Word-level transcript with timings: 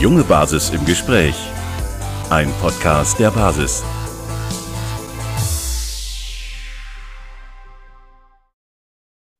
junge 0.00 0.22
Basis 0.22 0.70
im 0.70 0.84
Gespräch. 0.84 1.34
Ein 2.30 2.52
Podcast 2.60 3.18
der 3.18 3.32
Basis. 3.32 3.82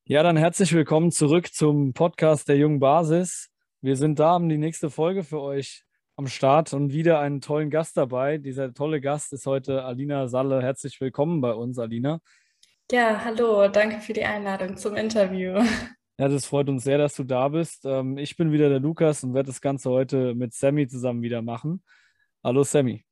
Ja, 0.04 0.24
dann 0.24 0.36
herzlich 0.36 0.72
willkommen 0.72 1.12
zurück 1.12 1.54
zum 1.54 1.92
Podcast 1.92 2.48
der 2.48 2.56
jungen 2.56 2.80
Basis. 2.80 3.50
Wir 3.82 3.94
sind 3.94 4.18
da, 4.18 4.30
haben 4.30 4.48
die 4.48 4.58
nächste 4.58 4.90
Folge 4.90 5.22
für 5.22 5.40
euch 5.40 5.84
am 6.16 6.26
Start 6.26 6.72
und 6.72 6.92
wieder 6.92 7.20
einen 7.20 7.40
tollen 7.40 7.70
Gast 7.70 7.96
dabei. 7.96 8.38
Dieser 8.38 8.74
tolle 8.74 9.00
Gast 9.00 9.32
ist 9.32 9.46
heute 9.46 9.84
Alina 9.84 10.26
Salle. 10.26 10.60
Herzlich 10.60 11.00
willkommen 11.00 11.40
bei 11.40 11.52
uns, 11.52 11.78
Alina. 11.78 12.18
Ja, 12.90 13.24
hallo, 13.24 13.68
danke 13.68 14.00
für 14.00 14.12
die 14.12 14.24
Einladung 14.24 14.76
zum 14.76 14.96
Interview. 14.96 15.62
Ja, 16.20 16.26
das 16.26 16.46
freut 16.46 16.68
uns 16.68 16.82
sehr, 16.82 16.98
dass 16.98 17.14
du 17.14 17.22
da 17.22 17.48
bist. 17.48 17.84
Ähm, 17.84 18.18
ich 18.18 18.36
bin 18.36 18.50
wieder 18.50 18.68
der 18.68 18.80
Lukas 18.80 19.22
und 19.22 19.34
werde 19.34 19.46
das 19.46 19.60
Ganze 19.60 19.88
heute 19.88 20.34
mit 20.34 20.52
Sammy 20.52 20.88
zusammen 20.88 21.22
wieder 21.22 21.42
machen. 21.42 21.84
Hallo 22.42 22.64
Sammy. 22.64 23.04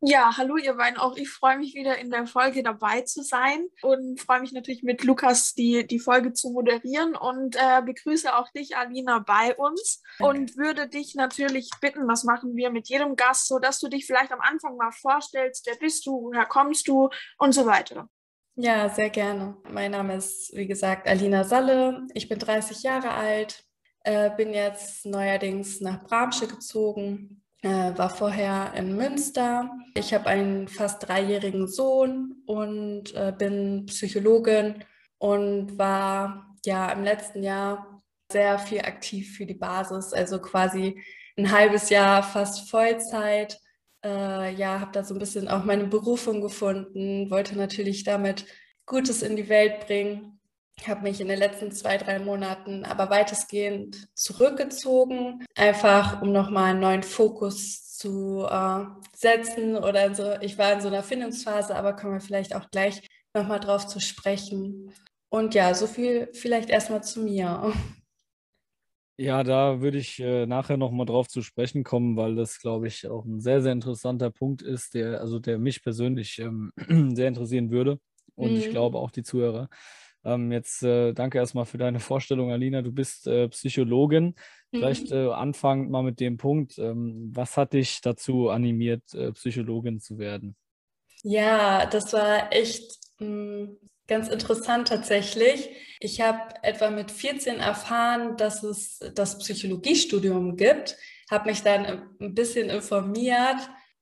Ja, 0.00 0.34
hallo 0.34 0.56
ihr 0.56 0.72
beiden 0.74 0.98
auch. 0.98 1.16
Ich 1.16 1.28
freue 1.28 1.58
mich 1.58 1.74
wieder 1.74 1.98
in 1.98 2.10
der 2.10 2.26
Folge 2.26 2.62
dabei 2.62 3.02
zu 3.02 3.22
sein 3.22 3.66
und 3.82 4.18
freue 4.18 4.40
mich 4.40 4.52
natürlich 4.52 4.82
mit 4.82 5.04
Lukas 5.04 5.52
die, 5.52 5.86
die 5.86 5.98
Folge 5.98 6.32
zu 6.32 6.50
moderieren 6.50 7.16
und 7.16 7.56
äh, 7.56 7.82
begrüße 7.84 8.34
auch 8.34 8.48
dich, 8.52 8.76
Alina, 8.76 9.18
bei 9.18 9.54
uns 9.54 10.02
und 10.18 10.56
würde 10.56 10.88
dich 10.88 11.16
natürlich 11.16 11.68
bitten, 11.82 12.08
was 12.08 12.24
machen 12.24 12.56
wir 12.56 12.70
mit 12.70 12.88
jedem 12.88 13.14
Gast, 13.16 13.48
so 13.48 13.58
dass 13.58 13.78
du 13.78 13.88
dich 13.88 14.06
vielleicht 14.06 14.32
am 14.32 14.40
Anfang 14.40 14.76
mal 14.76 14.92
vorstellst, 14.92 15.66
wer 15.66 15.76
bist 15.76 16.06
du, 16.06 16.12
woher 16.12 16.46
kommst 16.46 16.88
du 16.88 17.10
und 17.36 17.52
so 17.52 17.66
weiter. 17.66 18.08
Ja, 18.60 18.88
sehr 18.88 19.08
gerne. 19.10 19.56
Mein 19.70 19.92
Name 19.92 20.16
ist, 20.16 20.52
wie 20.56 20.66
gesagt, 20.66 21.06
Alina 21.06 21.44
Salle. 21.44 22.08
Ich 22.12 22.28
bin 22.28 22.40
30 22.40 22.82
Jahre 22.82 23.12
alt, 23.12 23.64
äh, 24.02 24.30
bin 24.36 24.52
jetzt 24.52 25.06
neuerdings 25.06 25.80
nach 25.80 26.02
Bramsche 26.02 26.48
gezogen, 26.48 27.40
äh, 27.62 27.68
war 27.68 28.10
vorher 28.10 28.72
in 28.74 28.96
Münster. 28.96 29.70
Ich 29.94 30.12
habe 30.12 30.26
einen 30.26 30.66
fast 30.66 31.06
dreijährigen 31.06 31.68
Sohn 31.68 32.42
und 32.46 33.14
äh, 33.14 33.32
bin 33.38 33.86
Psychologin 33.86 34.82
und 35.18 35.78
war 35.78 36.56
ja 36.66 36.90
im 36.90 37.04
letzten 37.04 37.44
Jahr 37.44 38.02
sehr 38.32 38.58
viel 38.58 38.80
aktiv 38.80 39.36
für 39.36 39.46
die 39.46 39.54
Basis, 39.54 40.12
also 40.12 40.40
quasi 40.40 41.00
ein 41.36 41.52
halbes 41.52 41.90
Jahr 41.90 42.24
fast 42.24 42.68
Vollzeit. 42.68 43.60
Äh, 44.04 44.54
ja, 44.54 44.80
habe 44.80 44.92
da 44.92 45.04
so 45.04 45.14
ein 45.14 45.18
bisschen 45.18 45.48
auch 45.48 45.64
meine 45.64 45.86
Berufung 45.86 46.40
gefunden, 46.40 47.30
wollte 47.30 47.56
natürlich 47.56 48.04
damit 48.04 48.46
Gutes 48.86 49.22
in 49.22 49.36
die 49.36 49.48
Welt 49.48 49.86
bringen 49.86 50.38
habe 50.86 51.02
mich 51.02 51.20
in 51.20 51.28
den 51.28 51.38
letzten 51.38 51.72
zwei, 51.72 51.96
drei 51.96 52.18
Monaten 52.18 52.84
aber 52.84 53.10
weitestgehend 53.10 54.08
zurückgezogen, 54.14 55.44
einfach 55.56 56.22
um 56.22 56.30
nochmal 56.30 56.70
einen 56.70 56.80
neuen 56.80 57.02
Fokus 57.02 57.96
zu 57.96 58.46
äh, 58.48 58.84
setzen 59.16 59.76
oder 59.76 60.14
so. 60.14 60.34
Ich 60.40 60.58
war 60.58 60.72
in 60.74 60.80
so 60.80 60.88
einer 60.88 61.02
Findungsphase, 61.02 61.74
aber 61.74 61.94
kommen 61.96 62.14
wir 62.14 62.20
vielleicht 62.20 62.54
auch 62.54 62.70
gleich 62.70 63.02
nochmal 63.34 63.60
drauf 63.60 63.86
zu 63.86 63.98
sprechen. 63.98 64.92
Und 65.30 65.54
ja, 65.54 65.74
so 65.74 65.86
viel 65.86 66.30
vielleicht 66.32 66.70
erstmal 66.70 67.02
zu 67.02 67.20
mir. 67.20 67.72
Ja, 69.20 69.42
da 69.42 69.80
würde 69.80 69.98
ich 69.98 70.20
äh, 70.20 70.46
nachher 70.46 70.76
nochmal 70.76 71.04
drauf 71.04 71.26
zu 71.26 71.42
sprechen 71.42 71.82
kommen, 71.82 72.16
weil 72.16 72.36
das, 72.36 72.60
glaube 72.60 72.86
ich, 72.86 73.08
auch 73.08 73.24
ein 73.24 73.40
sehr, 73.40 73.60
sehr 73.62 73.72
interessanter 73.72 74.30
Punkt 74.30 74.62
ist, 74.62 74.94
der, 74.94 75.20
also 75.20 75.40
der 75.40 75.58
mich 75.58 75.82
persönlich 75.82 76.38
ähm, 76.38 76.72
sehr 77.16 77.26
interessieren 77.26 77.72
würde. 77.72 77.98
Und 78.36 78.52
mhm. 78.52 78.58
ich 78.58 78.70
glaube 78.70 78.98
auch 78.98 79.10
die 79.10 79.24
Zuhörer. 79.24 79.68
Ähm, 80.24 80.52
jetzt 80.52 80.84
äh, 80.84 81.14
danke 81.14 81.38
erstmal 81.38 81.64
für 81.64 81.78
deine 81.78 81.98
Vorstellung, 81.98 82.52
Alina. 82.52 82.80
Du 82.80 82.92
bist 82.92 83.26
äh, 83.26 83.48
Psychologin. 83.48 84.36
Vielleicht 84.70 85.10
mhm. 85.10 85.16
äh, 85.16 85.32
anfangend 85.32 85.90
mal 85.90 86.04
mit 86.04 86.20
dem 86.20 86.36
Punkt, 86.36 86.78
ähm, 86.78 87.32
was 87.34 87.56
hat 87.56 87.72
dich 87.72 88.00
dazu 88.00 88.50
animiert, 88.50 89.14
äh, 89.14 89.32
Psychologin 89.32 89.98
zu 89.98 90.18
werden? 90.18 90.54
Ja, 91.24 91.86
das 91.86 92.12
war 92.12 92.52
echt 92.52 92.98
mh, 93.18 93.26
hm, 93.26 93.78
ganz 94.08 94.28
interessant 94.28 94.88
tatsächlich. 94.88 95.70
Ich 96.00 96.20
habe 96.20 96.54
etwa 96.62 96.90
mit 96.90 97.10
14 97.10 97.60
erfahren, 97.60 98.36
dass 98.36 98.62
es 98.62 98.98
das 99.14 99.38
Psychologiestudium 99.38 100.56
gibt, 100.56 100.96
habe 101.30 101.50
mich 101.50 101.62
dann 101.62 101.84
ein 102.20 102.34
bisschen 102.34 102.70
informiert 102.70 103.58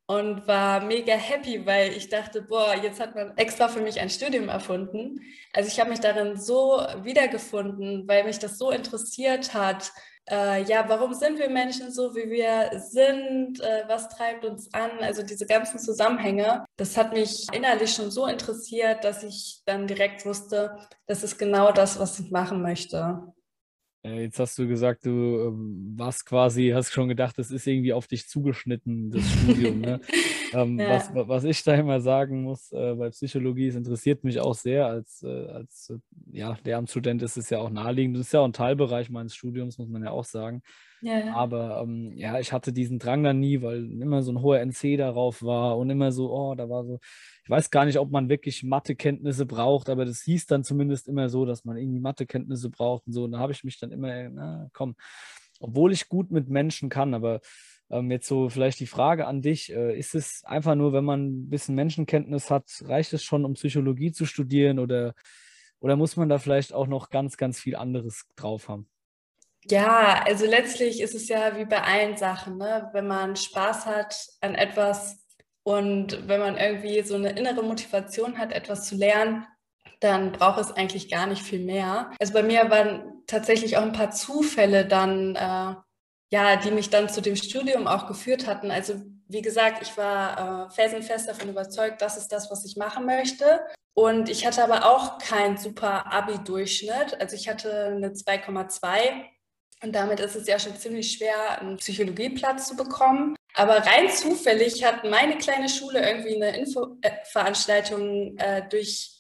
und 0.06 0.46
war 0.46 0.80
mega 0.84 1.14
happy, 1.14 1.66
weil 1.66 1.92
ich 1.92 2.08
dachte, 2.08 2.42
boah, 2.42 2.74
jetzt 2.74 3.00
hat 3.00 3.14
man 3.14 3.36
extra 3.36 3.68
für 3.68 3.80
mich 3.80 4.00
ein 4.00 4.10
Studium 4.10 4.48
erfunden. 4.48 5.20
Also 5.52 5.68
ich 5.68 5.80
habe 5.80 5.90
mich 5.90 6.00
darin 6.00 6.36
so 6.36 6.80
wiedergefunden, 7.02 8.06
weil 8.06 8.24
mich 8.24 8.38
das 8.38 8.58
so 8.58 8.70
interessiert 8.70 9.52
hat. 9.52 9.90
Äh, 10.28 10.62
ja, 10.64 10.88
warum 10.88 11.14
sind 11.14 11.38
wir 11.38 11.48
Menschen 11.50 11.92
so, 11.92 12.14
wie 12.14 12.30
wir 12.30 12.70
sind? 12.80 13.60
Äh, 13.60 13.84
was 13.88 14.08
treibt 14.08 14.44
uns 14.44 14.72
an? 14.74 14.90
Also 15.00 15.22
diese 15.22 15.46
ganzen 15.46 15.78
Zusammenhänge, 15.78 16.64
das 16.76 16.96
hat 16.96 17.12
mich 17.12 17.46
innerlich 17.52 17.92
schon 17.92 18.10
so 18.10 18.26
interessiert, 18.26 19.04
dass 19.04 19.22
ich 19.24 19.62
dann 19.66 19.86
direkt 19.86 20.24
wusste, 20.24 20.76
das 21.06 21.22
ist 21.24 21.38
genau 21.38 21.72
das, 21.72 21.98
was 21.98 22.18
ich 22.18 22.30
machen 22.30 22.62
möchte. 22.62 23.32
Äh, 24.06 24.22
jetzt 24.22 24.38
hast 24.38 24.58
du 24.58 24.68
gesagt, 24.68 25.04
du 25.04 25.10
ähm, 25.48 25.94
warst 25.96 26.26
quasi, 26.26 26.70
hast 26.74 26.92
schon 26.92 27.08
gedacht, 27.08 27.38
das 27.38 27.50
ist 27.50 27.66
irgendwie 27.66 27.92
auf 27.92 28.06
dich 28.06 28.28
zugeschnitten, 28.28 29.10
das 29.10 29.28
Studium. 29.28 29.80
Ne? 29.80 30.00
ähm, 30.52 30.78
ja. 30.78 30.90
was, 30.90 31.10
was 31.12 31.44
ich 31.44 31.62
da 31.64 31.74
immer 31.74 32.00
sagen 32.00 32.42
muss 32.42 32.70
äh, 32.72 32.94
bei 32.94 33.10
Psychologie, 33.10 33.66
es 33.66 33.74
interessiert 33.74 34.22
mich 34.22 34.38
auch 34.40 34.54
sehr. 34.54 34.86
Als, 34.86 35.22
äh, 35.24 35.46
als 35.48 35.90
äh, 35.90 35.98
ja, 36.32 36.56
Lehramtsstudent 36.64 37.22
ist 37.22 37.36
es 37.36 37.50
ja 37.50 37.58
auch 37.58 37.70
naheliegend. 37.70 38.16
Das 38.16 38.26
ist 38.26 38.32
ja 38.32 38.40
auch 38.40 38.46
ein 38.46 38.52
Teilbereich 38.52 39.10
meines 39.10 39.34
Studiums, 39.34 39.78
muss 39.78 39.88
man 39.88 40.04
ja 40.04 40.10
auch 40.12 40.24
sagen. 40.24 40.62
Ja. 41.02 41.34
Aber 41.34 41.82
ähm, 41.82 42.12
ja, 42.16 42.40
ich 42.40 42.52
hatte 42.52 42.72
diesen 42.72 42.98
Drang 42.98 43.22
dann 43.22 43.38
nie, 43.38 43.60
weil 43.60 44.00
immer 44.00 44.22
so 44.22 44.32
ein 44.32 44.40
hoher 44.40 44.60
NC 44.60 44.96
darauf 44.96 45.42
war 45.42 45.76
und 45.76 45.90
immer 45.90 46.10
so, 46.10 46.32
oh, 46.32 46.54
da 46.54 46.68
war 46.68 46.84
so, 46.84 46.98
ich 47.44 47.50
weiß 47.50 47.70
gar 47.70 47.84
nicht, 47.84 47.98
ob 47.98 48.10
man 48.10 48.28
wirklich 48.28 48.64
Mathekenntnisse 48.64 49.46
braucht, 49.46 49.88
aber 49.88 50.04
das 50.04 50.22
hieß 50.22 50.46
dann 50.46 50.64
zumindest 50.64 51.06
immer 51.06 51.28
so, 51.28 51.44
dass 51.44 51.64
man 51.64 51.76
irgendwie 51.76 52.00
Mathekenntnisse 52.00 52.70
braucht 52.70 53.06
und 53.06 53.12
so. 53.12 53.24
Und 53.24 53.32
da 53.32 53.38
habe 53.38 53.52
ich 53.52 53.62
mich 53.62 53.78
dann 53.78 53.92
immer, 53.96 54.28
na 54.28 54.68
komm, 54.72 54.96
obwohl 55.60 55.92
ich 55.92 56.08
gut 56.08 56.30
mit 56.30 56.48
Menschen 56.48 56.88
kann, 56.88 57.14
aber 57.14 57.40
ähm, 57.90 58.10
jetzt 58.10 58.28
so 58.28 58.48
vielleicht 58.48 58.80
die 58.80 58.86
Frage 58.86 59.26
an 59.26 59.42
dich, 59.42 59.72
äh, 59.72 59.98
ist 59.98 60.14
es 60.14 60.42
einfach 60.44 60.74
nur, 60.74 60.92
wenn 60.92 61.04
man 61.04 61.26
ein 61.26 61.50
bisschen 61.50 61.74
Menschenkenntnis 61.74 62.50
hat, 62.50 62.64
reicht 62.84 63.12
es 63.12 63.22
schon, 63.22 63.44
um 63.44 63.54
Psychologie 63.54 64.12
zu 64.12 64.26
studieren 64.26 64.78
oder, 64.78 65.14
oder 65.80 65.96
muss 65.96 66.16
man 66.16 66.28
da 66.28 66.38
vielleicht 66.38 66.72
auch 66.72 66.86
noch 66.86 67.10
ganz, 67.10 67.36
ganz 67.36 67.60
viel 67.60 67.76
anderes 67.76 68.26
drauf 68.36 68.68
haben? 68.68 68.88
Ja, 69.68 70.22
also 70.24 70.46
letztlich 70.46 71.00
ist 71.00 71.14
es 71.14 71.28
ja 71.28 71.56
wie 71.56 71.64
bei 71.64 71.82
allen 71.82 72.16
Sachen, 72.16 72.56
ne? 72.56 72.88
wenn 72.92 73.06
man 73.06 73.34
Spaß 73.34 73.86
hat 73.86 74.14
an 74.40 74.54
etwas, 74.54 75.26
und 75.66 76.28
wenn 76.28 76.38
man 76.38 76.56
irgendwie 76.56 77.02
so 77.02 77.16
eine 77.16 77.30
innere 77.30 77.64
Motivation 77.64 78.38
hat, 78.38 78.52
etwas 78.52 78.86
zu 78.86 78.94
lernen, 78.94 79.44
dann 80.00 80.32
braucht 80.32 80.60
es 80.60 80.72
eigentlich 80.72 81.10
gar 81.10 81.26
nicht 81.26 81.42
viel 81.42 81.60
mehr. 81.60 82.10
Also 82.20 82.32
bei 82.32 82.42
mir 82.42 82.70
waren 82.70 83.22
tatsächlich 83.26 83.76
auch 83.76 83.82
ein 83.82 83.92
paar 83.92 84.10
Zufälle 84.10 84.86
dann, 84.86 85.36
äh, 85.36 85.74
ja, 86.30 86.56
die 86.56 86.70
mich 86.70 86.90
dann 86.90 87.08
zu 87.08 87.22
dem 87.22 87.36
Studium 87.36 87.86
auch 87.86 88.06
geführt 88.06 88.46
hatten. 88.46 88.70
Also 88.70 88.94
wie 89.28 89.42
gesagt, 89.42 89.82
ich 89.82 89.96
war 89.96 90.68
äh, 90.68 90.70
felsenfest 90.70 91.28
davon 91.28 91.48
überzeugt, 91.48 92.00
das 92.02 92.16
ist 92.16 92.28
das, 92.28 92.50
was 92.50 92.64
ich 92.64 92.76
machen 92.76 93.06
möchte. 93.06 93.60
Und 93.94 94.28
ich 94.28 94.46
hatte 94.46 94.62
aber 94.62 94.84
auch 94.84 95.18
keinen 95.18 95.56
super 95.56 96.12
Abi-Durchschnitt. 96.12 97.18
Also 97.20 97.34
ich 97.34 97.48
hatte 97.48 97.86
eine 97.86 98.10
2,2 98.10 99.24
und 99.82 99.94
damit 99.94 100.20
ist 100.20 100.36
es 100.36 100.46
ja 100.46 100.58
schon 100.58 100.76
ziemlich 100.76 101.12
schwer, 101.12 101.60
einen 101.60 101.76
Psychologieplatz 101.76 102.68
zu 102.68 102.76
bekommen. 102.76 103.36
Aber 103.54 103.78
rein 103.78 104.10
zufällig 104.10 104.84
hat 104.84 105.04
meine 105.04 105.38
kleine 105.38 105.68
Schule 105.68 106.06
irgendwie 106.06 106.36
eine 106.36 106.56
Infoveranstaltung 106.58 108.36
äh, 108.36 108.58
äh, 108.58 108.68
durch, 108.68 109.15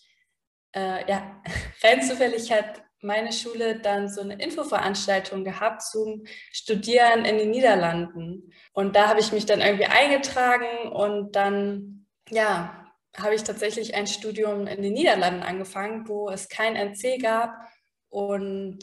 äh, 0.76 1.10
ja, 1.10 1.42
rein 1.82 2.02
zufällig 2.02 2.52
hat 2.52 2.82
meine 3.02 3.32
Schule 3.32 3.80
dann 3.80 4.08
so 4.08 4.20
eine 4.20 4.40
Infoveranstaltung 4.42 5.44
gehabt 5.44 5.82
zum 5.82 6.24
Studieren 6.52 7.24
in 7.24 7.38
den 7.38 7.50
Niederlanden. 7.50 8.52
Und 8.72 8.96
da 8.96 9.08
habe 9.08 9.20
ich 9.20 9.32
mich 9.32 9.46
dann 9.46 9.60
irgendwie 9.60 9.86
eingetragen 9.86 10.90
und 10.92 11.36
dann, 11.36 12.06
ja, 12.30 12.86
habe 13.16 13.34
ich 13.34 13.44
tatsächlich 13.44 13.94
ein 13.94 14.06
Studium 14.06 14.66
in 14.66 14.82
den 14.82 14.92
Niederlanden 14.92 15.42
angefangen, 15.42 16.08
wo 16.08 16.28
es 16.28 16.48
kein 16.48 16.76
NC 16.76 17.22
gab. 17.22 17.54
Und 18.08 18.78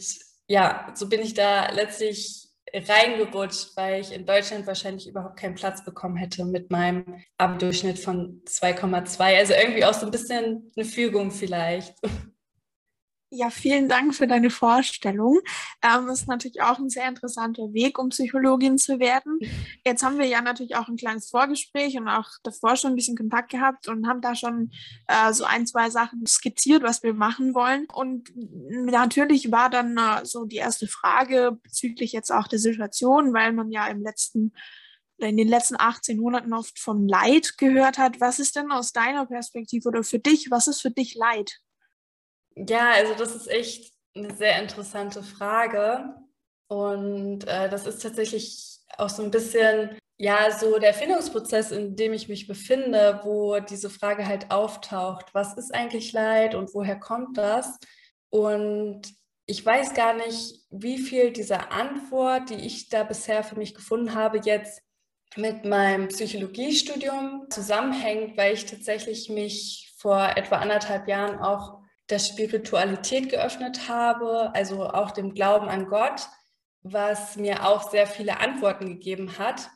ja, 0.47 0.91
so 0.95 1.09
bin 1.09 1.21
ich 1.21 1.33
da 1.33 1.69
letztlich 1.71 2.42
reingerutscht, 2.73 3.77
weil 3.77 4.01
ich 4.01 4.11
in 4.11 4.25
Deutschland 4.25 4.65
wahrscheinlich 4.65 5.07
überhaupt 5.07 5.37
keinen 5.37 5.55
Platz 5.55 5.85
bekommen 5.85 6.17
hätte 6.17 6.45
mit 6.45 6.71
meinem 6.71 7.21
Abdurchschnitt 7.37 7.99
von 7.99 8.41
2,2. 8.45 9.37
Also 9.37 9.53
irgendwie 9.53 9.85
auch 9.85 9.93
so 9.93 10.05
ein 10.05 10.11
bisschen 10.11 10.71
eine 10.75 10.85
Fügung 10.85 11.31
vielleicht. 11.31 11.95
Ja, 13.35 13.49
vielen 13.49 13.89
Dank 13.89 14.13
für 14.13 14.27
deine 14.27 14.51
Vorstellung. 14.51 15.39
Ähm, 15.81 16.07
ist 16.09 16.27
natürlich 16.27 16.61
auch 16.61 16.77
ein 16.77 16.89
sehr 16.89 17.07
interessanter 17.07 17.73
Weg, 17.73 17.97
um 17.97 18.09
Psychologin 18.09 18.77
zu 18.77 18.99
werden. 18.99 19.39
Jetzt 19.85 20.03
haben 20.03 20.19
wir 20.19 20.27
ja 20.27 20.39
natürlich 20.41 20.75
auch 20.75 20.87
ein 20.87 20.97
kleines 20.97 21.31
Vorgespräch 21.31 21.97
und 21.97 22.07
auch 22.07 22.29
davor 22.43 22.75
schon 22.75 22.91
ein 22.91 22.95
bisschen 22.95 23.17
Kontakt 23.17 23.49
gehabt 23.49 23.87
und 23.87 24.07
haben 24.07 24.21
da 24.21 24.35
schon 24.35 24.69
äh, 25.07 25.33
so 25.33 25.45
ein, 25.45 25.65
zwei 25.65 25.89
Sachen 25.89 26.27
skizziert, 26.27 26.83
was 26.83 27.01
wir 27.01 27.15
machen 27.15 27.55
wollen. 27.55 27.87
Und 27.91 28.31
natürlich 28.35 29.51
war 29.51 29.71
dann 29.71 29.97
äh, 29.97 30.23
so 30.25 30.45
die 30.45 30.57
erste 30.57 30.87
Frage 30.87 31.57
bezüglich 31.63 32.11
jetzt 32.11 32.31
auch 32.31 32.47
der 32.47 32.59
Situation, 32.59 33.33
weil 33.33 33.51
man 33.51 33.71
ja 33.71 33.87
im 33.87 34.03
letzten 34.03 34.53
in 35.17 35.37
den 35.37 35.47
letzten 35.47 35.75
18 35.79 36.19
Monaten 36.19 36.53
oft 36.53 36.77
vom 36.77 37.07
Leid 37.07 37.57
gehört 37.57 37.97
hat. 37.97 38.19
Was 38.19 38.37
ist 38.37 38.55
denn 38.55 38.71
aus 38.71 38.91
deiner 38.91 39.25
Perspektive 39.25 39.87
oder 39.87 40.03
für 40.03 40.19
dich, 40.19 40.51
was 40.51 40.67
ist 40.67 40.81
für 40.81 40.91
dich 40.91 41.15
Leid? 41.15 41.61
Ja, 42.55 42.91
also 42.91 43.13
das 43.15 43.35
ist 43.35 43.47
echt 43.47 43.93
eine 44.15 44.33
sehr 44.35 44.61
interessante 44.61 45.23
Frage. 45.23 46.13
Und 46.67 47.47
äh, 47.47 47.69
das 47.69 47.85
ist 47.85 48.01
tatsächlich 48.01 48.79
auch 48.97 49.09
so 49.09 49.23
ein 49.23 49.31
bisschen, 49.31 49.97
ja, 50.17 50.51
so 50.51 50.79
der 50.79 50.93
Findungsprozess, 50.93 51.71
in 51.71 51.95
dem 51.95 52.13
ich 52.13 52.29
mich 52.29 52.47
befinde, 52.47 53.21
wo 53.23 53.59
diese 53.59 53.89
Frage 53.89 54.27
halt 54.27 54.51
auftaucht. 54.51 55.33
Was 55.33 55.57
ist 55.57 55.73
eigentlich 55.73 56.13
Leid 56.13 56.55
und 56.55 56.73
woher 56.73 56.99
kommt 56.99 57.37
das? 57.37 57.77
Und 58.29 59.01
ich 59.45 59.65
weiß 59.65 59.93
gar 59.93 60.13
nicht, 60.13 60.61
wie 60.69 60.97
viel 60.97 61.31
dieser 61.31 61.71
Antwort, 61.71 62.49
die 62.49 62.55
ich 62.65 62.89
da 62.89 63.03
bisher 63.03 63.43
für 63.43 63.55
mich 63.57 63.75
gefunden 63.75 64.15
habe, 64.15 64.39
jetzt 64.43 64.81
mit 65.35 65.65
meinem 65.65 66.07
Psychologiestudium 66.07 67.47
zusammenhängt, 67.49 68.37
weil 68.37 68.53
ich 68.53 68.65
tatsächlich 68.65 69.29
mich 69.29 69.93
vor 69.97 70.33
etwa 70.35 70.57
anderthalb 70.57 71.07
Jahren 71.07 71.39
auch 71.39 71.82
der 72.09 72.19
Spiritualität 72.19 73.29
geöffnet 73.29 73.87
habe, 73.87 74.51
also 74.53 74.89
auch 74.89 75.11
dem 75.11 75.33
Glauben 75.33 75.69
an 75.69 75.87
Gott, 75.87 76.27
was 76.81 77.37
mir 77.37 77.65
auch 77.65 77.89
sehr 77.89 78.07
viele 78.07 78.39
Antworten 78.39 78.87
gegeben 78.87 79.37
hat 79.37 79.69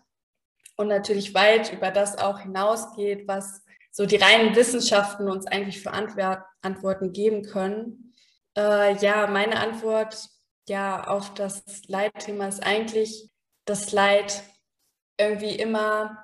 und 0.76 0.88
natürlich 0.88 1.34
weit 1.34 1.72
über 1.74 1.92
das 1.92 2.18
auch 2.18 2.40
hinausgeht, 2.40 3.28
was 3.28 3.64
so 3.92 4.06
die 4.06 4.18
reinen 4.18 4.56
Wissenschaften 4.56 5.30
uns 5.30 5.48
eigentlich 5.48 5.82
für 5.82 5.92
Antworten 5.92 7.14
geben 7.14 7.44
können. 7.44 8.14
Äh, 8.56 8.96
ja, 8.98 9.26
meine 9.28 9.60
Antwort 9.60 10.30
ja 10.70 11.08
auf 11.08 11.34
das 11.34 11.64
Leitthema 11.88 12.48
ist 12.48 12.64
eigentlich, 12.64 13.30
dass 13.66 13.92
Leid 13.92 14.44
irgendwie 15.18 15.56
immer 15.56 16.24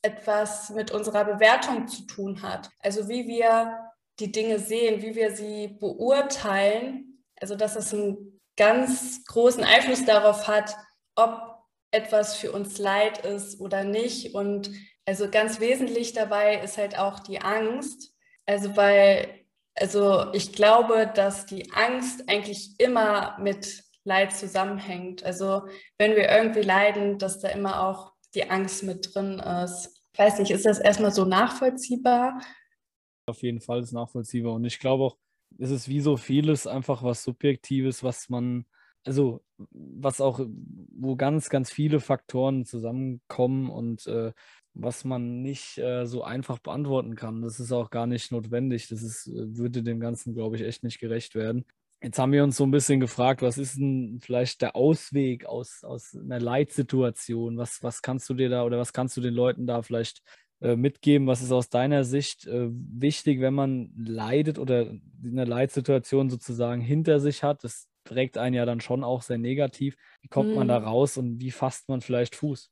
etwas 0.00 0.70
mit 0.70 0.90
unserer 0.90 1.24
Bewertung 1.24 1.86
zu 1.86 2.06
tun 2.06 2.42
hat. 2.42 2.70
Also 2.78 3.08
wie 3.08 3.26
wir 3.26 3.81
die 4.18 4.32
Dinge 4.32 4.58
sehen, 4.58 5.02
wie 5.02 5.14
wir 5.14 5.34
sie 5.34 5.68
beurteilen. 5.68 7.24
Also 7.40 7.54
dass 7.54 7.76
es 7.76 7.92
einen 7.92 8.40
ganz 8.56 9.24
großen 9.24 9.64
Einfluss 9.64 10.04
darauf 10.04 10.46
hat, 10.46 10.76
ob 11.16 11.52
etwas 11.90 12.36
für 12.36 12.52
uns 12.52 12.78
Leid 12.78 13.24
ist 13.24 13.60
oder 13.60 13.84
nicht. 13.84 14.34
Und 14.34 14.70
also 15.06 15.28
ganz 15.28 15.60
wesentlich 15.60 16.12
dabei 16.12 16.60
ist 16.60 16.78
halt 16.78 16.98
auch 16.98 17.20
die 17.20 17.40
Angst. 17.40 18.14
Also 18.46 18.76
weil, 18.76 19.44
also 19.74 20.32
ich 20.32 20.52
glaube, 20.52 21.10
dass 21.14 21.46
die 21.46 21.72
Angst 21.72 22.28
eigentlich 22.28 22.78
immer 22.78 23.36
mit 23.38 23.84
Leid 24.04 24.32
zusammenhängt. 24.34 25.24
Also 25.24 25.62
wenn 25.98 26.16
wir 26.16 26.28
irgendwie 26.28 26.62
leiden, 26.62 27.18
dass 27.18 27.40
da 27.40 27.48
immer 27.48 27.86
auch 27.86 28.12
die 28.34 28.50
Angst 28.50 28.82
mit 28.82 29.14
drin 29.14 29.38
ist. 29.38 29.90
Ich 30.12 30.18
weiß 30.18 30.38
nicht, 30.38 30.50
ist 30.50 30.66
das 30.66 30.78
erstmal 30.78 31.12
so 31.12 31.24
nachvollziehbar? 31.24 32.40
Auf 33.32 33.42
jeden 33.42 33.60
Fall 33.60 33.80
ist 33.80 33.92
nachvollziehbar. 33.92 34.52
Und 34.52 34.66
ich 34.66 34.78
glaube 34.78 35.04
auch, 35.04 35.16
es 35.58 35.70
ist 35.70 35.88
wie 35.88 36.00
so 36.00 36.18
vieles 36.18 36.66
einfach 36.66 37.02
was 37.02 37.24
Subjektives, 37.24 38.04
was 38.04 38.28
man, 38.28 38.66
also 39.04 39.42
was 39.56 40.20
auch, 40.20 40.40
wo 40.94 41.16
ganz, 41.16 41.48
ganz 41.48 41.70
viele 41.70 42.00
Faktoren 42.00 42.66
zusammenkommen 42.66 43.70
und 43.70 44.06
äh, 44.06 44.32
was 44.74 45.04
man 45.04 45.40
nicht 45.40 45.78
äh, 45.78 46.04
so 46.04 46.22
einfach 46.24 46.58
beantworten 46.58 47.14
kann. 47.14 47.40
Das 47.40 47.58
ist 47.58 47.72
auch 47.72 47.88
gar 47.88 48.06
nicht 48.06 48.32
notwendig. 48.32 48.88
Das 48.88 49.02
ist, 49.02 49.30
würde 49.32 49.82
dem 49.82 49.98
Ganzen, 49.98 50.34
glaube 50.34 50.56
ich, 50.56 50.62
echt 50.62 50.84
nicht 50.84 50.98
gerecht 50.98 51.34
werden. 51.34 51.64
Jetzt 52.02 52.18
haben 52.18 52.32
wir 52.32 52.42
uns 52.42 52.56
so 52.56 52.64
ein 52.64 52.70
bisschen 52.72 53.00
gefragt, 53.00 53.42
was 53.42 53.58
ist 53.58 53.76
denn 53.78 54.18
vielleicht 54.20 54.60
der 54.60 54.74
Ausweg 54.74 55.46
aus, 55.46 55.84
aus 55.84 56.16
einer 56.16 56.40
Leitsituation? 56.40 57.56
Was, 57.56 57.82
was 57.82 58.02
kannst 58.02 58.28
du 58.28 58.34
dir 58.34 58.50
da 58.50 58.64
oder 58.64 58.78
was 58.78 58.92
kannst 58.92 59.16
du 59.16 59.20
den 59.22 59.34
Leuten 59.34 59.66
da 59.66 59.82
vielleicht 59.82 60.20
mitgeben? 60.76 61.26
Was 61.26 61.42
ist 61.42 61.52
aus 61.52 61.68
deiner 61.68 62.04
Sicht 62.04 62.46
äh, 62.46 62.68
wichtig, 62.70 63.40
wenn 63.40 63.54
man 63.54 63.92
leidet 63.96 64.58
oder 64.58 64.86
eine 65.24 65.44
Leitsituation 65.44 66.30
sozusagen 66.30 66.80
hinter 66.80 67.20
sich 67.20 67.42
hat? 67.42 67.64
Das 67.64 67.88
trägt 68.04 68.38
einen 68.38 68.54
ja 68.54 68.64
dann 68.64 68.80
schon 68.80 69.04
auch 69.04 69.22
sehr 69.22 69.38
negativ. 69.38 69.96
Wie 70.20 70.28
kommt 70.28 70.50
hm. 70.50 70.56
man 70.56 70.68
da 70.68 70.80
mhm. 70.80 70.86
raus 70.86 71.16
und 71.16 71.40
wie 71.40 71.50
fasst 71.50 71.88
man 71.88 72.00
vielleicht 72.00 72.36
Fuß? 72.36 72.70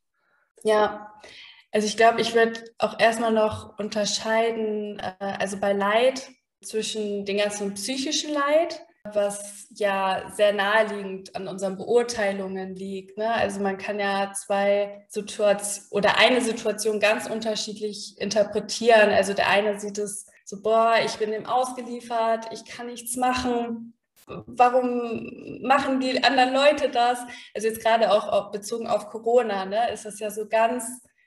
Ja, 0.63 1.13
also 1.73 1.87
ich 1.87 1.97
glaube, 1.97 2.21
ich 2.21 2.35
würde 2.35 2.65
auch 2.79 2.99
erstmal 2.99 3.33
noch 3.33 3.79
unterscheiden, 3.79 4.99
äh, 4.99 5.15
also 5.21 5.59
bei 5.59 5.73
Leid 5.73 6.31
zwischen 6.63 7.25
den 7.25 7.39
ganzen 7.39 7.75
psychischen 7.75 8.35
Leid 8.35 8.83
was 9.05 9.67
ja 9.71 10.31
sehr 10.35 10.53
naheliegend 10.53 11.35
an 11.35 11.49
unseren 11.49 11.77
Beurteilungen 11.77 12.75
liegt. 12.75 13.17
Ne? 13.17 13.33
Also 13.33 13.61
man 13.61 13.79
kann 13.79 13.99
ja 13.99 14.33
zwei 14.33 15.05
Situationen 15.09 15.87
oder 15.91 16.19
eine 16.19 16.41
Situation 16.41 17.01
ganz 17.01 17.29
unterschiedlich 17.29 18.21
interpretieren. 18.21 19.11
Also 19.11 19.33
der 19.33 19.49
eine 19.49 19.81
sieht 19.81 19.99
es 19.99 20.27
so, 20.45 20.61
boah, 20.63 20.97
ich 21.05 21.17
bin 21.17 21.31
dem 21.31 21.47
ausgeliefert, 21.47 22.49
ich 22.53 22.65
kann 22.65 22.87
nichts 22.89 23.17
machen. 23.17 23.95
Warum 24.27 25.61
machen 25.63 26.01
die 26.01 26.23
anderen 26.23 26.53
Leute 26.53 26.91
das? 26.91 27.21
Also 27.55 27.69
jetzt 27.69 27.83
gerade 27.83 28.13
auch 28.13 28.51
bezogen 28.51 28.87
auf 28.87 29.09
Corona, 29.09 29.65
ne, 29.65 29.91
ist 29.93 30.05
das 30.05 30.21
ja 30.21 30.31
so 30.31 30.47
ganz, 30.47 30.85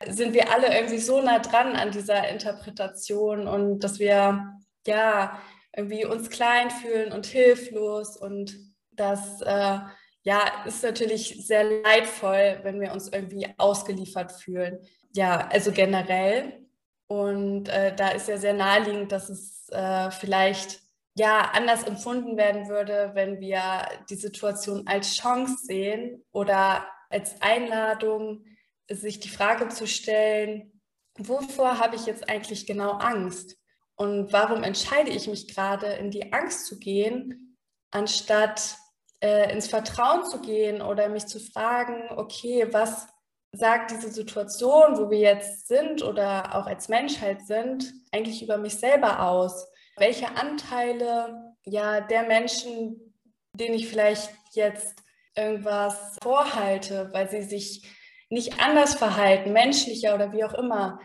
sind 0.08 0.34
wir 0.34 0.54
alle 0.54 0.74
irgendwie 0.74 1.00
so 1.00 1.22
nah 1.22 1.40
dran 1.40 1.75
an 1.75 1.92
dieser 1.92 2.28
Interpretation 2.30 3.48
und 3.48 3.80
dass 3.80 4.00
wir 4.00 4.54
ja 4.86 5.42
irgendwie 5.75 6.06
uns 6.06 6.30
klein 6.30 6.70
fühlen 6.70 7.12
und 7.12 7.25
hilflos 7.25 8.18
und 8.18 8.56
das 8.92 9.42
äh, 9.42 9.80
ja 10.24 10.66
ist 10.66 10.84
natürlich 10.84 11.46
sehr 11.48 11.64
leidvoll, 11.64 12.60
wenn 12.64 12.80
wir 12.80 12.92
uns 12.92 13.10
irgendwie 13.10 13.48
ausgeliefert 13.58 14.31
fühlen. 14.31 14.80
Ja, 15.14 15.48
also 15.52 15.72
generell. 15.72 16.64
Und 17.08 17.70
äh, 17.70 17.96
da 17.96 18.10
ist 18.10 18.28
ja 18.28 18.38
sehr 18.38 18.54
naheliegend, 18.54 19.12
dass 19.12 19.30
es 19.30 19.68
äh, 19.70 20.10
vielleicht 20.12 20.80
ja 21.16 21.52
anders 21.54 21.84
empfunden 21.84 22.38
werden 22.38 22.68
würde, 22.70 23.12
wenn 23.14 23.40
wir 23.40 23.88
die 24.10 24.16
Situation 24.16 24.88
als 24.88 25.16
Chance 25.16 25.58
sehen 25.64 26.24
oder 26.31 26.88
als 27.10 27.40
Einladung, 27.42 28.46
sich 28.90 29.20
die 29.20 29.30
Frage 29.30 29.70
zu 29.70 29.88
stellen, 29.88 30.81
wovor 31.18 31.80
habe 31.80 31.96
ich 31.96 32.06
jetzt 32.06 32.28
eigentlich 32.30 32.66
genau 32.66 32.94
Angst? 32.94 33.58
Und 34.04 34.34
warum 34.34 34.64
entscheide 34.64 35.12
ich 35.12 35.30
mich 35.30 35.48
gerade, 35.48 35.86
in 35.86 36.12
die 36.12 36.34
Angst 36.34 36.66
zu 36.66 36.78
gehen, 36.78 37.58
anstatt 37.89 38.75
äh, 39.22 39.50
ins 39.54 39.68
Vertrauen 39.68 40.25
zu 40.25 40.42
gehen 40.42 40.82
oder 40.82 41.08
mich 41.08 41.25
zu 41.27 41.39
fragen, 41.39 42.10
okay, 42.18 42.68
was 42.72 43.08
sagt 43.54 43.92
diese 43.92 44.12
Situation, 44.12 44.98
wo 44.98 45.10
wir 45.10 45.20
jetzt 45.20 45.70
sind 45.70 46.04
oder 46.04 46.54
auch 46.54 46.66
als 46.66 46.89
Menschheit 46.89 47.48
sind, 47.48 47.94
eigentlich 48.12 48.44
über 48.44 48.58
mich 48.58 48.75
selber 48.75 49.22
aus? 49.25 49.72
Welche 49.96 50.36
Anteile 50.36 51.56
ja 51.63 52.01
der 52.01 52.24
Menschen, 52.24 53.16
denen 53.54 53.75
ich 53.75 53.88
vielleicht 53.88 54.32
jetzt 54.51 55.01
irgendwas 55.34 56.18
vorhalte, 56.22 57.10
weil 57.13 57.30
sie 57.30 57.44
sich 57.44 57.88
nicht 58.30 58.60
anders 58.60 58.96
verhalten, 58.96 59.54
menschlicher 59.54 60.13
oder 60.13 60.34
wie 60.34 60.44
auch 60.44 60.56
immer, 60.56 61.00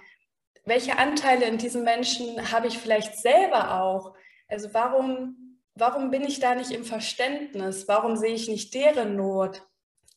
welche 0.68 0.98
Anteile 0.98 1.46
in 1.46 1.58
diesen 1.58 1.84
Menschen 1.84 2.52
habe 2.52 2.66
ich 2.66 2.78
vielleicht 2.78 3.16
selber 3.18 3.82
auch? 3.82 4.14
Also 4.48 4.72
warum, 4.72 5.58
warum 5.75 6.10
bin 6.10 6.22
ich 6.22 6.40
da 6.40 6.54
nicht 6.54 6.70
im 6.70 6.84
Verständnis? 6.84 7.88
Warum 7.88 8.16
sehe 8.16 8.34
ich 8.34 8.48
nicht 8.48 8.75
deren 8.75 9.16
Not? 9.16 9.62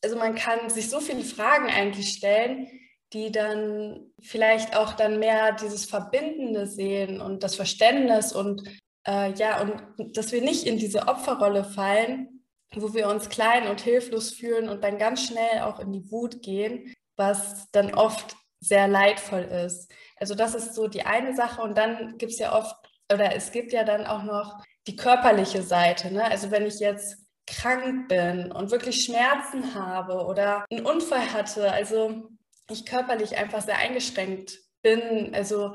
Also 0.03 0.17
man 0.17 0.35
kann 0.35 0.69
sich 0.69 0.89
so 0.89 0.99
viele 0.99 1.23
Fragen 1.23 1.67
eigentlich 1.69 2.09
stellen, 2.09 2.67
die 3.13 3.31
dann 3.31 4.11
vielleicht 4.19 4.75
auch 4.75 4.93
dann 4.93 5.19
mehr 5.19 5.51
dieses 5.53 5.85
Verbindende 5.85 6.65
sehen 6.65 7.21
und 7.21 7.43
das 7.43 7.55
Verständnis 7.55 8.31
und 8.31 8.63
äh, 9.05 9.33
ja, 9.33 9.61
und 9.61 10.15
dass 10.15 10.31
wir 10.31 10.41
nicht 10.41 10.65
in 10.65 10.77
diese 10.77 11.07
Opferrolle 11.07 11.63
fallen, 11.63 12.43
wo 12.73 12.93
wir 12.93 13.09
uns 13.09 13.29
klein 13.29 13.67
und 13.67 13.81
hilflos 13.81 14.31
fühlen 14.31 14.69
und 14.69 14.83
dann 14.83 14.97
ganz 14.97 15.25
schnell 15.25 15.61
auch 15.61 15.79
in 15.79 15.91
die 15.91 16.09
Wut 16.09 16.41
gehen, 16.41 16.93
was 17.17 17.69
dann 17.71 17.93
oft 17.93 18.35
sehr 18.61 18.87
leidvoll 18.87 19.41
ist. 19.41 19.91
Also 20.21 20.35
das 20.35 20.53
ist 20.53 20.75
so 20.75 20.87
die 20.87 21.01
eine 21.01 21.35
Sache 21.35 21.61
und 21.63 21.75
dann 21.77 22.19
gibt 22.19 22.31
es 22.31 22.39
ja 22.39 22.55
oft, 22.55 22.75
oder 23.11 23.35
es 23.35 23.51
gibt 23.51 23.73
ja 23.73 23.83
dann 23.83 24.05
auch 24.05 24.21
noch 24.21 24.63
die 24.85 24.95
körperliche 24.95 25.63
Seite. 25.63 26.13
Ne? 26.13 26.23
Also 26.23 26.51
wenn 26.51 26.65
ich 26.65 26.79
jetzt 26.79 27.17
krank 27.47 28.07
bin 28.07 28.51
und 28.51 28.69
wirklich 28.69 29.03
Schmerzen 29.03 29.73
habe 29.73 30.25
oder 30.25 30.63
einen 30.69 30.85
Unfall 30.85 31.33
hatte, 31.33 31.71
also 31.71 32.29
ich 32.69 32.85
körperlich 32.85 33.35
einfach 33.35 33.61
sehr 33.61 33.79
eingeschränkt 33.79 34.59
bin, 34.83 35.33
also 35.33 35.73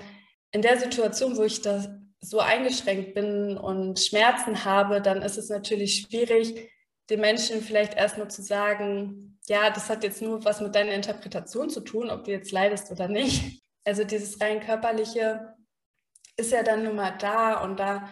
in 0.53 0.63
der 0.63 0.79
Situation, 0.79 1.37
wo 1.37 1.43
ich 1.43 1.61
da 1.61 1.85
so 2.21 2.39
eingeschränkt 2.39 3.15
bin 3.15 3.59
und 3.59 3.99
Schmerzen 3.99 4.65
habe, 4.65 5.03
dann 5.03 5.23
ist 5.23 5.39
es 5.39 5.49
natürlich 5.49 6.03
schwierig, 6.03 6.71
den 7.11 7.21
Menschen 7.21 7.63
vielleicht 7.63 7.95
erstmal 7.95 8.31
zu 8.31 8.43
sagen, 8.43 9.39
ja, 9.49 9.71
das 9.71 9.91
hat 9.91 10.05
jetzt 10.05 10.23
nur 10.23 10.45
was 10.45 10.61
mit 10.61 10.75
deiner 10.77 10.93
Interpretation 10.93 11.69
zu 11.69 11.81
tun, 11.81 12.11
ob 12.11 12.25
du 12.25 12.31
jetzt 12.31 12.53
leidest 12.53 12.93
oder 12.93 13.09
nicht. 13.09 13.66
Also 13.87 14.03
dieses 14.05 14.41
rein 14.41 14.61
körperliche 14.61 15.55
ist 16.37 16.51
ja 16.51 16.63
dann 16.63 16.83
nun 16.83 16.97
mal 16.97 17.13
da 17.13 17.63
und 17.63 17.79
da 17.79 18.09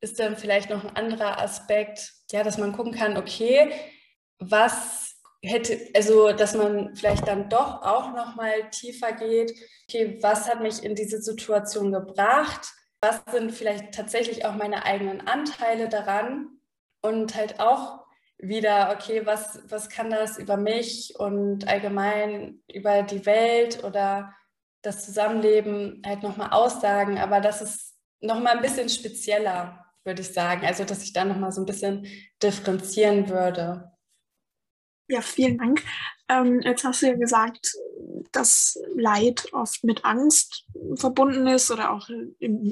ist 0.00 0.18
dann 0.18 0.36
vielleicht 0.36 0.70
noch 0.70 0.82
ein 0.82 0.96
anderer 0.96 1.40
Aspekt, 1.40 2.12
ja, 2.32 2.42
dass 2.42 2.58
man 2.58 2.72
gucken 2.72 2.94
kann, 2.94 3.16
okay, 3.16 3.70
was 4.38 5.16
hätte, 5.42 5.78
also 5.94 6.32
dass 6.32 6.54
man 6.54 6.96
vielleicht 6.96 7.28
dann 7.28 7.50
doch 7.50 7.82
auch 7.82 8.14
noch 8.14 8.34
mal 8.34 8.70
tiefer 8.70 9.12
geht, 9.12 9.52
okay, 9.86 10.18
was 10.22 10.48
hat 10.48 10.62
mich 10.62 10.82
in 10.82 10.94
diese 10.94 11.20
Situation 11.20 11.92
gebracht? 11.92 12.72
Was 13.02 13.20
sind 13.30 13.52
vielleicht 13.52 13.94
tatsächlich 13.94 14.46
auch 14.46 14.54
meine 14.54 14.86
eigenen 14.86 15.26
Anteile 15.26 15.88
daran? 15.90 16.48
Und 17.02 17.34
halt 17.34 17.60
auch 17.60 18.06
wieder, 18.38 18.96
okay, 18.96 19.26
was, 19.26 19.60
was 19.68 19.90
kann 19.90 20.08
das 20.08 20.38
über 20.38 20.56
mich 20.56 21.14
und 21.18 21.68
allgemein 21.68 22.62
über 22.72 23.02
die 23.02 23.26
Welt 23.26 23.84
oder 23.84 24.32
das 24.84 25.04
Zusammenleben 25.04 26.02
halt 26.04 26.22
nochmal 26.22 26.50
aussagen, 26.50 27.18
aber 27.18 27.40
das 27.40 27.62
ist 27.62 27.94
nochmal 28.20 28.56
ein 28.56 28.62
bisschen 28.62 28.88
spezieller, 28.88 29.84
würde 30.04 30.20
ich 30.20 30.32
sagen. 30.32 30.66
Also, 30.66 30.84
dass 30.84 31.02
ich 31.02 31.12
da 31.12 31.24
nochmal 31.24 31.52
so 31.52 31.62
ein 31.62 31.66
bisschen 31.66 32.06
differenzieren 32.42 33.28
würde. 33.28 33.90
Ja, 35.08 35.20
vielen 35.20 35.58
Dank. 35.58 35.82
Ähm, 36.30 36.62
jetzt 36.62 36.84
hast 36.84 37.02
du 37.02 37.06
ja 37.06 37.14
gesagt, 37.14 37.72
dass 38.32 38.78
Leid 38.94 39.52
oft 39.52 39.84
mit 39.84 40.04
Angst 40.06 40.64
verbunden 40.96 41.46
ist 41.46 41.70
oder 41.70 41.92
auch 41.92 42.08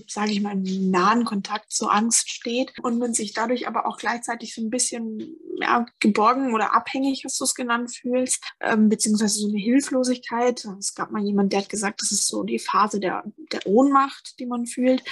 sage 0.09 0.33
ich 0.33 0.41
mal, 0.41 0.53
im 0.53 0.91
nahen 0.91 1.25
Kontakt 1.27 1.71
zur 1.71 1.93
Angst 1.93 2.31
steht 2.31 2.73
und 2.83 2.99
man 2.99 3.13
sich 3.13 3.35
dadurch 3.35 3.69
aber 3.69 3.87
auch 3.87 3.99
gleichzeitig 3.99 4.55
so 4.55 4.63
ein 4.63 4.71
bisschen 4.71 5.37
ja, 5.61 5.85
geborgen 6.01 6.55
oder 6.55 6.75
abhängig, 6.75 7.23
hast 7.25 7.39
du 7.39 7.45
es 7.45 7.55
genannt, 7.55 7.95
fühlst, 7.95 8.43
ähm, 8.61 8.89
beziehungsweise 8.89 9.39
so 9.39 9.49
eine 9.49 9.59
Hilflosigkeit. 9.59 10.67
Es 10.79 10.95
gab 10.95 11.11
mal 11.11 11.23
jemand, 11.23 11.53
der 11.53 11.61
hat 11.61 11.69
gesagt, 11.69 12.01
das 12.01 12.13
ist 12.13 12.29
so 12.29 12.45
die 12.45 12.59
Phase 12.59 12.99
der, 12.99 13.23
der 13.53 13.67
Ohnmacht, 13.67 14.39
die 14.39 14.47
man 14.47 14.65
fühlt. 14.65 15.03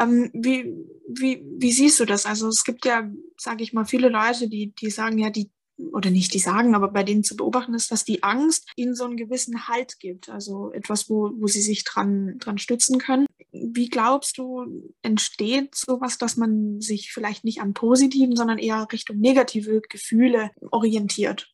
Ähm, 0.00 0.30
wie, 0.32 0.74
wie, 1.06 1.44
wie 1.58 1.72
siehst 1.72 2.00
du 2.00 2.06
das? 2.06 2.24
Also 2.24 2.48
es 2.48 2.64
gibt 2.64 2.86
ja, 2.86 3.10
sage 3.36 3.62
ich 3.62 3.74
mal, 3.74 3.84
viele 3.84 4.08
Leute, 4.08 4.48
die, 4.48 4.74
die 4.74 4.90
sagen 4.90 5.18
ja, 5.18 5.28
die 5.28 5.50
oder 5.92 6.10
nicht 6.10 6.34
die 6.34 6.38
sagen, 6.38 6.74
aber 6.74 6.88
bei 6.88 7.02
denen 7.02 7.24
zu 7.24 7.36
beobachten 7.36 7.74
ist, 7.74 7.90
dass 7.90 8.04
die 8.04 8.22
Angst 8.22 8.68
ihnen 8.76 8.94
so 8.94 9.04
einen 9.04 9.16
gewissen 9.16 9.68
Halt 9.68 9.98
gibt, 9.98 10.28
also 10.28 10.72
etwas, 10.72 11.08
wo, 11.08 11.30
wo 11.36 11.46
sie 11.46 11.62
sich 11.62 11.84
dran, 11.84 12.38
dran 12.38 12.58
stützen 12.58 12.98
können. 12.98 13.26
Wie 13.52 13.88
glaubst 13.88 14.38
du, 14.38 14.92
entsteht 15.02 15.74
sowas, 15.74 16.18
dass 16.18 16.36
man 16.36 16.80
sich 16.80 17.12
vielleicht 17.12 17.44
nicht 17.44 17.60
an 17.60 17.74
positiven, 17.74 18.36
sondern 18.36 18.58
eher 18.58 18.86
Richtung 18.92 19.18
negative 19.18 19.80
Gefühle 19.88 20.50
orientiert? 20.70 21.52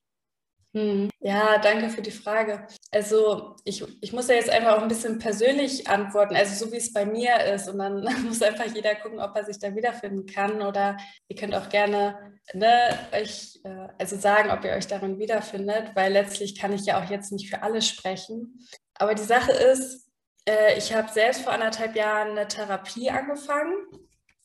Hm. 0.77 1.09
Ja, 1.21 1.57
danke 1.57 1.89
für 1.89 2.03
die 2.03 2.11
Frage. 2.11 2.67
Also 2.91 3.57
ich, 3.65 3.83
ich 4.03 4.13
muss 4.13 4.29
ja 4.29 4.35
jetzt 4.35 4.51
einfach 4.51 4.77
auch 4.77 4.83
ein 4.83 4.89
bisschen 4.89 5.19
persönlich 5.19 5.89
antworten, 5.89 6.37
also 6.37 6.67
so 6.67 6.71
wie 6.71 6.77
es 6.77 6.93
bei 6.93 7.07
mir 7.07 7.41
ist. 7.55 7.67
Und 7.67 7.79
dann 7.79 8.05
muss 8.27 8.43
einfach 8.43 8.67
jeder 8.67 8.95
gucken, 8.95 9.19
ob 9.19 9.35
er 9.35 9.47
sich 9.47 9.59
da 9.59 9.75
wiederfinden 9.75 10.27
kann. 10.27 10.61
Oder 10.61 10.99
ihr 11.29 11.37
könnt 11.37 11.55
auch 11.55 11.71
gerne 11.71 12.37
ne, 12.53 12.99
euch 13.13 13.59
äh, 13.65 13.89
also 13.97 14.17
sagen, 14.17 14.51
ob 14.51 14.67
ihr 14.67 14.73
euch 14.73 14.87
darin 14.87 15.19
wiederfindet, 15.19 15.93
weil 15.95 16.13
letztlich 16.13 16.61
kann 16.61 16.75
ich 16.75 16.85
ja 16.85 17.03
auch 17.03 17.09
jetzt 17.09 17.33
nicht 17.33 17.49
für 17.49 17.63
alle 17.63 17.81
sprechen. 17.81 18.61
Aber 18.97 19.15
die 19.15 19.23
Sache 19.23 19.53
ist, 19.53 20.11
äh, 20.47 20.77
ich 20.77 20.95
habe 20.95 21.11
selbst 21.11 21.41
vor 21.41 21.55
anderthalb 21.55 21.97
Jahren 21.97 22.33
eine 22.33 22.49
Therapie 22.49 23.09
angefangen. 23.09 23.75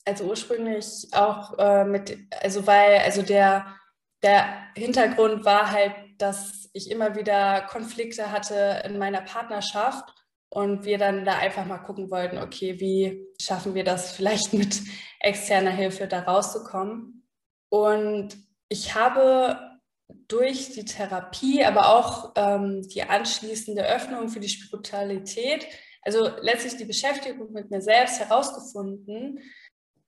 Also 0.05 0.23
ursprünglich 0.23 1.07
auch 1.11 1.59
äh, 1.59 1.83
mit, 1.83 2.17
also 2.41 2.65
weil, 2.65 2.99
also 2.99 3.21
der, 3.21 3.75
der 4.23 4.45
Hintergrund 4.75 5.43
war 5.43 5.71
halt 5.71 5.93
dass 6.21 6.69
ich 6.73 6.89
immer 6.89 7.15
wieder 7.15 7.61
Konflikte 7.61 8.31
hatte 8.31 8.83
in 8.85 8.97
meiner 8.97 9.21
Partnerschaft 9.21 10.13
und 10.49 10.85
wir 10.85 10.97
dann 10.97 11.25
da 11.25 11.37
einfach 11.37 11.65
mal 11.65 11.79
gucken 11.79 12.11
wollten, 12.11 12.37
okay, 12.37 12.79
wie 12.79 13.25
schaffen 13.41 13.73
wir 13.73 13.83
das 13.83 14.11
vielleicht 14.11 14.53
mit 14.53 14.81
externer 15.19 15.71
Hilfe 15.71 16.07
da 16.07 16.21
rauszukommen. 16.21 17.27
Und 17.69 18.37
ich 18.69 18.95
habe 18.95 19.79
durch 20.27 20.71
die 20.71 20.85
Therapie, 20.85 21.63
aber 21.63 21.95
auch 21.95 22.33
ähm, 22.35 22.81
die 22.87 23.03
anschließende 23.03 23.85
Öffnung 23.85 24.29
für 24.29 24.41
die 24.41 24.49
Spiritualität, 24.49 25.65
also 26.01 26.29
letztlich 26.41 26.77
die 26.77 26.85
Beschäftigung 26.85 27.51
mit 27.53 27.71
mir 27.71 27.81
selbst 27.81 28.19
herausgefunden, 28.19 29.39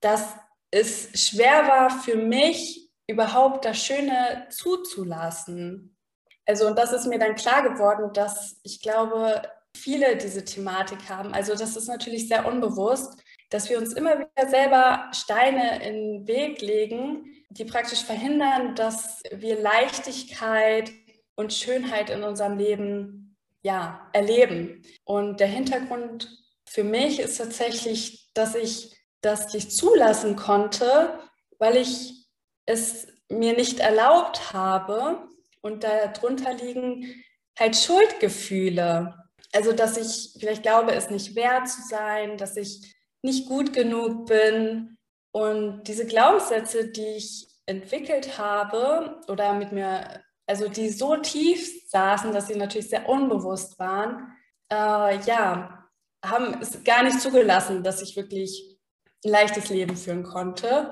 dass 0.01 0.35
es 0.71 1.09
schwer 1.13 1.67
war 1.67 1.89
für 1.89 2.17
mich, 2.17 2.89
überhaupt 3.07 3.65
das 3.65 3.77
Schöne 3.77 4.47
zuzulassen. 4.49 5.95
Also 6.45 6.67
und 6.67 6.77
das 6.77 6.91
ist 6.91 7.07
mir 7.07 7.19
dann 7.19 7.35
klar 7.35 7.63
geworden, 7.63 8.11
dass 8.13 8.59
ich 8.63 8.81
glaube, 8.81 9.41
viele 9.75 10.17
diese 10.17 10.45
Thematik 10.45 11.09
haben. 11.09 11.33
Also 11.33 11.55
das 11.55 11.75
ist 11.75 11.87
natürlich 11.87 12.27
sehr 12.27 12.45
unbewusst, 12.45 13.17
dass 13.49 13.69
wir 13.69 13.77
uns 13.77 13.93
immer 13.93 14.19
wieder 14.19 14.49
selber 14.49 15.09
Steine 15.13 15.83
in 15.83 16.25
den 16.25 16.27
Weg 16.27 16.61
legen, 16.61 17.25
die 17.49 17.65
praktisch 17.65 18.03
verhindern, 18.03 18.75
dass 18.75 19.21
wir 19.31 19.59
Leichtigkeit 19.59 20.91
und 21.35 21.53
Schönheit 21.53 22.09
in 22.09 22.23
unserem 22.23 22.57
Leben 22.57 23.37
ja, 23.61 24.09
erleben. 24.13 24.83
Und 25.05 25.39
der 25.39 25.47
Hintergrund 25.47 26.29
für 26.67 26.83
mich 26.83 27.19
ist 27.19 27.37
tatsächlich, 27.37 28.29
dass 28.33 28.55
ich 28.55 28.97
das 29.21 29.53
nicht 29.53 29.71
zulassen 29.71 30.35
konnte, 30.35 31.19
weil 31.59 31.77
ich 31.77 32.27
es 32.65 33.07
mir 33.29 33.55
nicht 33.55 33.79
erlaubt 33.79 34.53
habe, 34.53 35.27
und 35.63 35.83
darunter 35.83 36.53
liegen 36.53 37.23
halt 37.57 37.75
Schuldgefühle. 37.75 39.15
Also, 39.53 39.71
dass 39.71 39.97
ich 39.97 40.35
vielleicht 40.39 40.63
glaube, 40.63 40.93
es 40.93 41.09
nicht 41.09 41.35
wert 41.35 41.69
zu 41.69 41.81
sein, 41.87 42.37
dass 42.37 42.57
ich 42.57 42.93
nicht 43.21 43.47
gut 43.47 43.73
genug 43.73 44.27
bin. 44.27 44.97
Und 45.31 45.83
diese 45.87 46.05
Glaubenssätze, 46.05 46.91
die 46.91 47.15
ich 47.17 47.47
entwickelt 47.65 48.37
habe 48.37 49.21
oder 49.27 49.53
mit 49.53 49.71
mir, 49.71 50.21
also 50.45 50.67
die 50.67 50.89
so 50.89 51.15
tief 51.17 51.89
saßen, 51.89 52.33
dass 52.33 52.47
sie 52.47 52.55
natürlich 52.55 52.89
sehr 52.89 53.07
unbewusst 53.07 53.79
waren, 53.79 54.35
äh, 54.71 55.17
ja, 55.21 55.87
haben 56.25 56.61
es 56.61 56.83
gar 56.83 57.03
nicht 57.03 57.21
zugelassen, 57.21 57.83
dass 57.83 58.01
ich 58.01 58.15
wirklich 58.15 58.77
ein 59.23 59.31
leichtes 59.31 59.69
Leben 59.69 59.95
führen 59.95 60.23
konnte. 60.23 60.91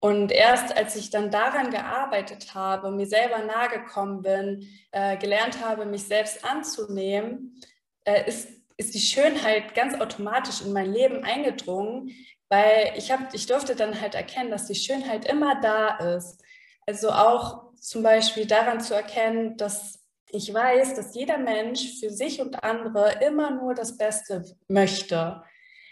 Und 0.00 0.32
erst 0.32 0.76
als 0.76 0.96
ich 0.96 1.10
dann 1.10 1.30
daran 1.30 1.70
gearbeitet 1.70 2.54
habe, 2.54 2.90
mir 2.90 3.06
selber 3.06 3.38
nahe 3.44 3.68
gekommen 3.68 4.22
bin, 4.22 4.66
äh, 4.92 5.18
gelernt 5.18 5.62
habe, 5.62 5.84
mich 5.84 6.04
selbst 6.04 6.42
anzunehmen, 6.42 7.60
äh, 8.04 8.26
ist, 8.26 8.48
ist 8.78 8.94
die 8.94 9.00
Schönheit 9.00 9.74
ganz 9.74 10.00
automatisch 10.00 10.62
in 10.62 10.72
mein 10.72 10.90
Leben 10.90 11.22
eingedrungen, 11.22 12.10
weil 12.48 12.94
ich, 12.96 13.12
hab, 13.12 13.34
ich 13.34 13.46
durfte 13.46 13.76
dann 13.76 14.00
halt 14.00 14.14
erkennen, 14.14 14.50
dass 14.50 14.66
die 14.66 14.74
Schönheit 14.74 15.26
immer 15.26 15.60
da 15.60 15.98
ist. 16.16 16.42
Also 16.86 17.10
auch 17.10 17.74
zum 17.74 18.02
Beispiel 18.02 18.46
daran 18.46 18.80
zu 18.80 18.94
erkennen, 18.94 19.58
dass 19.58 20.00
ich 20.32 20.52
weiß, 20.52 20.94
dass 20.94 21.14
jeder 21.14 21.38
Mensch 21.38 21.98
für 22.00 22.10
sich 22.10 22.40
und 22.40 22.62
andere 22.64 23.22
immer 23.22 23.50
nur 23.50 23.74
das 23.74 23.98
Beste 23.98 24.44
möchte. 24.68 25.42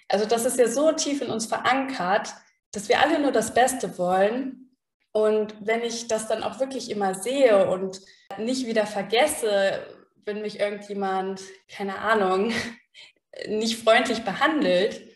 Also 0.08 0.24
das 0.24 0.46
ist 0.46 0.58
ja 0.58 0.68
so 0.68 0.92
tief 0.92 1.20
in 1.20 1.30
uns 1.30 1.46
verankert, 1.46 2.32
dass 2.78 2.88
wir 2.88 3.00
alle 3.00 3.18
nur 3.18 3.32
das 3.32 3.54
Beste 3.54 3.98
wollen. 3.98 4.70
Und 5.10 5.52
wenn 5.58 5.82
ich 5.82 6.06
das 6.06 6.28
dann 6.28 6.44
auch 6.44 6.60
wirklich 6.60 6.92
immer 6.92 7.12
sehe 7.12 7.68
und 7.68 8.00
nicht 8.38 8.68
wieder 8.68 8.86
vergesse, 8.86 9.84
wenn 10.24 10.42
mich 10.42 10.60
irgendjemand, 10.60 11.42
keine 11.68 11.98
Ahnung, 11.98 12.52
nicht 13.48 13.82
freundlich 13.82 14.22
behandelt, 14.22 15.08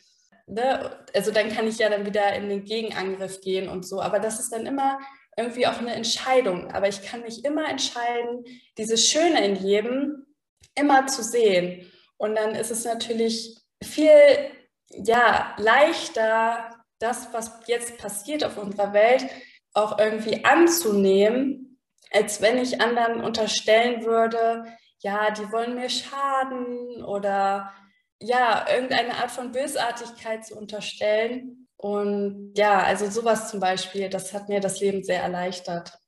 ne? 0.49 1.05
also 1.15 1.31
dann 1.31 1.51
kann 1.51 1.69
ich 1.69 1.79
ja 1.79 1.89
dann 1.89 2.05
wieder 2.05 2.35
in 2.35 2.49
den 2.49 2.65
Gegenangriff 2.65 3.41
gehen 3.41 3.69
und 3.69 3.87
so. 3.87 4.03
Aber 4.03 4.19
das 4.19 4.41
ist 4.41 4.53
dann 4.53 4.67
immer 4.67 4.99
irgendwie 5.37 5.69
auch 5.69 5.79
eine 5.79 5.95
Entscheidung. 5.95 6.69
Aber 6.73 6.89
ich 6.89 7.01
kann 7.03 7.23
mich 7.23 7.45
immer 7.45 7.69
entscheiden, 7.69 8.45
dieses 8.77 9.07
Schöne 9.07 9.47
in 9.47 9.55
jedem 9.55 10.27
immer 10.75 11.07
zu 11.07 11.23
sehen. 11.23 11.93
Und 12.17 12.35
dann 12.35 12.57
ist 12.57 12.73
es 12.73 12.85
natürlich 12.85 13.57
viel 13.85 14.51
ja, 14.95 15.55
leichter, 15.59 16.72
das, 17.03 17.33
was 17.33 17.61
jetzt 17.67 17.99
passiert 17.99 18.45
auf 18.45 18.57
unserer 18.57 18.93
Welt, 18.93 19.27
auch 19.75 19.99
irgendwie 19.99 20.45
anzunehmen, 20.45 21.79
als 22.11 22.41
wenn 22.43 22.59
ich 22.59 22.81
anderen 22.81 23.23
unterstellen 23.23 24.05
würde, 24.05 24.65
ja, 25.01 25.31
die 25.31 25.51
wollen 25.51 25.75
mir 25.75 25.89
schaden 25.89 27.03
oder 27.05 27.73
ja, 28.21 28.67
irgendeine 28.73 29.17
Art 29.17 29.31
von 29.31 29.51
Bösartigkeit 29.51 30.47
zu 30.47 30.57
unterstellen. 30.57 31.67
Und 31.77 32.53
ja, 32.57 32.81
also 32.81 33.11
sowas 33.11 33.51
zum 33.51 33.59
Beispiel, 33.59 34.09
das 34.09 34.33
hat 34.33 34.49
mir 34.49 34.61
das 34.61 34.81
Leben 34.81 35.03
sehr 35.03 35.23
erleichtert. 35.23 35.99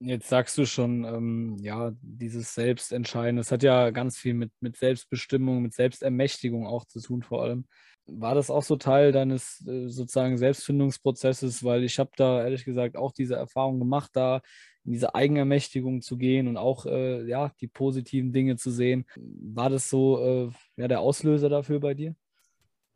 Jetzt 0.00 0.28
sagst 0.28 0.58
du 0.58 0.66
schon, 0.66 1.04
ähm, 1.04 1.56
ja, 1.60 1.92
dieses 2.02 2.54
Selbstentscheiden, 2.54 3.36
das 3.36 3.52
hat 3.52 3.62
ja 3.62 3.90
ganz 3.90 4.18
viel 4.18 4.34
mit, 4.34 4.50
mit 4.60 4.76
Selbstbestimmung, 4.76 5.62
mit 5.62 5.74
Selbstermächtigung 5.74 6.66
auch 6.66 6.84
zu 6.84 7.00
tun 7.00 7.22
vor 7.22 7.44
allem. 7.44 7.66
War 8.06 8.34
das 8.34 8.50
auch 8.50 8.62
so 8.62 8.76
Teil 8.76 9.12
deines 9.12 9.64
äh, 9.66 9.88
sozusagen 9.88 10.36
Selbstfindungsprozesses? 10.36 11.64
Weil 11.64 11.84
ich 11.84 11.98
habe 11.98 12.10
da 12.16 12.42
ehrlich 12.42 12.64
gesagt 12.64 12.96
auch 12.96 13.12
diese 13.12 13.36
Erfahrung 13.36 13.78
gemacht, 13.78 14.10
da 14.14 14.40
in 14.84 14.92
diese 14.92 15.14
Eigenermächtigung 15.14 16.02
zu 16.02 16.16
gehen 16.16 16.48
und 16.48 16.56
auch 16.56 16.86
äh, 16.86 17.22
ja, 17.28 17.52
die 17.60 17.68
positiven 17.68 18.32
Dinge 18.32 18.56
zu 18.56 18.70
sehen. 18.70 19.06
War 19.16 19.70
das 19.70 19.88
so 19.88 20.48
äh, 20.48 20.80
ja, 20.80 20.88
der 20.88 21.00
Auslöser 21.00 21.48
dafür 21.48 21.80
bei 21.80 21.94
dir? 21.94 22.14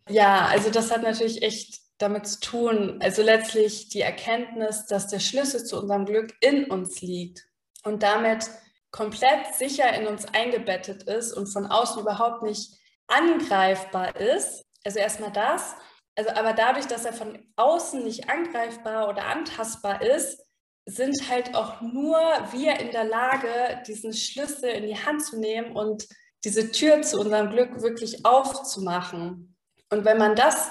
Ja, 0.09 0.47
also 0.47 0.71
das 0.71 0.91
hat 0.91 1.03
natürlich 1.03 1.43
echt 1.43 1.81
damit 1.99 2.27
zu 2.27 2.41
tun, 2.41 2.99
also 3.01 3.23
letztlich 3.23 3.89
die 3.89 4.03
Erkenntnis, 4.03 4.87
dass 4.87 5.09
der 5.09 5.19
Schlüssel 5.19 5.65
zu 5.65 5.81
unserem 5.81 6.05
Glück 6.05 6.35
in 6.41 6.65
uns 6.71 7.01
liegt 7.01 7.47
und 7.85 8.03
damit 8.03 8.51
komplett 8.91 9.55
sicher 9.55 9.99
in 9.99 10.07
uns 10.07 10.27
eingebettet 10.27 11.05
ist 11.05 11.33
und 11.33 11.47
von 11.47 11.67
außen 11.67 12.03
überhaupt 12.03 12.43
nicht 12.43 12.73
angreifbar 13.07 14.17
ist. 14.17 14.66
Also 14.87 15.01
erstmal 15.01 15.33
das. 15.33 15.75
Also 16.17 16.31
aber 16.31 16.53
dadurch, 16.53 16.87
dass 16.87 17.05
er 17.05 17.13
von 17.13 17.39
außen 17.57 18.05
nicht 18.05 18.31
angreifbar 18.31 19.09
oder 19.09 19.27
antastbar 19.27 20.01
ist, 20.01 20.41
sind 20.89 21.29
halt 21.29 21.57
auch 21.57 21.81
nur 21.81 22.17
wir 22.53 22.79
in 22.79 22.93
der 22.93 23.03
Lage, 23.03 23.83
diesen 23.89 24.13
Schlüssel 24.13 24.71
in 24.71 24.87
die 24.87 24.97
Hand 24.97 25.25
zu 25.25 25.41
nehmen 25.41 25.77
und 25.77 26.07
diese 26.45 26.71
Tür 26.71 27.03
zu 27.03 27.19
unserem 27.19 27.51
Glück 27.51 27.83
wirklich 27.83 28.25
aufzumachen. 28.25 29.57
Und 29.91 30.05
wenn 30.05 30.19
man 30.19 30.37
das 30.37 30.71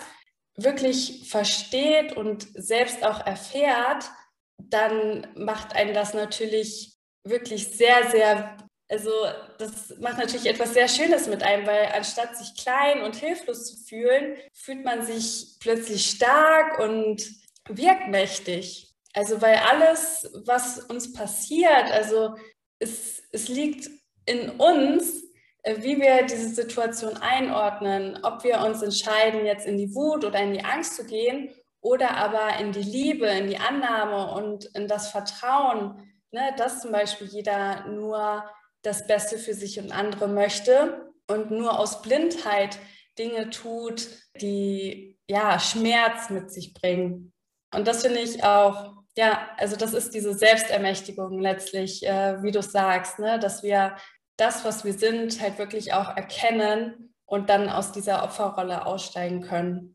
wirklich 0.56 1.30
versteht 1.30 2.16
und 2.16 2.48
selbst 2.54 3.04
auch 3.04 3.26
erfährt, 3.26 4.10
dann 4.58 5.28
macht 5.36 5.76
einen 5.76 5.94
das 5.94 6.14
natürlich 6.14 6.96
wirklich 7.26 7.68
sehr, 7.68 8.10
sehr, 8.10 8.56
also 8.88 9.10
das 9.58 9.98
macht 10.00 10.18
natürlich 10.18 10.46
etwas 10.46 10.74
sehr 10.74 10.88
Schönes 10.88 11.28
mit 11.28 11.42
einem, 11.44 11.66
weil 11.66 11.88
anstatt 11.94 12.38
sich 12.38 12.56
klein 12.56 13.02
und 13.02 13.16
hilflos 13.16 13.66
zu 13.66 13.78
fühlen, 13.78 14.38
fühlt 14.54 14.84
man 14.84 15.04
sich 15.04 15.58
plötzlich 15.60 16.08
stark 16.08 16.80
und 16.80 17.24
wirkmächtig. 17.68 18.94
Also 19.14 19.42
weil 19.42 19.56
alles, 19.56 20.30
was 20.46 20.80
uns 20.80 21.14
passiert, 21.14 21.92
also 21.92 22.36
es, 22.80 23.24
es 23.32 23.48
liegt 23.48 23.90
in 24.26 24.52
uns, 24.52 25.24
äh, 25.64 25.78
wie 25.80 26.00
wir 26.00 26.24
diese 26.24 26.50
Situation 26.50 27.18
einordnen, 27.18 28.20
ob 28.24 28.44
wir 28.44 28.60
uns 28.60 28.82
entscheiden, 28.82 29.46
jetzt 29.46 29.66
in 29.66 29.78
die 29.78 29.96
Wut 29.96 30.26
oder 30.26 30.40
in 30.40 30.54
die 30.54 30.64
Angst 30.64 30.96
zu 30.96 31.06
gehen 31.06 31.50
oder 31.82 32.18
aber 32.18 32.60
in 32.60 32.72
die 32.72 32.84
Liebe, 32.84 33.26
in 33.28 33.48
die 33.48 33.58
Annahme 33.58 34.32
und 34.34 34.66
in 34.76 34.88
das 34.88 35.10
Vertrauen, 35.10 36.12
ne, 36.32 36.54
dass 36.58 36.82
zum 36.82 36.92
Beispiel 36.92 37.28
jeder 37.28 37.88
nur 37.88 38.44
das 38.86 39.08
Beste 39.08 39.38
für 39.38 39.54
sich 39.54 39.80
und 39.80 39.92
andere 39.92 40.28
möchte 40.28 41.12
und 41.28 41.52
nur 41.52 41.80
aus 41.80 42.02
Blindheit 42.02 42.78
Dinge 43.18 43.50
tut, 43.50 44.08
die 44.42 45.18
ja 45.28 45.60
Schmerz 45.60 46.30
mit 46.30 46.52
sich 46.52 46.74
bringen. 46.74 47.34
Und 47.74 47.88
das 47.88 48.04
finde 48.04 48.20
ich 48.20 48.44
auch, 48.44 48.94
ja, 49.18 49.50
also 49.58 49.76
das 49.76 49.94
ist 49.94 50.14
diese 50.14 50.34
Selbstermächtigung 50.34 51.40
letztlich, 51.40 52.06
äh, 52.06 52.42
wie 52.44 52.52
du 52.52 52.62
sagst, 52.62 53.20
ne, 53.20 53.40
dass 53.40 53.64
wir 53.64 53.96
das, 54.38 54.66
was 54.66 54.84
wir 54.84 54.94
sind, 54.94 55.42
halt 55.42 55.58
wirklich 55.58 55.94
auch 55.94 56.16
erkennen 56.16 57.14
und 57.26 57.50
dann 57.50 57.70
aus 57.70 57.92
dieser 57.92 58.24
Opferrolle 58.24 58.86
aussteigen 58.86 59.42
können. 59.42 59.95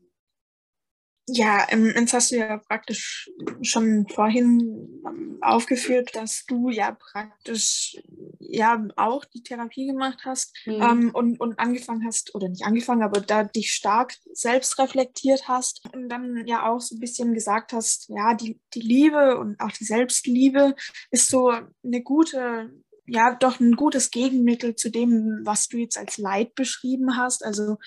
Ja, 1.27 1.67
jetzt 1.71 2.13
hast 2.13 2.31
du 2.31 2.37
ja 2.37 2.57
praktisch 2.57 3.29
schon 3.61 4.07
vorhin 4.07 5.01
ähm, 5.07 5.37
aufgeführt, 5.41 6.15
dass 6.15 6.45
du 6.47 6.69
ja 6.69 6.97
praktisch 6.99 7.95
ja 8.39 8.83
auch 8.97 9.23
die 9.25 9.43
Therapie 9.43 9.87
gemacht 9.87 10.19
hast 10.25 10.53
mhm. 10.65 10.81
ähm, 10.81 11.11
und, 11.13 11.39
und 11.39 11.59
angefangen 11.59 12.05
hast, 12.05 12.33
oder 12.35 12.49
nicht 12.49 12.65
angefangen, 12.65 13.03
aber 13.03 13.21
da 13.21 13.43
dich 13.43 13.71
stark 13.71 14.13
selbst 14.33 14.77
reflektiert 14.79 15.47
hast 15.47 15.81
und 15.93 16.09
dann 16.09 16.45
ja 16.47 16.67
auch 16.67 16.81
so 16.81 16.95
ein 16.95 16.99
bisschen 16.99 17.33
gesagt 17.33 17.71
hast, 17.71 18.09
ja, 18.09 18.33
die, 18.33 18.59
die 18.73 18.81
Liebe 18.81 19.37
und 19.37 19.59
auch 19.61 19.71
die 19.71 19.85
Selbstliebe 19.85 20.75
ist 21.11 21.29
so 21.29 21.49
eine 21.49 22.01
gute 22.01 22.71
ja 23.07 23.35
doch 23.35 23.59
ein 23.59 23.75
gutes 23.75 24.11
Gegenmittel 24.11 24.75
zu 24.75 24.89
dem, 24.89 25.41
was 25.43 25.67
du 25.67 25.77
jetzt 25.77 25.97
als 25.97 26.17
Leid 26.17 26.55
beschrieben 26.55 27.17
hast. 27.17 27.43
Also 27.43 27.77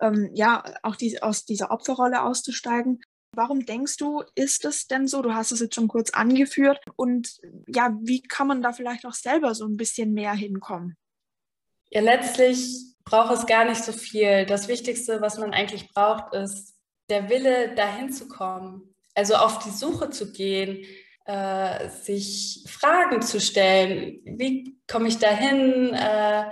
ähm, 0.00 0.30
ja, 0.34 0.64
auch 0.82 0.96
die, 0.96 1.22
aus 1.22 1.44
dieser 1.44 1.70
Opferrolle 1.70 2.22
auszusteigen. 2.22 3.00
Warum 3.32 3.66
denkst 3.66 3.96
du, 3.96 4.22
ist 4.34 4.64
es 4.64 4.86
denn 4.86 5.08
so? 5.08 5.22
Du 5.22 5.34
hast 5.34 5.50
es 5.50 5.60
jetzt 5.60 5.74
schon 5.74 5.88
kurz 5.88 6.10
angeführt. 6.10 6.80
Und 6.96 7.40
ja, 7.66 7.96
wie 8.00 8.22
kann 8.22 8.46
man 8.46 8.62
da 8.62 8.72
vielleicht 8.72 9.06
auch 9.06 9.14
selber 9.14 9.54
so 9.54 9.66
ein 9.66 9.76
bisschen 9.76 10.12
mehr 10.12 10.32
hinkommen? 10.32 10.96
Ja, 11.90 12.00
letztlich 12.00 12.94
braucht 13.04 13.34
es 13.34 13.46
gar 13.46 13.64
nicht 13.64 13.82
so 13.82 13.92
viel. 13.92 14.46
Das 14.46 14.68
Wichtigste, 14.68 15.20
was 15.20 15.38
man 15.38 15.52
eigentlich 15.52 15.92
braucht, 15.92 16.34
ist 16.34 16.74
der 17.08 17.28
Wille, 17.28 17.74
dahin 17.74 18.10
zu 18.10 18.28
kommen. 18.28 18.94
Also 19.14 19.34
auf 19.34 19.58
die 19.60 19.70
Suche 19.70 20.10
zu 20.10 20.32
gehen, 20.32 20.84
äh, 21.26 21.88
sich 21.88 22.64
Fragen 22.68 23.22
zu 23.22 23.40
stellen. 23.40 24.20
Wie 24.24 24.78
komme 24.90 25.08
ich 25.08 25.18
dahin? 25.18 25.94
Äh, 25.94 26.44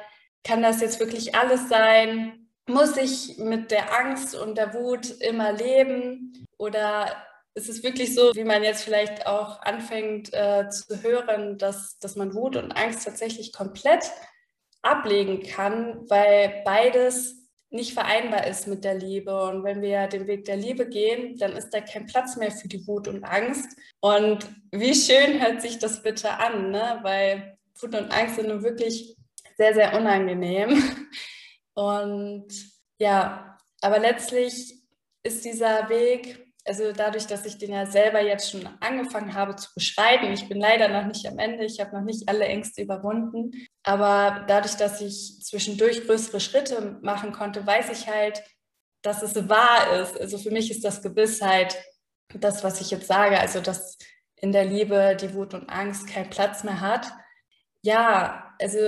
kann 0.45 0.62
das 0.62 0.81
jetzt 0.81 1.01
wirklich 1.01 1.35
alles 1.35 1.69
sein? 1.69 2.41
Muss 2.68 2.96
ich 2.96 3.38
mit 3.38 3.70
der 3.70 3.98
Angst 3.98 4.35
und 4.35 4.57
der 4.57 4.72
Wut 4.75 5.11
immer 5.20 5.53
leben? 5.53 6.46
Oder 6.59 7.11
ist 7.55 7.68
es 7.68 7.83
wirklich 7.83 8.14
so, 8.14 8.35
wie 8.35 8.44
man 8.44 8.62
jetzt 8.62 8.85
vielleicht 8.85 9.27
auch 9.27 9.61
anfängt 9.62 10.33
äh, 10.33 10.68
zu 10.70 11.03
hören, 11.03 11.59
dass, 11.59 11.98
dass 11.98 12.16
man 12.16 12.35
Wut 12.35 12.57
und 12.57 12.72
Angst 12.72 13.05
tatsächlich 13.05 13.53
komplett 13.53 14.11
ablegen 14.81 15.42
kann, 15.42 16.09
weil 16.09 16.62
beides 16.64 17.42
nicht 17.70 17.94
vereinbar 17.94 18.46
ist 18.46 18.66
mit 18.68 18.85
der 18.85 18.94
Liebe. 18.94 19.42
Und 19.44 19.64
wenn 19.64 19.81
wir 19.81 20.07
den 20.07 20.27
Weg 20.27 20.44
der 20.44 20.57
Liebe 20.57 20.88
gehen, 20.88 21.37
dann 21.38 21.53
ist 21.53 21.70
da 21.70 21.81
kein 21.81 22.07
Platz 22.07 22.37
mehr 22.37 22.51
für 22.51 22.68
die 22.68 22.87
Wut 22.87 23.09
und 23.09 23.25
Angst. 23.25 23.77
Und 24.01 24.46
wie 24.70 24.94
schön 24.94 25.40
hört 25.40 25.62
sich 25.62 25.79
das 25.79 26.03
bitte 26.03 26.31
an, 26.31 26.70
ne? 26.70 27.01
weil 27.03 27.57
Wut 27.81 27.94
und 27.94 28.12
Angst 28.12 28.37
sind 28.37 28.48
nun 28.48 28.62
wirklich 28.62 29.16
sehr, 29.57 29.75
sehr 29.75 29.94
unangenehm. 29.96 30.83
Und 31.75 32.49
ja, 32.99 33.59
aber 33.81 33.99
letztlich 33.99 34.75
ist 35.23 35.45
dieser 35.45 35.89
Weg 35.89 36.53
also 36.65 36.93
dadurch, 36.93 37.27
dass 37.27 37.45
ich 37.45 37.59
den 37.59 37.73
ja 37.73 37.87
selber 37.87 38.21
jetzt 38.21 38.51
schon 38.51 38.69
angefangen 38.81 39.35
habe 39.35 39.57
zu 39.57 39.69
beschreiten, 39.75 40.33
ich 40.33 40.49
bin 40.49 40.61
leider 40.61 40.89
noch 40.89 41.07
nicht 41.07 41.27
am 41.27 41.39
Ende, 41.39 41.65
ich 41.65 41.81
habe 41.81 41.97
noch 41.97 42.05
nicht 42.05 42.29
alle 42.29 42.45
Ängste 42.45 42.83
überwunden, 42.83 43.53
aber 43.83 44.45
dadurch, 44.47 44.77
dass 44.77 45.01
ich 45.01 45.41
zwischendurch 45.43 46.07
größere 46.07 46.41
Schritte 46.41 46.99
machen 47.03 47.33
konnte, 47.33 47.67
weiß 47.67 47.91
ich 47.91 48.07
halt, 48.07 48.43
dass 49.03 49.23
es 49.23 49.49
wahr 49.49 50.01
ist. 50.01 50.21
Also 50.21 50.39
für 50.39 50.53
mich 50.53 50.71
ist 50.71 50.85
das 50.85 51.03
Gewissheit, 51.03 51.77
das, 52.33 52.63
was 52.63 52.81
ich 52.81 52.93
jetzt 52.93 53.09
sage, 53.09 53.41
also 53.41 53.61
dass 53.61 53.99
in 54.37 54.53
der 54.53 54.65
Liebe 54.65 55.17
die 55.21 55.35
Wut 55.35 55.55
und 55.55 55.69
Angst 55.69 56.07
keinen 56.07 56.31
Platz 56.31 56.63
mehr 56.63 56.81
hat. 56.81 57.13
Ja, 57.83 58.55
also 58.61 58.79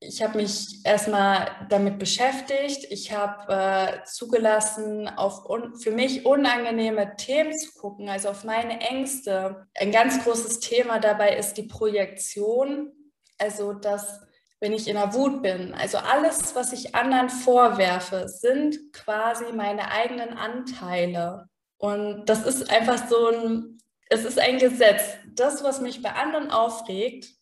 ich 0.00 0.22
habe 0.22 0.38
mich 0.38 0.84
erstmal 0.84 1.66
damit 1.68 1.98
beschäftigt. 1.98 2.86
Ich 2.90 3.12
habe 3.12 3.52
äh, 3.52 4.04
zugelassen, 4.04 5.08
auf 5.08 5.46
für 5.82 5.90
mich 5.90 6.24
unangenehme 6.24 7.16
Themen 7.16 7.56
zu 7.56 7.72
gucken, 7.74 8.08
also 8.08 8.30
auf 8.30 8.44
meine 8.44 8.80
Ängste. 8.80 9.66
Ein 9.78 9.92
ganz 9.92 10.24
großes 10.24 10.60
Thema 10.60 10.98
dabei 11.00 11.36
ist 11.36 11.54
die 11.54 11.64
Projektion, 11.64 12.92
also 13.38 13.74
dass 13.74 14.20
wenn 14.58 14.72
ich 14.72 14.88
in 14.88 14.96
der 14.96 15.14
Wut 15.14 15.42
bin, 15.42 15.74
also 15.74 15.98
alles, 15.98 16.54
was 16.54 16.72
ich 16.72 16.94
anderen 16.94 17.30
vorwerfe, 17.30 18.28
sind 18.28 18.92
quasi 18.92 19.52
meine 19.52 19.90
eigenen 19.90 20.36
Anteile. 20.36 21.46
Und 21.78 22.26
das 22.26 22.44
ist 22.46 22.70
einfach 22.70 23.08
so 23.08 23.28
ein, 23.28 23.78
es 24.08 24.24
ist 24.24 24.38
ein 24.38 24.58
Gesetz. 24.58 25.02
Das, 25.34 25.62
was 25.62 25.80
mich 25.80 26.02
bei 26.02 26.12
anderen 26.12 26.50
aufregt, 26.50 27.39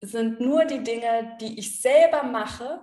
sind 0.00 0.40
nur 0.40 0.64
die 0.64 0.82
Dinge, 0.82 1.36
die 1.40 1.58
ich 1.58 1.80
selber 1.80 2.22
mache 2.22 2.80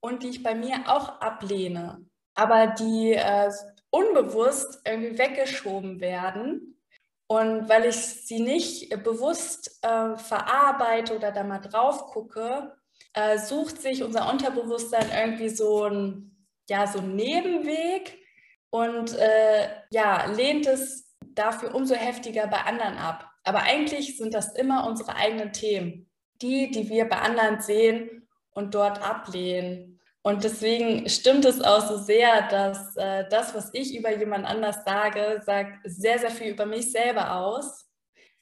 und 0.00 0.22
die 0.22 0.28
ich 0.28 0.42
bei 0.42 0.54
mir 0.54 0.84
auch 0.86 1.20
ablehne, 1.20 2.04
aber 2.34 2.68
die 2.68 3.12
äh, 3.12 3.50
unbewusst 3.90 4.80
irgendwie 4.84 5.18
weggeschoben 5.18 6.00
werden. 6.00 6.80
Und 7.28 7.68
weil 7.68 7.86
ich 7.86 7.96
sie 7.96 8.40
nicht 8.40 8.90
bewusst 9.02 9.78
äh, 9.82 10.16
verarbeite 10.16 11.16
oder 11.16 11.32
da 11.32 11.42
mal 11.44 11.60
drauf 11.60 12.06
gucke, 12.06 12.76
äh, 13.14 13.38
sucht 13.38 13.80
sich 13.80 14.02
unser 14.02 14.30
Unterbewusstsein 14.30 15.10
irgendwie 15.10 15.48
so 15.48 15.84
ein, 15.84 16.46
ja, 16.68 16.86
so 16.86 16.98
einen 16.98 17.16
Nebenweg 17.16 18.18
und 18.70 19.16
äh, 19.16 19.68
ja, 19.90 20.26
lehnt 20.26 20.66
es 20.66 21.16
dafür 21.20 21.74
umso 21.74 21.94
heftiger 21.94 22.46
bei 22.46 22.58
anderen 22.58 22.98
ab. 22.98 23.30
Aber 23.44 23.62
eigentlich 23.62 24.18
sind 24.18 24.34
das 24.34 24.54
immer 24.54 24.86
unsere 24.86 25.16
eigenen 25.16 25.52
Themen 25.52 26.11
die, 26.42 26.70
die 26.70 26.88
wir 26.88 27.08
bei 27.08 27.18
anderen 27.18 27.60
sehen 27.60 28.28
und 28.50 28.74
dort 28.74 29.02
ablehnen. 29.02 30.00
Und 30.22 30.44
deswegen 30.44 31.08
stimmt 31.08 31.44
es 31.44 31.60
auch 31.60 31.86
so 31.86 31.96
sehr, 31.96 32.48
dass 32.48 32.96
äh, 32.96 33.28
das, 33.28 33.54
was 33.54 33.70
ich 33.72 33.96
über 33.96 34.16
jemand 34.16 34.46
anders 34.46 34.84
sage, 34.84 35.42
sagt 35.44 35.80
sehr, 35.84 36.18
sehr 36.18 36.30
viel 36.30 36.52
über 36.52 36.64
mich 36.64 36.92
selber 36.92 37.36
aus, 37.36 37.90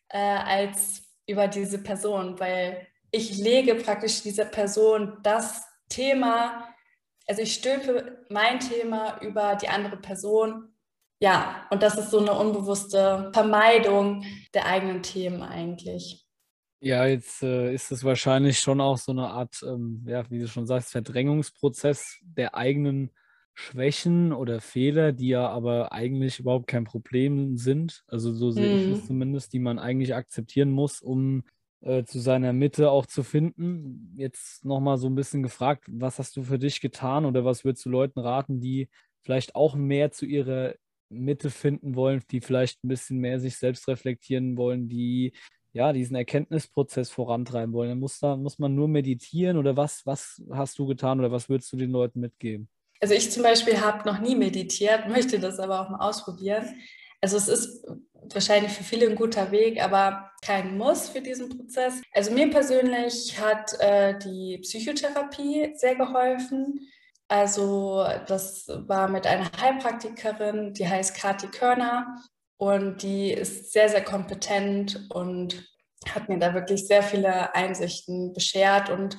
äh, 0.09 0.19
als 0.19 1.03
über 1.27 1.49
diese 1.49 1.83
Person, 1.83 2.39
weil 2.39 2.87
ich 3.11 3.39
lege 3.39 3.77
praktisch 3.77 4.23
dieser 4.23 4.45
Person 4.45 5.19
das 5.23 5.65
Thema, 5.89 6.69
also 7.27 7.43
ich 7.43 7.55
stülpe 7.55 8.27
mein 8.29 8.61
Thema 8.61 9.19
über 9.23 9.57
die 9.57 9.69
andere 9.69 9.97
Person. 9.97 10.75
Ja, 11.19 11.67
und 11.71 11.83
das 11.83 11.97
ist 11.97 12.11
so 12.11 12.19
eine 12.19 12.33
unbewusste 12.33 13.31
Vermeidung 13.33 14.25
der 14.55 14.67
eigenen 14.67 15.03
Themen 15.03 15.43
eigentlich. 15.43 16.27
Ja, 16.83 17.05
jetzt 17.07 17.43
äh, 17.43 17.75
ist 17.75 17.93
es 17.93 18.05
wahrscheinlich 18.05 18.59
schon 18.59 18.81
auch 18.81 18.97
so 18.97 19.13
eine 19.13 19.29
Art, 19.29 19.63
ähm, 19.67 20.03
ja, 20.07 20.29
wie 20.31 20.39
du 20.39 20.49
schon 20.49 20.67
sagst, 20.67 20.93
Verdrängungsprozess 20.93 22.19
der 22.23 22.55
eigenen 22.55 23.11
Schwächen 23.53 24.33
oder 24.33 24.61
Fehler, 24.63 25.13
die 25.13 25.29
ja 25.29 25.47
aber 25.51 25.93
eigentlich 25.93 26.39
überhaupt 26.41 26.67
kein 26.69 26.85
Problem 26.85 27.59
sind. 27.59 28.03
Also 28.07 28.33
so 28.33 28.51
sehe 28.51 28.79
ich 28.79 28.93
es 28.93 29.03
mhm. 29.03 29.07
zumindest, 29.09 29.53
die 29.53 29.59
man 29.59 29.79
eigentlich 29.79 30.15
akzeptieren 30.15 30.71
muss, 30.71 31.03
um 31.03 31.45
äh, 31.83 32.05
zu 32.05 32.19
seiner 32.19 32.55
Mitte 32.55 32.91
auch 32.91 33.05
zu 33.05 33.23
finden. 33.25 34.15
Jetzt 34.17 34.65
nochmal 34.65 34.97
so 34.97 35.07
ein 35.09 35.15
bisschen 35.15 35.43
gefragt, 35.43 35.85
was 35.87 36.19
hast 36.19 36.35
du 36.37 36.43
für 36.45 36.59
dich 36.59 36.81
getan 36.81 37.27
oder 37.27 37.45
was 37.45 37.63
würdest 37.63 37.85
du 37.85 37.91
Leuten 37.91 38.21
raten, 38.21 38.61
die 38.61 38.89
vielleicht 39.23 39.55
auch 39.55 39.75
mehr 39.75 40.13
zu 40.13 40.25
ihrer 40.25 40.75
Mitte 41.11 41.51
finden 41.51 41.95
wollen, 41.97 42.23
die 42.31 42.41
vielleicht 42.41 42.83
ein 42.85 42.89
bisschen 42.89 43.19
mehr 43.19 43.39
sich 43.41 43.57
selbst 43.59 43.87
reflektieren 43.89 44.57
wollen, 44.57 44.89
die 44.89 45.33
ja 45.73 45.93
diesen 45.93 46.17
Erkenntnisprozess 46.17 47.11
vorantreiben 47.11 47.73
wollen. 47.73 47.91
Dann 47.91 47.99
muss, 47.99 48.19
da, 48.19 48.37
muss 48.37 48.59
man 48.59 48.75
nur 48.75 48.89
meditieren 48.89 49.57
oder 49.57 49.77
was, 49.77 50.05
was 50.05 50.43
hast 50.53 50.79
du 50.79 50.87
getan 50.87 51.21
oder 51.21 51.31
was 51.31 51.49
würdest 51.49 51.73
du 51.73 51.77
den 51.77 51.91
Leuten 51.91 52.21
mitgeben? 52.21 52.69
Also 53.01 53.15
ich 53.15 53.31
zum 53.31 53.43
Beispiel 53.43 53.81
habe 53.81 54.09
noch 54.09 54.21
nie 54.21 54.37
meditiert, 54.37 55.09
möchte 55.09 55.39
das 55.39 55.59
aber 55.59 55.81
auch 55.81 55.91
mal 55.91 56.09
ausprobieren. 56.09 56.65
Also 57.21 57.37
es 57.37 57.49
ist 57.49 57.87
wahrscheinlich 58.33 58.73
für 58.73 58.85
viele 58.85 59.09
ein 59.09 59.17
guter 59.17 59.51
Weg, 59.51 59.83
aber 59.83 60.31
kein 60.43 60.79
Muss 60.79 61.09
für 61.09 61.21
diesen 61.21 61.51
Prozess. 61.51 62.01
Also 62.13 62.33
mir 62.33 62.51
persönlich 62.51 63.39
hat 63.41 63.79
äh, 63.81 64.19
die 64.19 64.59
Psychotherapie 64.59 65.73
sehr 65.75 65.97
geholfen. 65.97 66.89
Also 67.29 68.05
das 68.27 68.67
war 68.69 69.09
mit 69.09 69.27
einer 69.27 69.51
Heilpraktikerin, 69.61 70.73
die 70.73 70.89
heißt 70.89 71.15
Kati 71.15 71.49
Körner 71.49 72.17
und 72.61 73.03
die 73.03 73.33
ist 73.33 73.73
sehr, 73.73 73.89
sehr 73.89 74.05
kompetent 74.05 75.07
und 75.09 75.67
hat 76.07 76.29
mir 76.29 76.39
da 76.39 76.53
wirklich 76.53 76.87
sehr 76.87 77.03
viele 77.03 77.55
Einsichten 77.55 78.35
beschert 78.35 78.91
und 78.91 79.17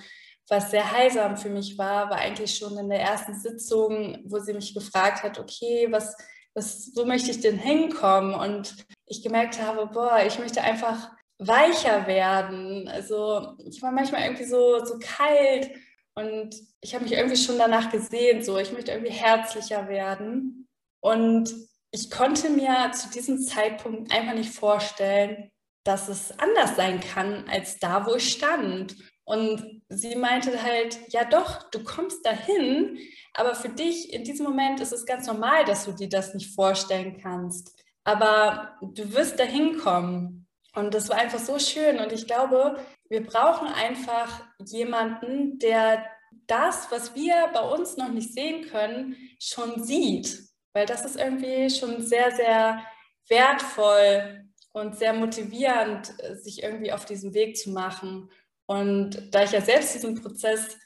was 0.48 0.70
sehr 0.70 0.92
heilsam 0.92 1.38
für 1.38 1.50
mich 1.50 1.76
war, 1.76 2.12
war 2.12 2.18
eigentlich 2.18 2.56
schon 2.56 2.78
in 2.78 2.90
der 2.90 3.02
ersten 3.02 3.34
Sitzung, 3.34 4.20
wo 4.26 4.38
sie 4.38 4.54
mich 4.54 4.76
gefragt 4.76 5.24
hat, 5.24 5.40
okay, 5.40 5.88
was, 5.90 6.16
was, 6.54 6.92
wo 6.96 7.04
möchte 7.04 7.32
ich 7.32 7.40
denn 7.40 7.58
hinkommen? 7.58 8.36
Und 8.36 8.76
ich 9.08 9.24
gemerkt 9.24 9.60
habe, 9.60 9.88
boah, 9.88 10.20
ich 10.24 10.38
möchte 10.38 10.62
einfach 10.62 11.10
weicher 11.40 12.06
werden. 12.06 12.88
Also 12.90 13.56
ich 13.66 13.82
war 13.82 13.92
manchmal 13.92 14.22
irgendwie 14.22 14.46
so, 14.46 14.86
so 14.86 15.00
kalt 15.00 15.72
und 16.14 16.54
ich 16.82 16.94
habe 16.94 17.06
mich 17.06 17.14
irgendwie 17.14 17.38
schon 17.38 17.58
danach 17.58 17.90
gesehen, 17.90 18.44
so 18.44 18.60
ich 18.60 18.72
möchte 18.72 18.92
irgendwie 18.92 19.14
herzlicher 19.14 19.88
werden. 19.88 20.68
Und 21.00 21.71
ich 21.92 22.10
konnte 22.10 22.50
mir 22.50 22.92
zu 22.94 23.10
diesem 23.10 23.40
Zeitpunkt 23.42 24.14
einfach 24.14 24.34
nicht 24.34 24.54
vorstellen, 24.54 25.52
dass 25.84 26.08
es 26.08 26.38
anders 26.40 26.76
sein 26.76 27.00
kann 27.00 27.48
als 27.50 27.80
da, 27.80 28.06
wo 28.06 28.16
ich 28.16 28.32
stand. 28.32 28.96
Und 29.24 29.82
sie 29.90 30.16
meinte 30.16 30.62
halt, 30.62 31.00
ja 31.10 31.26
doch, 31.26 31.70
du 31.70 31.84
kommst 31.84 32.26
dahin, 32.26 32.98
aber 33.34 33.56
für 33.56 33.70
dich 33.70 34.14
in 34.14 34.24
diesem 34.24 34.46
Moment 34.46 34.80
ist 34.80 34.94
es 34.94 35.06
ganz 35.06 35.28
normal, 35.28 35.66
dass 35.66 35.86
du 35.86 35.92
dir 35.92 36.10
das 36.10 36.34
nicht 36.34 36.54
vorstellen 36.54 37.18
kannst. 37.22 37.78
Aber 38.04 38.78
du 38.82 39.14
wirst 39.14 39.40
dahin 39.40 39.78
kommen. 39.78 40.48
Und 40.74 40.94
das 40.94 41.10
war 41.10 41.18
einfach 41.18 41.40
so 41.40 41.60
schön. 41.60 42.00
Und 42.00 42.12
ich 42.14 42.26
glaube, 42.26 42.80
wir 43.10 43.26
brauchen 43.26 43.68
einfach 43.68 44.44
jemanden, 44.66 45.60
der 45.60 46.06
das, 46.48 46.90
was 46.92 47.16
wir 47.16 47.50
bei 47.54 47.62
uns 47.62 47.98
noch 47.98 48.10
nicht 48.10 48.34
sehen 48.34 48.68
können, 48.70 49.16
schon 49.40 49.84
sieht. 49.84 50.51
Weil 50.74 50.86
das 50.86 51.06
ist 51.06 51.18
irgendwie 51.18 51.70
schon 51.70 52.02
sehr, 52.02 52.32
sehr 52.32 52.84
wertvoll 53.28 54.46
und 54.74 54.98
sehr 54.98 55.14
motivierend, 55.14 56.14
sich 56.42 56.64
irgendwie 56.64 56.94
auf 56.94 57.06
diesen 57.06 57.34
Weg 57.34 57.58
zu 57.58 57.72
machen. 57.72 58.30
Und 58.66 59.34
da 59.34 59.44
ich 59.44 59.52
ja 59.52 59.62
selbst 59.62 59.94
diesen 59.94 60.22
Prozess 60.22 60.78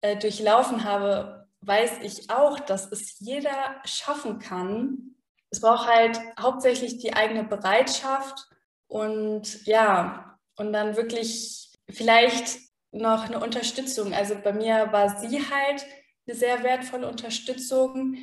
äh, 0.00 0.16
durchlaufen 0.16 0.84
habe, 0.84 1.46
weiß 1.60 1.98
ich 2.02 2.30
auch, 2.30 2.60
dass 2.60 2.90
es 2.90 3.18
jeder 3.20 3.80
schaffen 3.84 4.38
kann. 4.38 5.14
Es 5.50 5.60
braucht 5.60 5.88
halt 5.88 6.18
hauptsächlich 6.38 6.98
die 6.98 7.14
eigene 7.14 7.44
Bereitschaft 7.44 8.48
und 8.86 9.64
ja, 9.66 10.38
und 10.56 10.72
dann 10.72 10.96
wirklich 10.96 11.72
vielleicht 11.88 12.58
noch 12.92 13.24
eine 13.24 13.40
Unterstützung. 13.40 14.14
Also 14.14 14.36
bei 14.42 14.52
mir 14.52 14.92
war 14.92 15.18
sie 15.18 15.38
halt 15.50 15.84
eine 16.26 16.36
sehr 16.36 16.62
wertvolle 16.62 17.08
Unterstützung. 17.08 18.16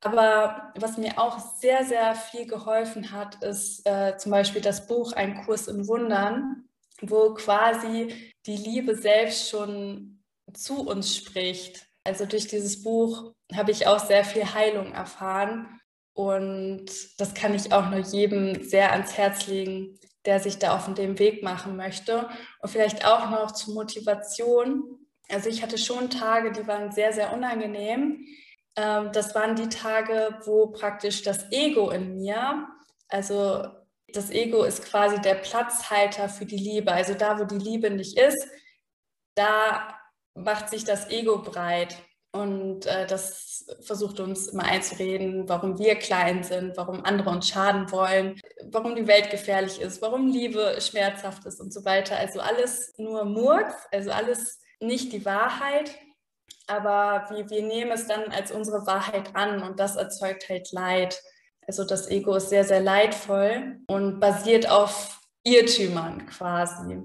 Aber 0.00 0.72
was 0.76 0.98
mir 0.98 1.18
auch 1.18 1.38
sehr, 1.38 1.84
sehr 1.84 2.14
viel 2.14 2.46
geholfen 2.46 3.12
hat, 3.12 3.42
ist 3.42 3.86
äh, 3.86 4.16
zum 4.18 4.30
Beispiel 4.30 4.60
das 4.60 4.86
Buch 4.86 5.12
Ein 5.12 5.44
Kurs 5.44 5.68
in 5.68 5.88
Wundern 5.88 6.66
wo 7.02 7.34
quasi 7.34 8.32
die 8.46 8.56
Liebe 8.56 8.96
selbst 8.96 9.50
schon 9.50 10.22
zu 10.52 10.86
uns 10.86 11.16
spricht. 11.16 11.86
Also 12.04 12.24
durch 12.24 12.46
dieses 12.46 12.82
Buch 12.82 13.32
habe 13.54 13.70
ich 13.70 13.86
auch 13.86 13.98
sehr 13.98 14.24
viel 14.24 14.44
Heilung 14.54 14.92
erfahren 14.92 15.80
und 16.14 16.86
das 17.18 17.34
kann 17.34 17.54
ich 17.54 17.72
auch 17.72 17.90
nur 17.90 17.98
jedem 17.98 18.62
sehr 18.62 18.92
ans 18.92 19.16
Herz 19.18 19.46
legen, 19.48 19.98
der 20.24 20.40
sich 20.40 20.58
da 20.58 20.74
auf 20.74 20.92
dem 20.94 21.18
Weg 21.18 21.42
machen 21.42 21.76
möchte. 21.76 22.28
Und 22.60 22.70
vielleicht 22.70 23.04
auch 23.04 23.30
noch 23.30 23.50
zur 23.50 23.74
Motivation. 23.74 24.98
Also 25.28 25.48
ich 25.48 25.62
hatte 25.62 25.78
schon 25.78 26.08
Tage, 26.08 26.52
die 26.52 26.66
waren 26.66 26.92
sehr, 26.92 27.12
sehr 27.12 27.32
unangenehm. 27.32 28.24
Ähm, 28.76 29.10
das 29.12 29.34
waren 29.34 29.56
die 29.56 29.68
Tage, 29.68 30.38
wo 30.44 30.68
praktisch 30.68 31.22
das 31.22 31.50
Ego 31.50 31.90
in 31.90 32.16
mir, 32.16 32.68
also 33.08 33.64
das 34.08 34.30
Ego 34.30 34.62
ist 34.64 34.84
quasi 34.84 35.20
der 35.20 35.34
Platzhalter 35.34 36.28
für 36.28 36.46
die 36.46 36.56
Liebe. 36.56 36.92
Also 36.92 37.14
da, 37.14 37.38
wo 37.38 37.44
die 37.44 37.58
Liebe 37.58 37.90
nicht 37.90 38.18
ist, 38.18 38.46
da 39.34 39.98
macht 40.34 40.70
sich 40.70 40.84
das 40.84 41.10
Ego 41.10 41.38
breit. 41.38 41.96
Und 42.32 42.84
äh, 42.86 43.06
das 43.06 43.64
versucht 43.80 44.20
uns 44.20 44.48
immer 44.48 44.64
einzureden, 44.64 45.48
warum 45.48 45.78
wir 45.78 45.96
klein 45.96 46.42
sind, 46.44 46.76
warum 46.76 47.02
andere 47.04 47.30
uns 47.30 47.48
schaden 47.48 47.90
wollen, 47.90 48.38
warum 48.64 48.94
die 48.94 49.06
Welt 49.06 49.30
gefährlich 49.30 49.80
ist, 49.80 50.02
warum 50.02 50.26
Liebe 50.28 50.78
schmerzhaft 50.80 51.46
ist 51.46 51.60
und 51.60 51.72
so 51.72 51.84
weiter. 51.86 52.16
Also 52.16 52.40
alles 52.40 52.92
nur 52.98 53.24
Murks, 53.24 53.74
also 53.90 54.10
alles 54.10 54.60
nicht 54.80 55.12
die 55.12 55.24
Wahrheit. 55.24 55.94
Aber 56.66 57.26
wir, 57.30 57.48
wir 57.48 57.62
nehmen 57.62 57.92
es 57.92 58.06
dann 58.06 58.32
als 58.32 58.50
unsere 58.50 58.86
Wahrheit 58.86 59.34
an 59.34 59.62
und 59.62 59.78
das 59.78 59.96
erzeugt 59.96 60.48
halt 60.48 60.72
Leid. 60.72 61.22
Also 61.66 61.84
das 61.84 62.08
Ego 62.10 62.36
ist 62.36 62.48
sehr, 62.48 62.64
sehr 62.64 62.80
leidvoll 62.80 63.80
und 63.88 64.20
basiert 64.20 64.68
auf 64.68 65.20
Irrtümern 65.44 66.26
quasi. 66.26 66.98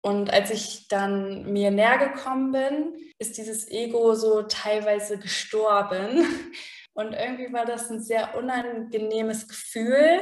Und 0.00 0.32
als 0.32 0.50
ich 0.50 0.88
dann 0.88 1.52
mir 1.52 1.70
näher 1.70 1.98
gekommen 1.98 2.52
bin, 2.52 2.94
ist 3.18 3.36
dieses 3.36 3.68
Ego 3.68 4.14
so 4.14 4.42
teilweise 4.42 5.18
gestorben. 5.18 6.24
Und 6.94 7.12
irgendwie 7.12 7.52
war 7.52 7.64
das 7.64 7.90
ein 7.90 8.00
sehr 8.02 8.36
unangenehmes 8.36 9.46
Gefühl. 9.46 10.20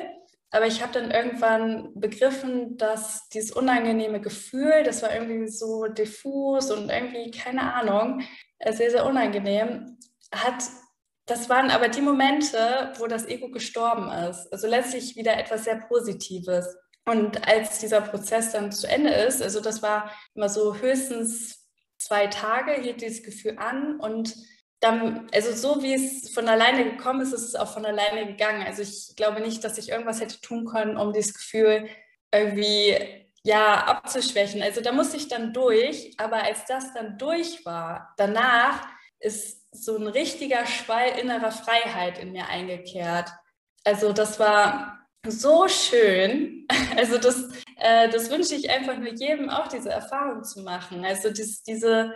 Aber 0.50 0.66
ich 0.66 0.82
habe 0.82 0.92
dann 0.92 1.10
irgendwann 1.10 1.90
begriffen, 1.94 2.76
dass 2.76 3.28
dieses 3.30 3.50
unangenehme 3.50 4.20
Gefühl, 4.20 4.82
das 4.84 5.02
war 5.02 5.14
irgendwie 5.14 5.48
so 5.48 5.86
diffus 5.86 6.70
und 6.70 6.90
irgendwie, 6.90 7.30
keine 7.30 7.74
Ahnung, 7.74 8.22
sehr, 8.72 8.90
sehr 8.90 9.06
unangenehm, 9.06 9.98
hat 10.32 10.62
das 11.26 11.48
waren 11.48 11.70
aber 11.70 11.88
die 11.88 12.02
Momente, 12.02 12.92
wo 12.98 13.08
das 13.08 13.26
Ego 13.26 13.50
gestorben 13.50 14.10
ist. 14.10 14.46
Also 14.52 14.68
letztlich 14.68 15.16
wieder 15.16 15.36
etwas 15.36 15.64
sehr 15.64 15.76
Positives. 15.76 16.76
Und 17.04 17.46
als 17.48 17.80
dieser 17.80 18.00
Prozess 18.00 18.52
dann 18.52 18.72
zu 18.72 18.88
Ende 18.88 19.10
ist, 19.10 19.42
also 19.42 19.60
das 19.60 19.82
war 19.82 20.10
immer 20.34 20.48
so 20.48 20.76
höchstens 20.76 21.66
zwei 21.98 22.28
Tage, 22.28 22.80
hielt 22.80 23.00
dieses 23.00 23.24
Gefühl 23.24 23.58
an 23.58 23.98
und 23.98 24.34
dann, 24.80 25.28
also 25.32 25.52
so 25.52 25.82
wie 25.82 25.94
es 25.94 26.30
von 26.30 26.48
alleine 26.48 26.84
gekommen 26.84 27.22
ist, 27.22 27.32
ist 27.32 27.42
es 27.42 27.54
auch 27.56 27.72
von 27.72 27.86
alleine 27.86 28.26
gegangen. 28.26 28.62
Also 28.64 28.82
ich 28.82 29.14
glaube 29.16 29.40
nicht, 29.40 29.64
dass 29.64 29.78
ich 29.78 29.88
irgendwas 29.88 30.20
hätte 30.20 30.40
tun 30.40 30.64
können, 30.66 30.96
um 30.96 31.12
dieses 31.12 31.34
Gefühl 31.34 31.88
irgendwie 32.32 33.25
ja 33.46 33.84
abzuschwächen. 33.86 34.60
Also 34.60 34.80
da 34.80 34.90
musste 34.90 35.16
ich 35.16 35.28
dann 35.28 35.52
durch, 35.52 36.12
aber 36.18 36.42
als 36.42 36.64
das 36.66 36.92
dann 36.92 37.16
durch 37.16 37.64
war, 37.64 38.12
danach 38.16 38.84
ist 39.20 39.64
so 39.70 39.96
ein 39.96 40.08
richtiger 40.08 40.66
Schwall 40.66 41.18
innerer 41.18 41.52
Freiheit 41.52 42.18
in 42.18 42.32
mir 42.32 42.48
eingekehrt. 42.48 43.30
Also 43.84 44.12
das 44.12 44.38
war 44.40 44.98
so 45.26 45.68
schön. 45.68 46.66
Also 46.96 47.18
das, 47.18 47.50
äh, 47.76 48.08
das 48.08 48.30
wünsche 48.30 48.54
ich 48.54 48.70
einfach 48.70 48.96
nur 48.96 49.12
jedem 49.12 49.50
auch, 49.50 49.68
diese 49.68 49.90
Erfahrung 49.90 50.42
zu 50.44 50.62
machen. 50.62 51.04
Also 51.04 51.30
dies, 51.30 51.62
diese, 51.62 52.14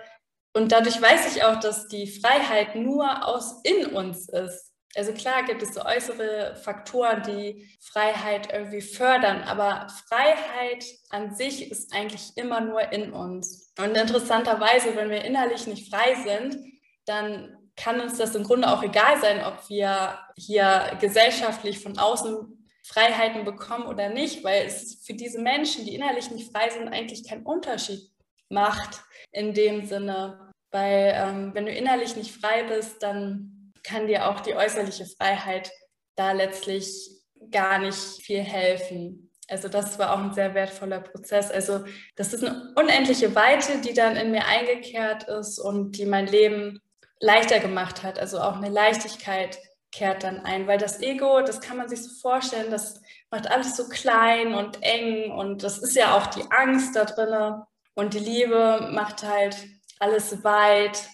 und 0.54 0.72
dadurch 0.72 1.00
weiß 1.00 1.36
ich 1.36 1.44
auch, 1.44 1.60
dass 1.60 1.86
die 1.86 2.06
Freiheit 2.06 2.76
nur 2.76 3.26
aus 3.26 3.60
in 3.62 3.86
uns 3.86 4.30
ist. 4.30 4.69
Also 4.96 5.12
klar 5.12 5.44
gibt 5.44 5.62
es 5.62 5.74
so 5.74 5.84
äußere 5.84 6.56
Faktoren, 6.56 7.22
die 7.22 7.68
Freiheit 7.80 8.52
irgendwie 8.52 8.80
fördern, 8.80 9.42
aber 9.42 9.86
Freiheit 10.08 10.84
an 11.10 11.34
sich 11.34 11.70
ist 11.70 11.94
eigentlich 11.94 12.32
immer 12.36 12.60
nur 12.60 12.92
in 12.92 13.12
uns. 13.12 13.72
Und 13.78 13.96
interessanterweise, 13.96 14.96
wenn 14.96 15.10
wir 15.10 15.24
innerlich 15.24 15.66
nicht 15.68 15.94
frei 15.94 16.16
sind, 16.24 16.58
dann 17.06 17.56
kann 17.76 18.00
uns 18.00 18.18
das 18.18 18.34
im 18.34 18.42
Grunde 18.42 18.68
auch 18.68 18.82
egal 18.82 19.20
sein, 19.20 19.44
ob 19.44 19.68
wir 19.68 20.18
hier 20.36 20.96
gesellschaftlich 21.00 21.80
von 21.80 21.96
außen 21.96 22.68
Freiheiten 22.82 23.44
bekommen 23.44 23.86
oder 23.86 24.08
nicht, 24.08 24.42
weil 24.42 24.66
es 24.66 25.02
für 25.04 25.14
diese 25.14 25.40
Menschen, 25.40 25.84
die 25.84 25.94
innerlich 25.94 26.30
nicht 26.30 26.50
frei 26.50 26.68
sind, 26.70 26.88
eigentlich 26.88 27.26
keinen 27.26 27.46
Unterschied 27.46 28.10
macht 28.48 29.02
in 29.30 29.54
dem 29.54 29.86
Sinne. 29.86 30.52
Weil 30.72 31.12
ähm, 31.14 31.54
wenn 31.54 31.66
du 31.66 31.72
innerlich 31.72 32.16
nicht 32.16 32.32
frei 32.32 32.64
bist, 32.64 33.02
dann 33.02 33.59
kann 33.82 34.06
dir 34.06 34.28
auch 34.28 34.40
die 34.40 34.54
äußerliche 34.54 35.06
Freiheit 35.06 35.70
da 36.16 36.32
letztlich 36.32 37.10
gar 37.50 37.78
nicht 37.78 37.96
viel 38.22 38.40
helfen. 38.40 39.30
Also 39.48 39.68
das 39.68 39.98
war 39.98 40.12
auch 40.12 40.18
ein 40.18 40.34
sehr 40.34 40.54
wertvoller 40.54 41.00
Prozess. 41.00 41.50
Also 41.50 41.84
das 42.14 42.32
ist 42.32 42.44
eine 42.44 42.72
unendliche 42.76 43.34
Weite, 43.34 43.80
die 43.80 43.94
dann 43.94 44.16
in 44.16 44.30
mir 44.30 44.46
eingekehrt 44.46 45.24
ist 45.24 45.58
und 45.58 45.98
die 45.98 46.06
mein 46.06 46.26
Leben 46.26 46.80
leichter 47.18 47.58
gemacht 47.58 48.02
hat. 48.02 48.18
Also 48.18 48.40
auch 48.40 48.56
eine 48.56 48.68
Leichtigkeit 48.68 49.58
kehrt 49.92 50.22
dann 50.22 50.44
ein, 50.44 50.66
weil 50.68 50.78
das 50.78 51.00
Ego, 51.00 51.40
das 51.40 51.60
kann 51.60 51.76
man 51.76 51.88
sich 51.88 52.02
so 52.02 52.10
vorstellen, 52.20 52.70
das 52.70 53.00
macht 53.30 53.50
alles 53.50 53.76
so 53.76 53.88
klein 53.88 54.54
und 54.54 54.82
eng 54.82 55.32
und 55.32 55.64
das 55.64 55.78
ist 55.78 55.96
ja 55.96 56.16
auch 56.16 56.26
die 56.28 56.44
Angst 56.50 56.94
da 56.94 57.04
drin. 57.04 57.62
Und 57.94 58.14
die 58.14 58.20
Liebe 58.20 58.88
macht 58.92 59.24
halt 59.24 59.56
alles 59.98 60.44
weit 60.44 61.08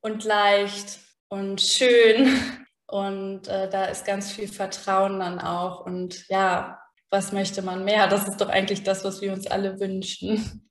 und 0.00 0.22
leicht 0.24 1.00
und 1.34 1.60
schön. 1.60 2.38
Und 2.86 3.48
äh, 3.48 3.68
da 3.68 3.86
ist 3.86 4.04
ganz 4.04 4.30
viel 4.30 4.46
Vertrauen 4.46 5.18
dann 5.18 5.40
auch. 5.40 5.84
Und 5.84 6.28
ja, 6.28 6.80
was 7.10 7.32
möchte 7.32 7.62
man 7.62 7.84
mehr? 7.84 8.06
Das 8.06 8.28
ist 8.28 8.40
doch 8.40 8.48
eigentlich 8.48 8.84
das, 8.84 9.04
was 9.04 9.20
wir 9.20 9.32
uns 9.32 9.46
alle 9.46 9.80
wünschen. 9.80 10.70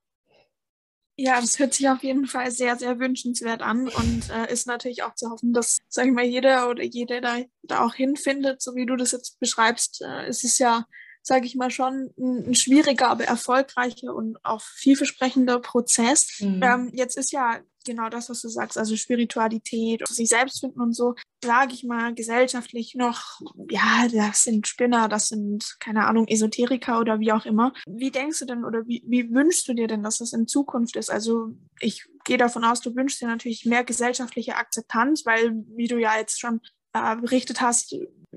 Ja, 1.15 1.39
das 1.39 1.59
hört 1.59 1.73
sich 1.73 1.87
auf 1.89 2.01
jeden 2.01 2.25
Fall 2.25 2.49
sehr, 2.49 2.75
sehr 2.75 2.97
wünschenswert 2.97 3.61
an 3.61 3.87
und 3.87 4.29
äh, 4.31 4.51
ist 4.51 4.65
natürlich 4.65 5.03
auch 5.03 5.13
zu 5.13 5.29
hoffen, 5.29 5.53
dass, 5.53 5.77
sage 5.87 6.09
ich 6.09 6.15
mal, 6.15 6.25
jeder 6.25 6.69
oder 6.69 6.81
jede 6.81 7.21
da, 7.21 7.37
da 7.61 7.85
auch 7.85 7.93
hinfindet, 7.93 8.63
so 8.63 8.73
wie 8.73 8.87
du 8.87 8.95
das 8.95 9.11
jetzt 9.11 9.39
beschreibst. 9.39 10.01
Äh, 10.01 10.25
es 10.25 10.43
ist 10.43 10.57
ja 10.57 10.85
sage 11.23 11.45
ich 11.45 11.55
mal, 11.55 11.71
schon 11.71 12.13
ein, 12.17 12.49
ein, 12.49 12.55
schwieriger, 12.55 13.09
aber 13.09 13.23
erfolgreicher 13.23 14.13
und 14.13 14.37
auch 14.43 14.61
vielversprechender 14.61 15.59
Prozess. 15.59 16.39
Mhm. 16.39 16.61
Ähm, 16.61 16.91
jetzt 16.93 17.17
ist 17.17 17.31
ja 17.31 17.61
genau 17.83 18.09
das, 18.09 18.29
was 18.29 18.41
du 18.41 18.49
sagst, 18.49 18.77
also 18.77 18.95
Spiritualität, 18.95 20.07
sich 20.07 20.29
selbst 20.29 20.59
finden 20.59 20.81
und 20.81 20.93
so, 20.93 21.15
sage 21.43 21.73
ich 21.73 21.83
mal, 21.83 22.13
gesellschaftlich 22.13 22.95
noch, 22.95 23.41
ja, 23.69 24.07
das 24.11 24.43
sind 24.43 24.67
Spinner, 24.67 25.07
das 25.07 25.27
sind, 25.27 25.77
keine 25.79 26.05
Ahnung, 26.05 26.27
Esoteriker 26.27 26.99
oder 26.99 27.19
wie 27.19 27.31
auch 27.31 27.45
immer. 27.45 27.73
Wie 27.87 28.11
denkst 28.11 28.39
du 28.39 28.45
denn 28.45 28.65
oder 28.65 28.87
wie, 28.87 29.03
wie 29.05 29.31
wünschst 29.31 29.67
du 29.67 29.73
dir 29.73 29.87
denn, 29.87 30.03
dass 30.03 30.19
das 30.19 30.33
in 30.33 30.47
Zukunft 30.47 30.95
ist? 30.95 31.09
Also 31.09 31.49
ich 31.79 32.05
gehe 32.23 32.37
davon 32.37 32.63
aus, 32.63 32.81
du 32.81 32.95
wünschst 32.95 33.21
dir 33.21 33.27
natürlich 33.27 33.65
mehr 33.65 33.83
gesellschaftliche 33.83 34.55
Akzeptanz, 34.55 35.25
weil, 35.25 35.63
wie 35.75 35.87
du 35.87 35.97
ja 35.97 36.17
jetzt 36.17 36.39
schon 36.39 36.61
äh, 36.93 37.15
berichtet 37.17 37.61
hast, 37.61 37.95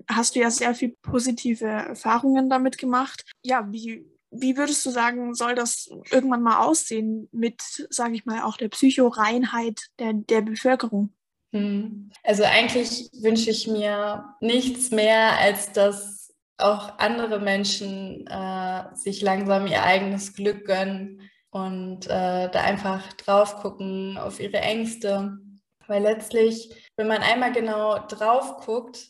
hast 0.08 0.34
du 0.34 0.40
ja 0.40 0.50
sehr 0.50 0.74
viel 0.74 0.96
positive 1.02 1.66
Erfahrungen 1.66 2.48
damit 2.50 2.78
gemacht. 2.78 3.24
Ja, 3.42 3.70
wie, 3.70 4.06
wie 4.40 4.56
würdest 4.56 4.84
du 4.86 4.90
sagen, 4.90 5.34
soll 5.34 5.54
das 5.54 5.90
irgendwann 6.10 6.42
mal 6.42 6.64
aussehen 6.64 7.28
mit, 7.32 7.60
sage 7.90 8.14
ich 8.14 8.26
mal, 8.26 8.42
auch 8.42 8.56
der 8.56 8.68
Psychoreinheit 8.68 9.80
der, 9.98 10.12
der 10.12 10.42
Bevölkerung? 10.42 11.12
Hm. 11.52 12.10
Also 12.22 12.44
eigentlich 12.44 13.08
wünsche 13.20 13.50
ich 13.50 13.66
mir 13.66 14.24
nichts 14.40 14.90
mehr, 14.90 15.38
als 15.38 15.72
dass 15.72 16.34
auch 16.58 16.98
andere 16.98 17.38
Menschen 17.38 18.26
äh, 18.26 18.84
sich 18.94 19.20
langsam 19.22 19.66
ihr 19.66 19.82
eigenes 19.82 20.34
Glück 20.34 20.64
gönnen 20.64 21.20
und 21.50 22.06
äh, 22.06 22.50
da 22.50 22.60
einfach 22.62 23.12
drauf 23.14 23.56
gucken 23.56 24.18
auf 24.18 24.40
ihre 24.40 24.58
Ängste. 24.58 25.38
Weil 25.86 26.02
letztlich, 26.02 26.74
wenn 26.96 27.08
man 27.08 27.22
einmal 27.22 27.52
genau 27.52 27.98
drauf 28.06 28.58
guckt, 28.64 29.08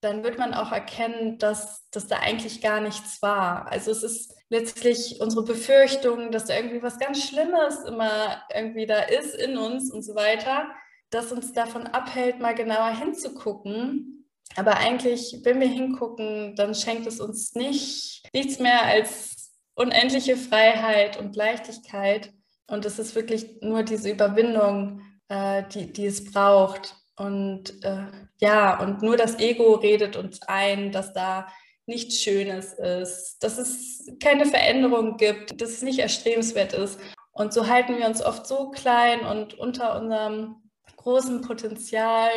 dann 0.00 0.22
wird 0.22 0.38
man 0.38 0.54
auch 0.54 0.70
erkennen, 0.70 1.38
dass, 1.38 1.88
dass 1.90 2.06
da 2.06 2.18
eigentlich 2.18 2.60
gar 2.60 2.80
nichts 2.80 3.22
war. 3.22 3.70
Also 3.70 3.90
es 3.90 4.02
ist 4.02 4.33
letztlich 4.48 5.20
unsere 5.20 5.44
Befürchtung, 5.44 6.30
dass 6.30 6.46
da 6.46 6.56
irgendwie 6.56 6.82
was 6.82 6.98
ganz 6.98 7.22
Schlimmes 7.22 7.84
immer 7.84 8.42
irgendwie 8.54 8.86
da 8.86 9.00
ist 9.00 9.34
in 9.34 9.56
uns 9.56 9.90
und 9.90 10.02
so 10.02 10.14
weiter, 10.14 10.68
das 11.10 11.32
uns 11.32 11.52
davon 11.52 11.86
abhält, 11.86 12.40
mal 12.40 12.54
genauer 12.54 12.90
hinzugucken. 12.90 14.26
Aber 14.56 14.76
eigentlich, 14.76 15.40
wenn 15.42 15.60
wir 15.60 15.68
hingucken, 15.68 16.54
dann 16.56 16.74
schenkt 16.74 17.06
es 17.06 17.20
uns 17.20 17.54
nicht, 17.54 18.22
nichts 18.32 18.58
mehr 18.58 18.82
als 18.84 19.52
unendliche 19.74 20.36
Freiheit 20.36 21.18
und 21.18 21.36
Leichtigkeit. 21.36 22.32
Und 22.66 22.84
es 22.84 22.98
ist 22.98 23.14
wirklich 23.14 23.60
nur 23.60 23.82
diese 23.82 24.10
Überwindung, 24.10 25.02
äh, 25.28 25.64
die, 25.72 25.92
die 25.92 26.06
es 26.06 26.30
braucht. 26.30 26.96
Und 27.16 27.84
äh, 27.84 28.06
ja, 28.40 28.80
und 28.80 29.02
nur 29.02 29.16
das 29.16 29.38
Ego 29.38 29.74
redet 29.74 30.16
uns 30.16 30.42
ein, 30.42 30.92
dass 30.92 31.12
da 31.12 31.48
nichts 31.86 32.20
Schönes 32.20 32.74
ist, 32.74 33.38
dass 33.40 33.58
es 33.58 34.10
keine 34.22 34.46
Veränderung 34.46 35.16
gibt, 35.16 35.60
dass 35.60 35.70
es 35.70 35.82
nicht 35.82 35.98
erstrebenswert 35.98 36.72
ist. 36.72 36.98
Und 37.32 37.52
so 37.52 37.68
halten 37.68 37.98
wir 37.98 38.06
uns 38.06 38.22
oft 38.22 38.46
so 38.46 38.70
klein 38.70 39.20
und 39.20 39.54
unter 39.54 40.00
unserem 40.00 40.56
großen 40.96 41.42
Potenzial, 41.42 42.30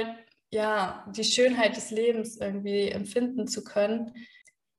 ja, 0.49 1.05
die 1.15 1.23
Schönheit 1.23 1.77
des 1.77 1.91
Lebens 1.91 2.37
irgendwie 2.37 2.89
empfinden 2.89 3.47
zu 3.47 3.63
können. 3.63 4.13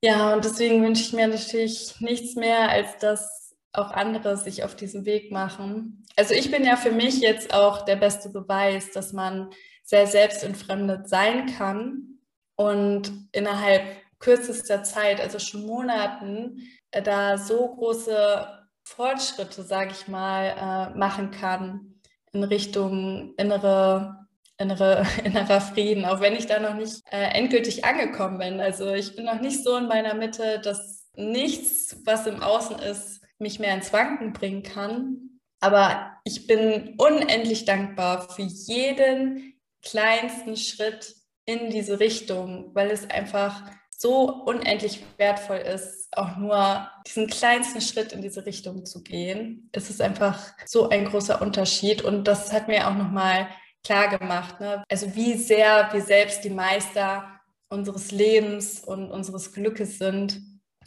Ja, 0.01 0.33
und 0.33 0.45
deswegen 0.45 0.83
wünsche 0.83 1.03
ich 1.03 1.13
mir 1.13 1.27
natürlich 1.27 1.99
nichts 1.99 2.35
mehr, 2.35 2.69
als 2.69 2.97
dass 2.99 3.55
auch 3.73 3.91
andere 3.91 4.37
sich 4.37 4.63
auf 4.63 4.75
diesen 4.75 5.05
Weg 5.05 5.31
machen. 5.31 6.05
Also 6.15 6.33
ich 6.33 6.51
bin 6.51 6.63
ja 6.63 6.75
für 6.75 6.91
mich 6.91 7.19
jetzt 7.19 7.53
auch 7.53 7.85
der 7.85 7.95
beste 7.95 8.29
Beweis, 8.29 8.91
dass 8.91 9.13
man 9.13 9.49
sehr 9.83 10.07
selbstentfremdet 10.07 11.07
sein 11.07 11.45
kann 11.57 12.19
und 12.55 13.11
innerhalb 13.31 13.83
kürzester 14.19 14.83
Zeit, 14.83 15.21
also 15.21 15.39
schon 15.39 15.65
Monaten, 15.65 16.67
äh, 16.91 17.01
da 17.01 17.37
so 17.37 17.75
große 17.75 18.47
Fortschritte, 18.83 19.63
sage 19.63 19.91
ich 19.91 20.07
mal, 20.07 20.91
äh, 20.93 20.97
machen 20.97 21.31
kann 21.31 22.01
in 22.31 22.43
Richtung 22.43 23.33
innere, 23.37 24.27
innere, 24.57 25.05
innerer 25.23 25.61
Frieden, 25.61 26.05
auch 26.05 26.21
wenn 26.21 26.35
ich 26.35 26.47
da 26.47 26.59
noch 26.59 26.75
nicht 26.75 27.01
äh, 27.11 27.29
endgültig 27.33 27.85
angekommen 27.85 28.37
bin. 28.37 28.59
Also 28.59 28.93
ich 28.93 29.15
bin 29.15 29.25
noch 29.25 29.41
nicht 29.41 29.63
so 29.63 29.77
in 29.77 29.87
meiner 29.87 30.13
Mitte, 30.13 30.59
dass 30.59 31.09
nichts, 31.15 31.97
was 32.05 32.27
im 32.27 32.41
Außen 32.41 32.79
ist, 32.79 33.21
mich 33.39 33.59
mehr 33.59 33.73
ins 33.73 33.93
Wanken 33.93 34.33
bringen 34.33 34.63
kann. 34.63 35.39
Aber 35.61 36.13
ich 36.23 36.47
bin 36.47 36.95
unendlich 36.97 37.65
dankbar 37.65 38.29
für 38.29 38.43
jeden 38.43 39.59
kleinsten 39.81 40.55
Schritt 40.55 41.15
in 41.45 41.69
diese 41.69 41.99
Richtung, 41.99 42.73
weil 42.75 42.91
es 42.91 43.09
einfach 43.09 43.63
so 44.01 44.43
unendlich 44.45 45.03
wertvoll 45.17 45.57
ist, 45.57 46.07
auch 46.17 46.37
nur 46.37 46.89
diesen 47.05 47.27
kleinsten 47.27 47.81
Schritt 47.81 48.13
in 48.13 48.21
diese 48.21 48.45
Richtung 48.45 48.85
zu 48.85 49.03
gehen. 49.03 49.69
Es 49.73 49.89
ist 49.89 50.01
einfach 50.01 50.39
so 50.65 50.87
ein 50.87 51.03
großer 51.03 51.41
Unterschied 51.41 52.01
und 52.01 52.23
das 52.23 52.53
hat 52.53 52.69
mir 52.69 52.87
auch 52.87 52.95
nochmal 52.95 53.49
klar 53.83 54.07
gemacht, 54.07 54.61
ne? 54.61 54.83
also 54.89 55.13
wie 55.15 55.35
sehr 55.35 55.89
wir 55.91 56.01
selbst 56.01 56.45
die 56.45 56.49
Meister 56.49 57.27
unseres 57.67 58.11
Lebens 58.11 58.79
und 58.79 59.11
unseres 59.11 59.51
Glückes 59.51 59.97
sind. 59.97 60.41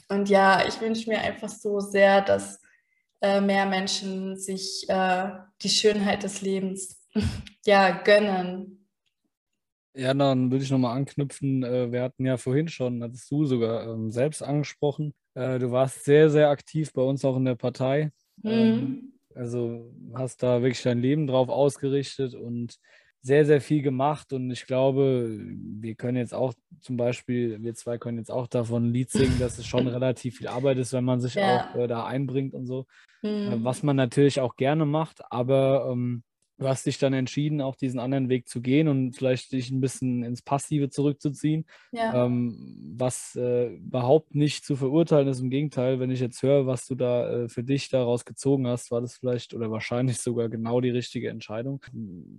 Und 0.09 0.31
ja, 0.31 0.67
ich 0.67 0.81
wünsche 0.81 1.11
mir 1.11 1.21
einfach 1.21 1.51
so 1.51 1.81
sehr, 1.81 2.23
dass 2.23 2.61
äh, 3.21 3.43
mehr 3.43 3.67
Menschen 3.67 4.39
sich 4.39 4.89
äh, 4.89 5.31
die 5.61 5.69
Schönheit 5.69 6.23
des 6.23 6.41
Lebens 6.41 7.07
ja 7.67 7.91
gönnen 7.91 8.82
ja, 9.95 10.15
dann 10.15 10.51
würde 10.51 10.65
ich 10.65 10.71
nochmal 10.71 10.97
anknüpfen. 10.97 11.63
Äh, 11.63 11.93
wir 11.93 12.03
hatten 12.03 12.25
ja 12.25 12.37
vorhin 12.37 12.69
schon, 12.69 13.03
hattest 13.03 13.31
du 13.31 13.45
sogar 13.45 13.87
ähm, 13.87 14.11
selbst 14.11 14.43
angesprochen, 14.43 15.15
äh, 15.35 15.59
du 15.59 15.71
warst 15.71 16.05
sehr, 16.05 16.31
sehr 16.31 16.51
aktiv 16.51 16.93
bei 16.93 17.03
uns 17.03 17.25
auch 17.25 17.37
in 17.37 17.45
der 17.45 17.55
Partei. 17.55 18.13
Ähm, 18.45 18.75
mhm. 18.75 19.13
Also 19.35 19.91
hast 20.15 20.43
da 20.43 20.63
wirklich 20.63 20.83
dein 20.83 21.01
Leben 21.01 21.27
drauf 21.27 21.49
ausgerichtet 21.49 22.35
und 22.35 22.79
sehr, 23.23 23.47
sehr 23.47 23.61
viel 23.61 23.83
gemacht. 23.83 24.33
Und 24.33 24.51
ich 24.51 24.67
glaube, 24.67 25.39
wir 25.39 25.95
können 25.95 26.19
jetzt 26.19 26.35
auch 26.35 26.55
zum 26.81 26.97
Beispiel, 26.97 27.63
wir 27.63 27.75
zwei 27.75 27.97
können 27.97 28.19
jetzt 28.19 28.33
auch 28.33 28.49
davon 28.49 28.89
ein 28.89 28.93
Lied 28.93 29.11
singen, 29.11 29.39
dass 29.39 29.59
es 29.59 29.67
schon 29.67 29.87
relativ 29.87 30.39
viel 30.39 30.49
Arbeit 30.49 30.79
ist, 30.79 30.93
wenn 30.93 31.05
man 31.05 31.21
sich 31.21 31.35
ja. 31.35 31.71
auch 31.71 31.77
äh, 31.77 31.87
da 31.87 32.05
einbringt 32.05 32.55
und 32.55 32.67
so. 32.67 32.87
Mhm. 33.25 33.63
was 33.63 33.85
man 33.85 33.95
natürlich 33.95 34.41
auch 34.41 34.57
gerne 34.57 34.85
macht, 34.85 35.21
aber 35.31 35.89
ähm, 35.93 36.25
du 36.63 36.69
hast 36.69 36.87
dich 36.87 36.99
dann 36.99 37.13
entschieden, 37.13 37.61
auch 37.61 37.77
diesen 37.77 38.01
anderen 38.01 38.29
Weg 38.29 38.49
zu 38.49 38.61
gehen 38.61 38.89
und 38.89 39.15
vielleicht 39.15 39.53
dich 39.53 39.71
ein 39.71 39.81
bisschen 39.81 40.23
ins 40.23 40.43
Passive 40.43 40.89
zurückzuziehen, 40.89 41.67
ja. 41.93 42.25
ähm, 42.25 42.95
was 42.97 43.37
äh, 43.37 43.75
überhaupt 43.75 44.35
nicht 44.35 44.65
zu 44.65 44.77
verurteilen 44.77 45.29
ist. 45.29 45.41
Im 45.41 45.51
Gegenteil, 45.51 46.01
wenn 46.01 46.11
ich 46.11 46.21
jetzt 46.21 46.43
höre, 46.43 46.67
was 46.67 46.87
du 46.87 46.95
da 46.95 47.45
äh, 47.45 47.49
für 47.49 47.65
dich 47.65 47.89
daraus 47.89 48.25
gezogen 48.25 48.67
hast, 48.67 48.91
war 48.91 49.01
das 49.01 49.17
vielleicht 49.17 49.55
oder 49.55 49.71
wahrscheinlich 49.71 50.19
sogar 50.19 50.49
genau 50.49 50.81
die 50.81 50.91
richtige 50.91 51.29
Entscheidung. 51.29 51.83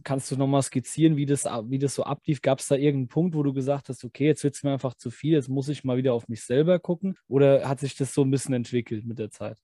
Kannst 0.04 0.32
du 0.32 0.38
nochmal 0.38 0.64
skizzieren, 0.64 1.18
wie 1.18 1.26
das, 1.26 1.46
wie 1.46 1.80
das 1.80 1.96
so 1.96 2.04
ablief? 2.04 2.42
Gab 2.42 2.60
es 2.60 2.68
da 2.68 2.76
irgendeinen 2.76 3.08
Punkt, 3.08 3.36
wo 3.36 3.44
du 3.44 3.54
gesagt 3.54 3.90
hast, 3.90 4.04
okay, 4.04 4.26
jetzt 4.26 4.44
wird 4.44 4.56
es 4.56 4.64
mir 4.64 4.74
einfach 4.74 4.96
zu 4.96 5.12
viel, 5.12 5.34
jetzt 5.34 5.50
muss 5.50 5.70
ich 5.70 5.84
mal 5.84 5.98
wieder 5.98 6.14
auf 6.14 6.28
mich 6.28 6.44
selber 6.44 6.80
gucken? 6.80 7.16
Oder 7.28 7.68
hat 7.68 7.80
sich 7.80 7.96
das 7.96 8.14
so 8.14 8.22
ein 8.24 8.32
bisschen 8.32 8.54
entwickelt 8.54 9.06
mit 9.06 9.20
der 9.20 9.30
Zeit? 9.30 9.60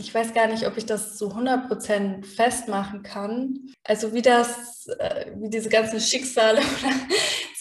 Ich 0.00 0.14
weiß 0.14 0.34
gar 0.34 0.46
nicht, 0.46 0.66
ob 0.66 0.76
ich 0.76 0.86
das 0.86 1.18
so 1.18 1.28
100% 1.28 2.24
festmachen 2.24 3.02
kann. 3.02 3.58
Also 3.84 4.12
wie 4.14 4.22
das, 4.22 4.86
äh, 4.86 5.32
wie 5.36 5.50
diese 5.50 5.68
ganzen 5.68 6.00
Schicksale 6.00 6.58
oder 6.60 6.94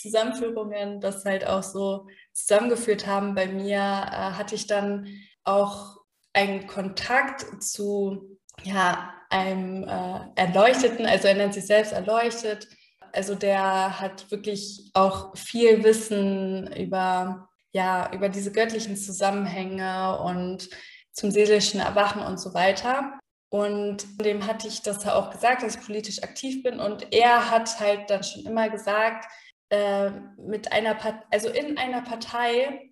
Zusammenführungen 0.01 1.01
das 1.01 1.25
halt 1.25 1.45
auch 1.45 1.63
so 1.63 2.07
zusammengeführt 2.33 3.05
haben 3.05 3.35
bei 3.35 3.47
mir, 3.47 3.77
äh, 3.77 3.79
hatte 3.79 4.55
ich 4.55 4.67
dann 4.67 5.07
auch 5.43 5.97
einen 6.33 6.67
Kontakt 6.67 7.63
zu 7.63 8.39
ja, 8.63 9.13
einem 9.29 9.83
äh, 9.83 10.19
Erleuchteten, 10.35 11.05
also 11.05 11.27
er 11.27 11.35
nennt 11.35 11.53
sich 11.53 11.65
selbst 11.65 11.91
erleuchtet. 11.91 12.67
Also 13.11 13.35
der 13.35 13.99
hat 13.99 14.29
wirklich 14.31 14.91
auch 14.93 15.35
viel 15.35 15.83
Wissen 15.83 16.71
über, 16.73 17.49
ja, 17.71 18.11
über 18.13 18.29
diese 18.29 18.51
göttlichen 18.51 18.95
Zusammenhänge 18.95 20.19
und 20.19 20.69
zum 21.19 21.31
seelischen 21.31 21.79
Erwachen 21.79 22.21
und 22.21 22.39
so 22.39 22.53
weiter. 22.53 23.19
Und 23.51 24.05
dem 24.23 24.45
hatte 24.45 24.67
ich 24.67 24.81
das 24.81 25.07
auch 25.07 25.31
gesagt, 25.31 25.63
dass 25.63 25.75
ich 25.75 25.85
politisch 25.85 26.23
aktiv 26.23 26.63
bin. 26.63 26.79
Und 26.79 27.11
er 27.13 27.49
hat 27.49 27.79
halt 27.79 28.09
dann 28.09 28.23
schon 28.23 28.45
immer 28.45 28.69
gesagt, 28.69 29.25
äh, 29.69 30.11
mit 30.37 30.71
einer 30.71 30.95
Part 30.95 31.23
also 31.31 31.49
in 31.49 31.77
einer 31.77 32.01
Partei 32.01 32.91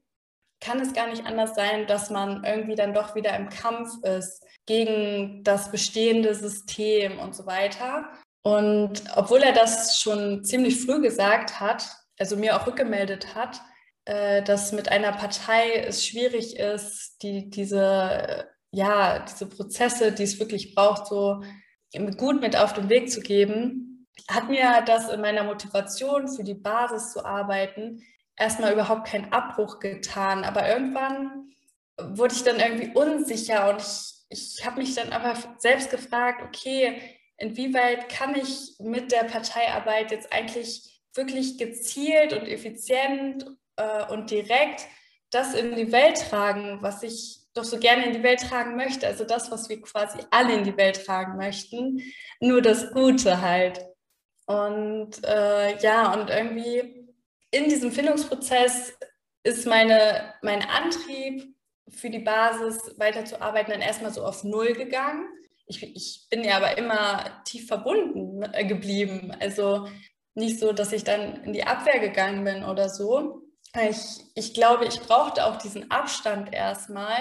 kann 0.59 0.79
es 0.79 0.93
gar 0.93 1.07
nicht 1.07 1.25
anders 1.25 1.53
sein, 1.55 1.85
dass 1.85 2.09
man 2.09 2.43
irgendwie 2.43 2.75
dann 2.75 2.93
doch 2.93 3.13
wieder 3.15 3.35
im 3.35 3.49
Kampf 3.49 4.03
ist 4.03 4.43
gegen 4.65 5.43
das 5.43 5.71
bestehende 5.71 6.33
System 6.33 7.19
und 7.19 7.35
so 7.35 7.45
weiter. 7.45 8.09
Und 8.43 9.03
obwohl 9.15 9.43
er 9.43 9.53
das 9.53 9.99
schon 9.99 10.43
ziemlich 10.43 10.81
früh 10.83 11.01
gesagt 11.01 11.59
hat, 11.59 11.87
also 12.19 12.35
mir 12.35 12.55
auch 12.55 12.65
rückgemeldet 12.65 13.35
hat, 13.35 13.61
äh, 14.07 14.41
dass 14.41 14.71
mit 14.71 14.89
einer 14.89 15.11
Partei 15.11 15.81
es 15.85 16.05
schwierig 16.05 16.57
ist, 16.57 17.21
die, 17.21 17.49
diese, 17.49 18.47
ja, 18.71 19.19
diese 19.19 19.47
Prozesse, 19.47 20.13
die 20.13 20.23
es 20.23 20.39
wirklich 20.39 20.73
braucht, 20.73 21.07
so 21.07 21.43
gut 22.17 22.39
mit 22.39 22.55
auf 22.55 22.73
den 22.73 22.87
Weg 22.89 23.11
zu 23.11 23.19
geben, 23.19 24.07
hat 24.29 24.49
mir 24.49 24.81
das 24.85 25.09
in 25.09 25.19
meiner 25.19 25.43
Motivation 25.43 26.29
für 26.29 26.45
die 26.45 26.53
Basis 26.53 27.11
zu 27.11 27.25
arbeiten 27.25 28.01
erstmal 28.37 28.71
überhaupt 28.71 29.07
keinen 29.07 29.33
Abbruch 29.33 29.79
getan. 29.79 30.45
Aber 30.45 30.69
irgendwann 30.69 31.49
wurde 31.99 32.33
ich 32.33 32.43
dann 32.43 32.61
irgendwie 32.61 32.95
unsicher 32.95 33.69
und 33.69 33.81
ich, 33.81 34.13
ich 34.29 34.65
habe 34.65 34.77
mich 34.77 34.95
dann 34.95 35.11
aber 35.11 35.35
selbst 35.57 35.91
gefragt, 35.91 36.43
okay, 36.45 37.01
inwieweit 37.37 38.07
kann 38.07 38.35
ich 38.35 38.75
mit 38.79 39.11
der 39.11 39.25
Parteiarbeit 39.25 40.11
jetzt 40.11 40.31
eigentlich 40.31 41.01
wirklich 41.13 41.57
gezielt 41.57 42.31
und 42.31 42.47
effizient 42.47 43.45
äh, 43.77 44.11
und 44.11 44.29
direkt 44.31 44.87
das 45.31 45.53
in 45.53 45.75
die 45.75 45.91
Welt 45.91 46.17
tragen, 46.29 46.79
was 46.81 47.03
ich 47.03 47.39
doch 47.53 47.63
so 47.63 47.79
gerne 47.79 48.05
in 48.05 48.13
die 48.13 48.23
Welt 48.23 48.39
tragen 48.41 48.75
möchte. 48.75 49.07
Also 49.07 49.23
das, 49.23 49.51
was 49.51 49.67
wir 49.69 49.81
quasi 49.81 50.19
alle 50.29 50.53
in 50.53 50.63
die 50.63 50.77
Welt 50.77 51.05
tragen 51.05 51.37
möchten, 51.37 52.01
nur 52.39 52.61
das 52.61 52.91
Gute 52.91 53.41
halt. 53.41 53.83
Und 54.45 55.23
äh, 55.25 55.77
ja, 55.79 56.13
und 56.13 56.29
irgendwie 56.29 57.13
in 57.51 57.65
diesem 57.65 57.91
Findungsprozess 57.91 58.97
ist 59.43 59.65
meine, 59.65 60.33
mein 60.41 60.61
Antrieb 60.61 61.55
für 61.89 62.09
die 62.09 62.19
Basis 62.19 62.95
weiterzuarbeiten 62.97 63.71
dann 63.71 63.81
erstmal 63.81 64.13
so 64.13 64.23
auf 64.23 64.43
Null 64.43 64.73
gegangen. 64.73 65.27
Ich, 65.65 65.83
ich 65.83 66.27
bin 66.29 66.43
ja 66.43 66.57
aber 66.57 66.77
immer 66.77 67.43
tief 67.43 67.67
verbunden 67.67 68.43
äh, 68.53 68.65
geblieben. 68.65 69.35
Also 69.39 69.87
nicht 70.35 70.59
so, 70.59 70.71
dass 70.71 70.93
ich 70.93 71.03
dann 71.03 71.43
in 71.43 71.53
die 71.53 71.63
Abwehr 71.63 71.99
gegangen 71.99 72.43
bin 72.43 72.63
oder 72.63 72.89
so, 72.89 73.46
ich, 73.77 74.23
ich 74.35 74.53
glaube, 74.53 74.85
ich 74.85 74.99
brauchte 75.01 75.45
auch 75.45 75.57
diesen 75.57 75.91
Abstand 75.91 76.53
erstmal, 76.53 77.17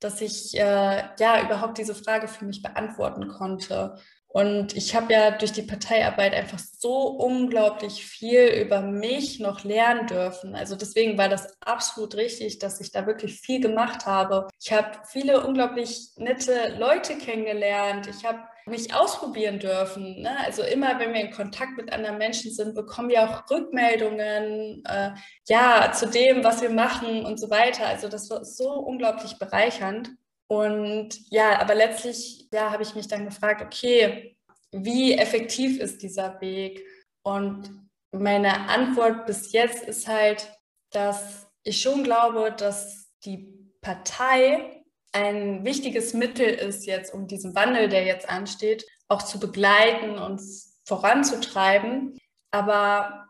dass 0.00 0.20
ich 0.20 0.56
äh, 0.56 1.04
ja 1.18 1.42
überhaupt 1.42 1.78
diese 1.78 1.94
Frage 1.94 2.28
für 2.28 2.44
mich 2.44 2.62
beantworten 2.62 3.28
konnte. 3.28 3.98
Und 4.32 4.76
ich 4.76 4.94
habe 4.94 5.12
ja 5.12 5.32
durch 5.32 5.50
die 5.52 5.62
Parteiarbeit 5.62 6.34
einfach 6.34 6.58
so 6.58 7.08
unglaublich 7.08 8.06
viel 8.06 8.46
über 8.46 8.80
mich 8.80 9.40
noch 9.40 9.64
lernen 9.64 10.06
dürfen. 10.06 10.54
Also 10.54 10.76
deswegen 10.76 11.18
war 11.18 11.28
das 11.28 11.60
absolut 11.60 12.14
richtig, 12.14 12.60
dass 12.60 12.80
ich 12.80 12.92
da 12.92 13.06
wirklich 13.06 13.40
viel 13.40 13.60
gemacht 13.60 14.06
habe. 14.06 14.46
Ich 14.62 14.72
habe 14.72 15.00
viele 15.10 15.44
unglaublich 15.44 16.12
nette 16.16 16.76
Leute 16.78 17.18
kennengelernt. 17.18 18.06
Ich 18.06 18.24
habe 18.24 18.38
mich 18.70 18.94
ausprobieren 18.94 19.58
dürfen. 19.58 20.22
Ne? 20.22 20.36
Also 20.44 20.62
immer, 20.62 20.98
wenn 20.98 21.12
wir 21.12 21.20
in 21.20 21.30
Kontakt 21.30 21.76
mit 21.76 21.92
anderen 21.92 22.18
Menschen 22.18 22.50
sind, 22.52 22.74
bekommen 22.74 23.08
wir 23.08 23.22
auch 23.24 23.50
Rückmeldungen, 23.50 24.82
äh, 24.86 25.10
ja, 25.48 25.92
zu 25.92 26.08
dem, 26.08 26.42
was 26.42 26.62
wir 26.62 26.70
machen 26.70 27.24
und 27.26 27.38
so 27.38 27.50
weiter. 27.50 27.86
Also 27.86 28.08
das 28.08 28.30
war 28.30 28.44
so 28.44 28.72
unglaublich 28.72 29.38
bereichernd. 29.38 30.10
Und 30.48 31.10
ja, 31.30 31.60
aber 31.60 31.74
letztlich, 31.74 32.48
ja, 32.52 32.72
habe 32.72 32.82
ich 32.82 32.94
mich 32.94 33.06
dann 33.06 33.24
gefragt, 33.24 33.62
okay, 33.62 34.36
wie 34.72 35.14
effektiv 35.14 35.80
ist 35.80 36.02
dieser 36.02 36.40
Weg? 36.40 36.84
Und 37.22 37.70
meine 38.12 38.68
Antwort 38.68 39.26
bis 39.26 39.52
jetzt 39.52 39.84
ist 39.84 40.08
halt, 40.08 40.50
dass 40.90 41.46
ich 41.62 41.80
schon 41.80 42.02
glaube, 42.02 42.52
dass 42.52 43.12
die 43.24 43.70
Partei 43.80 44.79
ein 45.12 45.64
wichtiges 45.64 46.14
Mittel 46.14 46.46
ist 46.46 46.86
jetzt, 46.86 47.12
um 47.12 47.26
diesen 47.26 47.54
Wandel, 47.54 47.88
der 47.88 48.04
jetzt 48.04 48.28
ansteht, 48.28 48.86
auch 49.08 49.22
zu 49.22 49.40
begleiten 49.40 50.18
und 50.18 50.40
voranzutreiben. 50.84 52.18
Aber 52.50 53.26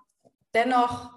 dennoch 0.55 1.11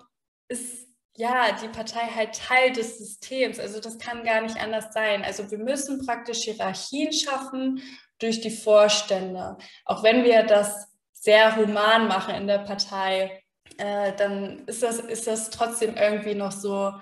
ist 0.48 0.88
ja 1.16 1.52
die 1.62 1.68
Partei 1.68 2.08
halt 2.16 2.36
Teil 2.36 2.72
des 2.72 2.98
Systems. 2.98 3.60
Also 3.60 3.80
das 3.80 3.98
kann 3.98 4.24
gar 4.24 4.42
nicht 4.42 4.58
anders 4.58 4.94
sein. 4.94 5.24
Also 5.24 5.50
wir 5.52 5.58
müssen 5.58 6.06
praktisch 6.06 6.44
Hierarchien 6.44 7.12
schaffen 7.14 7.82
durch 8.20 8.42
die 8.42 8.52
Vorstände. 8.52 9.58
Auch 9.86 10.04
wenn 10.04 10.24
wir 10.24 10.44
das 10.44 10.88
sehr 11.12 11.56
human 11.56 12.08
machen 12.08 12.36
in 12.36 12.48
der 12.48 12.60
Partei, 12.60 13.44
äh, 13.78 14.14
dann 14.14 14.66
ist 14.66 14.84
das, 14.84 15.00
ist 15.00 15.28
das 15.28 15.50
trotzdem 15.50 15.96
irgendwie 15.96 16.36
noch 16.36 16.52
so, 16.52 16.94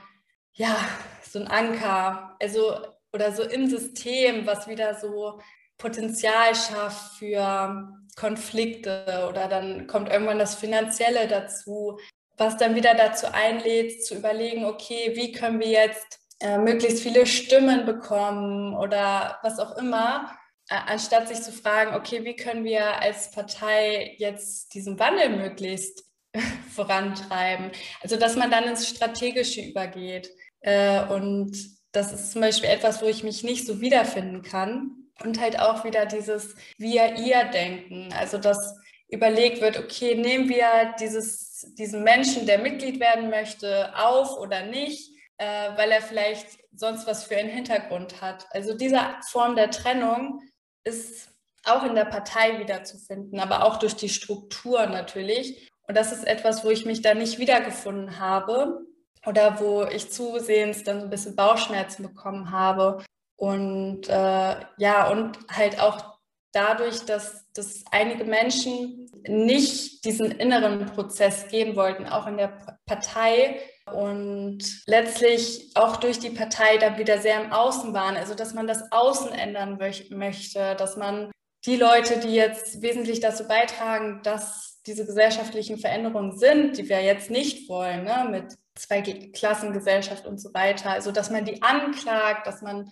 ja, 0.53 0.75
so 1.23 1.39
ein 1.39 1.47
Anker. 1.47 2.35
Also 2.39 2.75
oder 3.13 3.31
so 3.31 3.43
im 3.43 3.69
System, 3.69 4.45
was 4.45 4.67
wieder 4.67 4.95
so 4.95 5.39
Potenzial 5.77 6.55
schafft 6.55 7.17
für 7.17 7.91
Konflikte 8.15 9.27
oder 9.29 9.47
dann 9.47 9.87
kommt 9.87 10.09
irgendwann 10.09 10.39
das 10.39 10.55
Finanzielle 10.55 11.27
dazu, 11.27 11.97
was 12.37 12.57
dann 12.57 12.75
wieder 12.75 12.93
dazu 12.93 13.27
einlädt, 13.31 14.05
zu 14.05 14.15
überlegen, 14.15 14.65
okay, 14.65 15.13
wie 15.15 15.31
können 15.31 15.59
wir 15.59 15.69
jetzt 15.69 16.19
äh, 16.39 16.57
möglichst 16.57 17.01
viele 17.01 17.25
Stimmen 17.25 17.85
bekommen 17.85 18.75
oder 18.75 19.39
was 19.43 19.59
auch 19.59 19.77
immer, 19.77 20.31
äh, 20.69 20.75
anstatt 20.87 21.27
sich 21.27 21.41
zu 21.41 21.51
fragen, 21.51 21.95
okay, 21.95 22.23
wie 22.23 22.35
können 22.35 22.63
wir 22.63 22.99
als 22.99 23.31
Partei 23.31 24.15
jetzt 24.17 24.73
diesen 24.73 24.99
Wandel 24.99 25.29
möglichst 25.29 26.03
vorantreiben. 26.75 27.71
Also 28.01 28.17
dass 28.17 28.35
man 28.35 28.51
dann 28.51 28.63
ins 28.65 28.87
Strategische 28.87 29.61
übergeht 29.61 30.29
äh, 30.61 31.03
und 31.05 31.55
das 31.91 32.13
ist 32.13 32.31
zum 32.31 32.41
Beispiel 32.41 32.69
etwas, 32.69 33.01
wo 33.01 33.05
ich 33.05 33.23
mich 33.23 33.43
nicht 33.43 33.65
so 33.65 33.81
wiederfinden 33.81 34.41
kann. 34.41 34.97
Und 35.23 35.39
halt 35.39 35.59
auch 35.59 35.83
wieder 35.83 36.07
dieses 36.07 36.55
Wir-Ihr-Denken. 36.77 38.11
Also, 38.17 38.39
dass 38.39 38.75
überlegt 39.11 39.61
wird, 39.61 39.77
okay, 39.77 40.15
nehmen 40.15 40.49
wir 40.49 40.95
dieses, 40.99 41.73
diesen 41.77 42.03
Menschen, 42.03 42.45
der 42.45 42.59
Mitglied 42.59 42.99
werden 42.99 43.29
möchte, 43.29 43.93
auf 43.95 44.39
oder 44.39 44.65
nicht, 44.65 45.11
äh, 45.37 45.75
weil 45.75 45.91
er 45.91 46.01
vielleicht 46.01 46.47
sonst 46.73 47.05
was 47.05 47.25
für 47.25 47.35
einen 47.35 47.49
Hintergrund 47.49 48.21
hat. 48.21 48.47
Also 48.51 48.73
diese 48.73 48.99
Form 49.29 49.55
der 49.55 49.69
Trennung 49.69 50.41
ist 50.85 51.29
auch 51.65 51.83
in 51.83 51.93
der 51.93 52.05
Partei 52.05 52.57
wiederzufinden, 52.59 53.39
aber 53.39 53.65
auch 53.65 53.77
durch 53.77 53.95
die 53.95 54.09
Struktur 54.09 54.87
natürlich. 54.87 55.69
Und 55.87 55.95
das 55.95 56.13
ist 56.13 56.25
etwas, 56.25 56.63
wo 56.63 56.69
ich 56.69 56.85
mich 56.85 57.01
da 57.01 57.13
nicht 57.13 57.37
wiedergefunden 57.37 58.17
habe 58.19 58.85
oder 59.25 59.59
wo 59.59 59.83
ich 59.83 60.11
zusehends 60.11 60.83
dann 60.83 60.99
so 60.99 61.05
ein 61.05 61.09
bisschen 61.09 61.35
Bauchschmerzen 61.35 62.03
bekommen 62.03 62.51
habe. 62.51 63.03
Und 63.35 64.07
äh, 64.07 64.55
ja, 64.77 65.09
und 65.09 65.37
halt 65.49 65.79
auch 65.79 66.19
dadurch, 66.51 67.05
dass, 67.05 67.45
dass 67.53 67.83
einige 67.91 68.23
Menschen 68.25 69.09
nicht 69.27 70.03
diesen 70.05 70.31
inneren 70.31 70.85
Prozess 70.87 71.47
gehen 71.47 71.75
wollten, 71.75 72.07
auch 72.07 72.27
in 72.27 72.37
der 72.37 72.77
Partei 72.85 73.61
und 73.91 74.59
letztlich 74.85 75.71
auch 75.75 75.97
durch 75.97 76.19
die 76.19 76.29
Partei 76.29 76.77
dann 76.77 76.97
wieder 76.97 77.19
sehr 77.19 77.41
im 77.41 77.51
Außen 77.51 77.93
waren. 77.93 78.17
Also 78.17 78.35
dass 78.35 78.53
man 78.53 78.67
das 78.67 78.91
Außen 78.91 79.31
ändern 79.31 79.77
möchte, 80.09 80.75
dass 80.75 80.97
man 80.97 81.31
die 81.65 81.75
Leute, 81.75 82.19
die 82.19 82.33
jetzt 82.33 82.81
wesentlich 82.81 83.19
dazu 83.19 83.47
beitragen, 83.47 84.21
dass 84.23 84.81
diese 84.87 85.05
gesellschaftlichen 85.05 85.77
Veränderungen 85.77 86.37
sind, 86.37 86.77
die 86.77 86.89
wir 86.89 87.01
jetzt 87.01 87.29
nicht 87.29 87.69
wollen, 87.69 88.03
ne, 88.03 88.27
mit 88.29 88.57
zwei 88.81 89.01
Klassengesellschaft 89.01 90.25
und 90.25 90.39
so 90.39 90.53
weiter. 90.53 90.91
Also, 90.91 91.11
dass 91.11 91.29
man 91.29 91.45
die 91.45 91.61
anklagt, 91.61 92.47
dass 92.47 92.61
man 92.61 92.91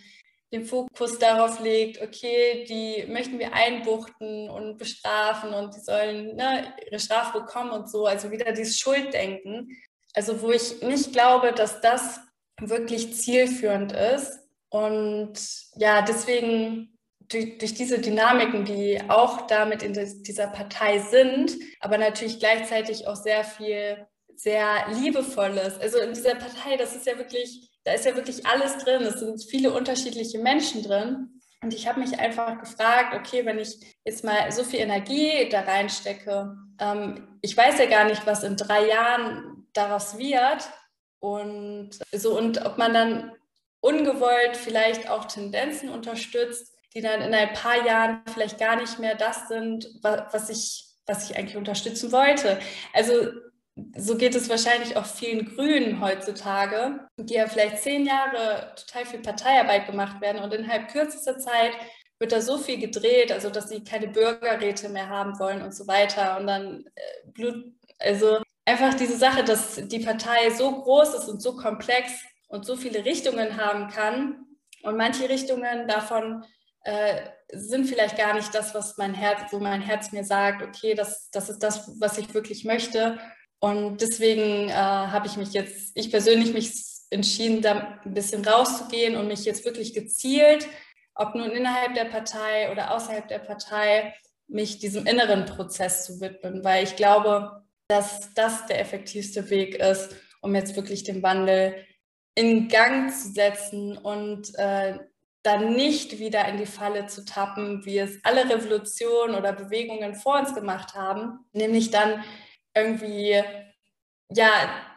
den 0.52 0.66
Fokus 0.66 1.20
darauf 1.20 1.60
legt, 1.60 2.02
okay, 2.02 2.66
die 2.68 3.06
möchten 3.12 3.38
wir 3.38 3.54
einbuchten 3.54 4.50
und 4.50 4.78
bestrafen 4.78 5.54
und 5.54 5.76
die 5.76 5.80
sollen 5.80 6.36
ne, 6.36 6.74
ihre 6.86 7.00
Strafe 7.00 7.40
bekommen 7.40 7.72
und 7.72 7.90
so. 7.90 8.08
Also 8.08 8.32
wieder 8.32 8.52
dieses 8.52 8.80
Schulddenken. 8.80 9.78
Also 10.16 10.42
wo 10.42 10.52
ich 10.52 10.82
nicht 10.82 11.14
glaube, 11.14 11.54
dass 11.54 11.82
das 11.82 12.20
wirklich 12.60 13.14
zielführend 13.14 13.92
ist. 13.92 14.40
Und 14.70 15.34
ja, 15.76 16.02
deswegen 16.02 16.98
durch, 17.20 17.60
durch 17.60 17.76
diese 17.76 18.00
Dynamiken, 18.00 18.66
die 18.66 19.00
auch 19.08 19.48
damit 19.48 19.84
in 19.84 19.94
dieser 19.94 20.48
Partei 20.48 21.00
sind, 21.00 21.56
aber 21.80 21.98
natürlich 21.98 22.40
gleichzeitig 22.40 23.08
auch 23.08 23.16
sehr 23.16 23.44
viel 23.44 24.08
sehr 24.40 24.88
liebevolles. 24.94 25.80
Also 25.80 26.00
in 26.00 26.14
dieser 26.14 26.36
Partei, 26.36 26.78
das 26.78 26.96
ist 26.96 27.06
ja 27.06 27.18
wirklich, 27.18 27.70
da 27.84 27.92
ist 27.94 28.06
ja 28.06 28.16
wirklich 28.16 28.46
alles 28.46 28.78
drin. 28.78 29.02
Es 29.02 29.20
sind 29.20 29.44
viele 29.44 29.74
unterschiedliche 29.74 30.40
Menschen 30.40 30.82
drin. 30.82 31.42
Und 31.62 31.74
ich 31.74 31.88
habe 31.88 32.00
mich 32.00 32.18
einfach 32.18 32.58
gefragt, 32.58 33.14
okay, 33.14 33.46
wenn 33.46 33.60
ich 33.60 33.98
jetzt 34.06 34.24
mal 34.24 34.50
so 34.52 34.64
viel 34.64 34.80
Energie 34.80 35.50
da 35.50 35.62
reinstecke, 35.62 36.56
ähm, 36.80 37.38
ich 37.42 37.56
weiß 37.56 37.80
ja 37.80 37.86
gar 37.88 38.06
nicht, 38.06 38.26
was 38.26 38.44
in 38.44 38.56
drei 38.56 38.88
Jahren 38.88 39.68
daraus 39.74 40.18
wird. 40.18 40.70
Und 41.20 41.92
so, 42.14 42.38
und 42.38 42.66
ob 42.66 42.78
man 42.78 42.94
dann 42.94 43.34
ungewollt 43.82 44.56
vielleicht 44.56 45.10
auch 45.10 45.26
Tendenzen 45.26 45.90
unterstützt, 45.90 46.74
die 46.94 47.02
dann 47.02 47.22
in 47.22 47.34
ein 47.34 47.52
paar 47.54 47.86
Jahren 47.86 48.22
vielleicht 48.34 48.58
gar 48.58 48.78
nicht 48.78 49.00
mehr 49.00 49.16
das 49.16 49.50
sind, 49.50 49.90
was 50.02 50.50
ich, 50.50 50.86
was 51.06 51.30
ich 51.30 51.38
eigentlich 51.38 51.58
unterstützen 51.58 52.14
wollte. 52.14 52.58
Also 52.94 53.32
so 53.98 54.18
geht 54.18 54.36
es 54.36 54.50
wahrscheinlich 54.50 54.96
auch 54.98 55.06
vielen 55.06 55.46
Grünen 55.46 56.02
heutzutage, 56.02 57.08
die 57.18 57.36
ja 57.36 57.48
vielleicht 57.48 57.80
zehn 57.80 58.06
Jahre 58.06 58.74
total 58.76 59.06
viel 59.06 59.20
Parteiarbeit 59.22 59.88
gemacht 59.88 60.22
werden 60.22 60.42
und 60.42 60.54
innerhalb 60.54 60.90
kürzester 60.90 61.38
Zeit 61.38 61.72
wird 62.20 62.32
da 62.32 62.42
so 62.42 62.58
viel 62.58 62.80
gedreht, 62.80 63.32
also 63.32 63.50
dass 63.50 63.70
sie 63.70 63.84
keine 63.84 64.08
Bürgerräte 64.08 64.90
mehr 64.90 65.10
haben 65.10 65.40
wollen 65.40 65.62
und 65.62 65.74
so 65.74 65.88
weiter. 65.88 66.38
Und 66.38 66.48
dann 66.48 66.86
äh, 66.96 67.32
Blut, 67.32 67.74
also 67.98 68.40
einfach 68.66 68.94
diese 68.94 69.18
Sache, 69.18 69.44
dass 69.44 69.76
die 69.76 70.00
Partei 70.00 70.50
so 70.52 70.82
groß 70.82 71.16
ist 71.16 71.30
und 71.30 71.42
so 71.42 71.56
komplex 71.56 72.12
und 72.50 72.66
so 72.66 72.76
viele 72.76 73.06
Richtungen 73.06 73.58
haben 73.58 73.90
kann. 73.90 74.46
Und 74.84 74.98
manche 74.98 75.30
Richtungen 75.30 75.88
davon 75.88 76.44
äh, 76.84 77.22
sind 77.52 77.86
vielleicht 77.86 78.18
gar 78.18 78.34
nicht 78.34 78.54
das, 78.54 78.76
was 78.76 78.98
mein 78.98 79.14
Herz, 79.14 79.52
wo 79.52 79.60
mein 79.60 79.82
Herz 79.82 80.12
mir 80.12 80.24
sagt, 80.24 80.62
okay, 80.62 80.96
das, 80.96 81.30
das 81.32 81.50
ist 81.50 81.64
das, 81.64 82.00
was 82.00 82.18
ich 82.18 82.34
wirklich 82.34 82.66
möchte. 82.66 83.18
Und 83.60 84.02
deswegen 84.02 84.70
äh, 84.70 84.74
habe 84.74 85.28
ich 85.28 85.38
mich 85.38 85.54
jetzt, 85.54 85.92
ich 85.96 86.12
persönlich 86.12 86.54
mich 86.54 86.72
entschieden, 87.10 87.62
da 87.62 88.00
ein 88.06 88.14
bisschen 88.14 88.46
rauszugehen 88.46 89.16
und 89.16 89.28
mich 89.28 89.46
jetzt 89.46 89.66
wirklich 89.66 89.94
gezielt, 89.94 90.68
ob 91.16 91.36
nun 91.36 91.52
innerhalb 91.52 91.96
der 91.96 92.06
Partei 92.06 92.72
oder 92.72 92.94
außerhalb 92.94 93.28
der 93.28 93.40
Partei, 93.40 94.14
mich 94.48 94.80
diesem 94.80 95.06
inneren 95.06 95.46
Prozess 95.46 96.06
zu 96.06 96.22
widmen, 96.22 96.64
weil 96.64 96.84
ich 96.84 96.96
glaube, 96.96 97.64
dass 97.88 98.34
das 98.34 98.66
der 98.68 98.80
effektivste 98.80 99.50
Weg 99.50 99.76
ist, 99.76 100.16
um 100.42 100.56
jetzt 100.56 100.76
wirklich 100.76 101.04
den 101.04 101.22
Wandel 101.22 101.76
in 102.36 102.68
Gang 102.68 103.12
zu 103.12 103.30
setzen 103.30 103.98
und 103.98 104.58
äh, 104.58 104.98
dann 105.44 105.74
nicht 105.76 106.20
wieder 106.20 106.48
in 106.48 106.58
die 106.58 106.66
Falle 106.66 107.08
zu 107.08 107.26
tappen, 107.26 107.86
wie 107.86 108.00
es 108.00 108.20
alle 108.24 108.50
Revolutionen 108.50 109.36
oder 109.36 109.54
Bewegungen 109.54 110.16
vor 110.16 110.40
uns 110.40 110.54
gemacht 110.54 110.96
haben, 110.96 111.40
nämlich 111.54 111.92
dann 111.92 112.24
irgendwie 112.74 113.42
ja, 114.32 114.52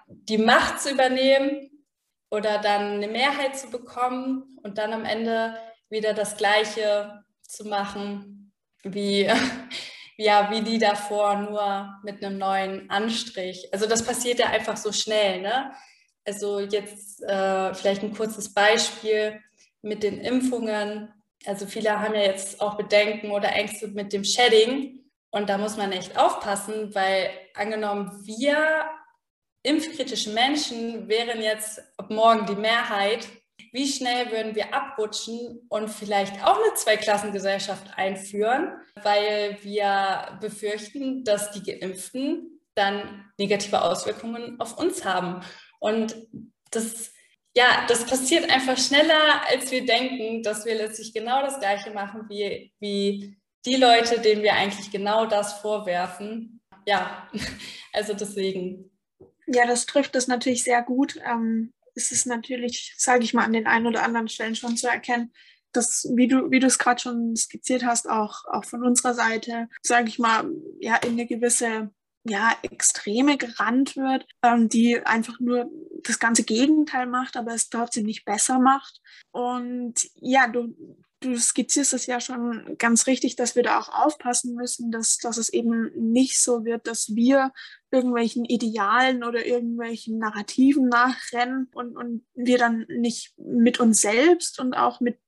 die 0.07 0.39
Macht 0.39 0.81
zu 0.81 0.91
übernehmen 0.91 1.71
oder 2.31 2.59
dann 2.59 2.93
eine 2.93 3.09
Mehrheit 3.09 3.57
zu 3.57 3.71
bekommen 3.71 4.59
und 4.63 4.79
dann 4.79 4.93
am 4.93 5.05
Ende 5.05 5.57
wieder 5.89 6.15
das 6.15 6.37
Gleiche 6.37 7.25
zu 7.43 7.65
machen 7.67 8.53
wie, 8.83 9.29
ja, 10.17 10.51
wie 10.51 10.63
die 10.63 10.79
davor, 10.79 11.37
nur 11.37 11.95
mit 12.03 12.25
einem 12.25 12.39
neuen 12.39 12.91
Anstrich. 12.91 13.69
Also 13.73 13.87
das 13.87 14.05
passiert 14.05 14.39
ja 14.39 14.47
einfach 14.47 14.77
so 14.77 14.93
schnell. 14.93 15.43
Ne? 15.43 15.73
Also 16.25 16.61
jetzt 16.61 17.23
äh, 17.23 17.75
vielleicht 17.75 18.03
ein 18.03 18.15
kurzes 18.15 18.53
Beispiel 18.53 19.41
mit 19.83 20.03
den 20.03 20.21
Impfungen. 20.21 21.13
Also 21.45 21.67
viele 21.67 21.99
haben 22.01 22.15
ja 22.15 22.23
jetzt 22.23 22.61
auch 22.61 22.77
Bedenken 22.77 23.31
oder 23.31 23.53
Ängste 23.53 23.89
mit 23.89 24.13
dem 24.13 24.25
Shedding. 24.25 25.02
Und 25.33 25.49
da 25.49 25.59
muss 25.59 25.77
man 25.77 25.93
echt 25.93 26.17
aufpassen, 26.19 26.95
weil 26.95 27.31
angenommen, 27.55 28.23
wir 28.25 28.85
impfkritischen 29.63 30.35
Menschen 30.35 31.09
wären 31.09 31.41
jetzt 31.41 31.81
ab 31.97 32.11
morgen 32.11 32.47
die 32.47 32.61
Mehrheit, 32.61 33.27
wie 33.73 33.91
schnell 33.91 34.31
würden 34.31 34.55
wir 34.55 34.75
abrutschen 34.75 35.65
und 35.71 35.89
vielleicht 35.89 36.45
auch 36.45 36.59
eine 36.63 36.75
Zweiklassengesellschaft 36.75 37.97
einführen, 37.97 38.75
weil 39.03 39.57
wir 39.63 40.39
befürchten, 40.41 41.25
dass 41.25 41.51
die 41.53 41.63
Geimpften 41.63 42.61
dann 42.75 43.33
negative 43.39 43.81
Auswirkungen 43.83 44.61
auf 44.61 44.77
uns 44.79 45.05
haben. 45.07 45.43
Und 45.81 46.15
das, 46.71 47.13
ja, 47.57 47.87
das 47.89 48.05
passiert 48.05 48.51
einfach 48.51 48.77
schneller, 48.77 49.47
als 49.49 49.71
wir 49.71 49.87
denken, 49.87 50.43
dass 50.43 50.67
wir 50.67 50.75
letztlich 50.75 51.15
genau 51.15 51.41
das 51.41 51.59
Gleiche 51.59 51.91
machen 51.93 52.27
wie, 52.29 52.73
wie 52.79 53.39
die 53.65 53.77
Leute, 53.77 54.21
denen 54.21 54.43
wir 54.43 54.55
eigentlich 54.55 54.91
genau 54.91 55.27
das 55.27 55.55
vorwerfen. 55.55 56.61
Ja, 56.87 57.29
also 57.93 58.15
deswegen. 58.15 58.91
Ja, 59.47 59.67
das 59.67 59.87
trifft 59.87 60.17
es 60.17 60.29
natürlich 60.29 60.65
sehr 60.65 60.83
gut. 60.83 61.19
Ähm, 61.25 61.73
es 61.95 62.13
ist 62.13 62.27
natürlich, 62.27 62.95
sage 62.97 63.25
ich 63.25 63.35
mal, 63.35 63.45
an 63.45 63.53
den 63.53 63.67
einen 63.67 63.87
oder 63.87 64.03
anderen 64.03 64.29
Stellen 64.29 64.57
schon 64.57 64.77
zu 64.77 64.89
erkennen, 64.89 65.33
dass, 65.73 66.07
wie 66.15 66.29
du, 66.29 66.51
wie 66.51 66.61
du 66.61 66.67
es 66.67 66.79
gerade 66.79 67.01
schon 67.01 67.35
skizziert 67.37 67.85
hast, 67.85 68.09
auch, 68.09 68.45
auch 68.47 68.65
von 68.65 68.85
unserer 68.85 69.15
Seite, 69.15 69.69
sage 69.83 70.09
ich 70.09 70.19
mal, 70.19 70.51
ja, 70.81 70.97
in 70.97 71.13
eine 71.13 71.27
gewisse 71.27 71.91
ja, 72.25 72.57
Extreme 72.63 73.37
gerannt 73.37 73.97
wird, 73.97 74.27
ähm, 74.43 74.69
die 74.69 75.05
einfach 75.05 75.41
nur 75.41 75.71
das 76.05 76.19
ganze 76.19 76.45
Gegenteil 76.45 77.07
macht, 77.07 77.37
aber 77.37 77.53
es 77.53 77.69
trotzdem 77.69 78.05
nicht 78.07 78.25
besser 78.25 78.59
macht. 78.59 79.01
Und 79.33 79.95
ja, 80.15 80.47
du, 80.47 80.75
du 81.25 81.39
skizzierst 81.39 81.93
es 81.93 82.07
ja 82.07 82.21
schon 82.21 82.77
ganz 82.79 83.07
richtig, 83.07 83.37
dass 83.37 83.57
wir 83.57 83.63
da 83.63 83.79
auch 83.81 83.89
aufpassen 83.89 84.55
müssen, 84.55 84.91
dass, 84.91 85.19
dass 85.19 85.37
es 85.37 85.49
eben 85.49 85.91
nicht 85.97 86.41
so 86.41 86.65
wird, 86.65 86.87
dass 86.87 87.15
wir 87.15 87.53
irgendwelchen 87.91 88.45
Idealen 88.45 89.23
oder 89.25 89.45
irgendwelchen 89.45 90.19
Narrativen 90.19 90.89
nachrennen 90.89 91.69
und, 91.75 91.97
und 91.97 92.25
wir 92.35 92.59
dann 92.59 92.87
nicht 92.89 93.35
mit 93.37 93.81
uns 93.81 94.01
selbst 94.01 94.59
und 94.61 94.75
auch 94.75 95.01
mit 95.01 95.19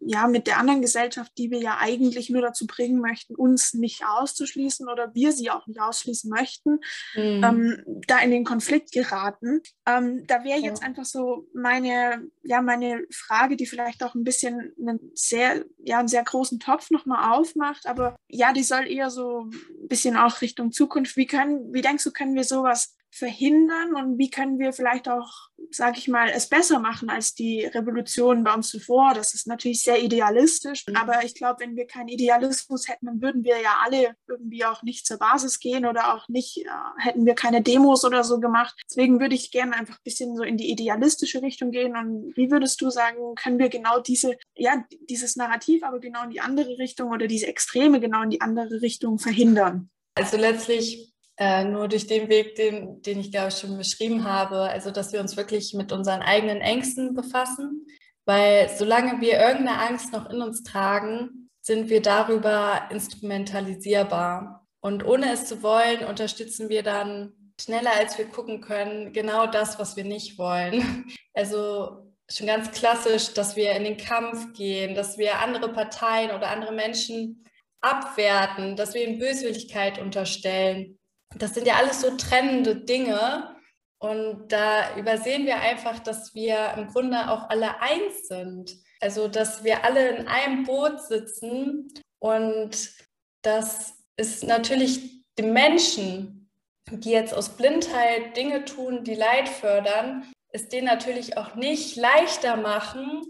ja, 0.00 0.26
mit 0.26 0.46
der 0.46 0.58
anderen 0.58 0.82
Gesellschaft, 0.82 1.32
die 1.38 1.50
wir 1.50 1.60
ja 1.60 1.78
eigentlich 1.78 2.30
nur 2.30 2.42
dazu 2.42 2.66
bringen 2.66 3.00
möchten, 3.00 3.34
uns 3.34 3.74
nicht 3.74 4.04
auszuschließen 4.06 4.88
oder 4.88 5.14
wir 5.14 5.32
sie 5.32 5.50
auch 5.50 5.66
nicht 5.66 5.80
ausschließen 5.80 6.30
möchten, 6.30 6.80
mhm. 7.14 7.44
ähm, 7.44 7.82
da 8.06 8.18
in 8.18 8.30
den 8.30 8.44
Konflikt 8.44 8.92
geraten. 8.92 9.62
Ähm, 9.86 10.26
da 10.26 10.44
wäre 10.44 10.60
jetzt 10.60 10.82
ja. 10.82 10.88
einfach 10.88 11.04
so 11.04 11.48
meine, 11.54 12.28
ja, 12.42 12.60
meine 12.62 13.04
Frage, 13.10 13.56
die 13.56 13.66
vielleicht 13.66 14.02
auch 14.02 14.14
ein 14.14 14.24
bisschen 14.24 14.72
einen 14.78 15.10
sehr, 15.14 15.64
ja, 15.78 15.98
einen 15.98 16.08
sehr 16.08 16.24
großen 16.24 16.60
Topf 16.60 16.90
nochmal 16.90 17.32
aufmacht, 17.32 17.86
aber 17.86 18.16
ja, 18.28 18.52
die 18.52 18.62
soll 18.62 18.86
eher 18.86 19.10
so 19.10 19.46
ein 19.50 19.88
bisschen 19.88 20.16
auch 20.16 20.40
Richtung 20.40 20.72
Zukunft. 20.72 21.16
Wie 21.16 21.26
können, 21.26 21.72
wie 21.72 21.82
denkst 21.82 22.04
du, 22.04 22.12
können 22.12 22.34
wir 22.34 22.44
sowas 22.44 22.94
verhindern 23.14 23.94
und 23.94 24.16
wie 24.16 24.30
können 24.30 24.58
wir 24.58 24.72
vielleicht 24.72 25.06
auch, 25.06 25.48
sage 25.70 25.98
ich 25.98 26.08
mal, 26.08 26.30
es 26.30 26.48
besser 26.48 26.78
machen 26.78 27.10
als 27.10 27.34
die 27.34 27.66
Revolution 27.66 28.42
bei 28.42 28.54
uns 28.54 28.68
zuvor. 28.68 29.12
Das 29.14 29.34
ist 29.34 29.46
natürlich 29.46 29.82
sehr 29.82 30.02
idealistisch, 30.02 30.86
mhm. 30.88 30.96
aber 30.96 31.22
ich 31.22 31.34
glaube, 31.34 31.60
wenn 31.60 31.76
wir 31.76 31.86
keinen 31.86 32.08
Idealismus 32.08 32.88
hätten, 32.88 33.06
dann 33.06 33.20
würden 33.20 33.44
wir 33.44 33.60
ja 33.60 33.82
alle 33.84 34.16
irgendwie 34.26 34.64
auch 34.64 34.82
nicht 34.82 35.06
zur 35.06 35.18
Basis 35.18 35.60
gehen 35.60 35.84
oder 35.84 36.14
auch 36.14 36.26
nicht, 36.28 36.64
äh, 36.64 36.68
hätten 36.98 37.26
wir 37.26 37.34
keine 37.34 37.60
Demos 37.60 38.02
oder 38.04 38.24
so 38.24 38.40
gemacht. 38.40 38.74
Deswegen 38.88 39.20
würde 39.20 39.34
ich 39.34 39.50
gerne 39.50 39.74
einfach 39.76 39.96
ein 39.96 40.04
bisschen 40.04 40.34
so 40.34 40.42
in 40.42 40.56
die 40.56 40.70
idealistische 40.70 41.42
Richtung 41.42 41.70
gehen 41.70 41.94
und 41.96 42.34
wie 42.34 42.50
würdest 42.50 42.80
du 42.80 42.88
sagen, 42.88 43.34
können 43.34 43.58
wir 43.58 43.68
genau 43.68 44.00
diese, 44.00 44.38
ja, 44.56 44.84
dieses 45.10 45.36
Narrativ 45.36 45.82
aber 45.82 46.00
genau 46.00 46.24
in 46.24 46.30
die 46.30 46.40
andere 46.40 46.78
Richtung 46.78 47.10
oder 47.10 47.26
diese 47.26 47.46
Extreme 47.46 48.00
genau 48.00 48.22
in 48.22 48.30
die 48.30 48.40
andere 48.40 48.80
Richtung 48.80 49.18
verhindern? 49.18 49.90
Also 50.14 50.36
letztlich 50.36 51.11
äh, 51.42 51.64
nur 51.64 51.88
durch 51.88 52.06
den 52.06 52.28
Weg, 52.28 52.54
den, 52.54 53.02
den 53.02 53.18
ich 53.18 53.32
glaube 53.32 53.48
ich 53.48 53.56
schon 53.56 53.76
beschrieben 53.76 54.22
habe, 54.22 54.60
also 54.60 54.92
dass 54.92 55.12
wir 55.12 55.20
uns 55.20 55.36
wirklich 55.36 55.74
mit 55.74 55.90
unseren 55.90 56.22
eigenen 56.22 56.60
Ängsten 56.60 57.14
befassen, 57.14 57.84
weil 58.24 58.68
solange 58.68 59.20
wir 59.20 59.40
irgendeine 59.40 59.80
Angst 59.80 60.12
noch 60.12 60.30
in 60.30 60.40
uns 60.40 60.62
tragen, 60.62 61.50
sind 61.60 61.90
wir 61.90 62.00
darüber 62.00 62.82
instrumentalisierbar. 62.90 64.68
Und 64.80 65.04
ohne 65.04 65.32
es 65.32 65.46
zu 65.46 65.64
wollen, 65.64 66.04
unterstützen 66.04 66.68
wir 66.68 66.84
dann 66.84 67.32
schneller, 67.60 67.92
als 67.98 68.18
wir 68.18 68.26
gucken 68.26 68.60
können, 68.60 69.12
genau 69.12 69.46
das, 69.46 69.80
was 69.80 69.96
wir 69.96 70.04
nicht 70.04 70.38
wollen. 70.38 71.06
Also 71.34 72.12
schon 72.30 72.46
ganz 72.46 72.72
klassisch, 72.72 73.32
dass 73.32 73.56
wir 73.56 73.72
in 73.72 73.84
den 73.84 73.96
Kampf 73.96 74.52
gehen, 74.52 74.94
dass 74.94 75.16
wir 75.16 75.38
andere 75.38 75.72
Parteien 75.72 76.30
oder 76.30 76.50
andere 76.50 76.72
Menschen 76.72 77.42
abwerten, 77.80 78.76
dass 78.76 78.92
wir 78.92 79.08
ihnen 79.08 79.18
Böswilligkeit 79.18 79.98
unterstellen. 79.98 80.98
Das 81.38 81.54
sind 81.54 81.66
ja 81.66 81.74
alles 81.74 82.00
so 82.00 82.16
trennende 82.16 82.76
Dinge. 82.76 83.56
Und 83.98 84.48
da 84.48 84.96
übersehen 84.96 85.46
wir 85.46 85.60
einfach, 85.60 86.00
dass 86.00 86.34
wir 86.34 86.74
im 86.76 86.88
Grunde 86.88 87.30
auch 87.30 87.48
alle 87.50 87.80
eins 87.80 88.26
sind. 88.26 88.76
Also, 89.00 89.28
dass 89.28 89.64
wir 89.64 89.84
alle 89.84 90.08
in 90.16 90.26
einem 90.28 90.64
Boot 90.64 91.00
sitzen 91.02 91.92
und 92.18 92.94
das 93.42 93.94
ist 94.16 94.44
natürlich 94.44 95.24
die 95.38 95.42
Menschen, 95.42 96.48
die 96.88 97.10
jetzt 97.10 97.34
aus 97.34 97.56
Blindheit 97.56 98.36
Dinge 98.36 98.64
tun, 98.64 99.02
die 99.02 99.14
Leid 99.14 99.48
fördern, 99.48 100.30
es 100.50 100.68
denen 100.68 100.86
natürlich 100.86 101.36
auch 101.36 101.54
nicht 101.56 101.96
leichter 101.96 102.56
machen, 102.56 103.22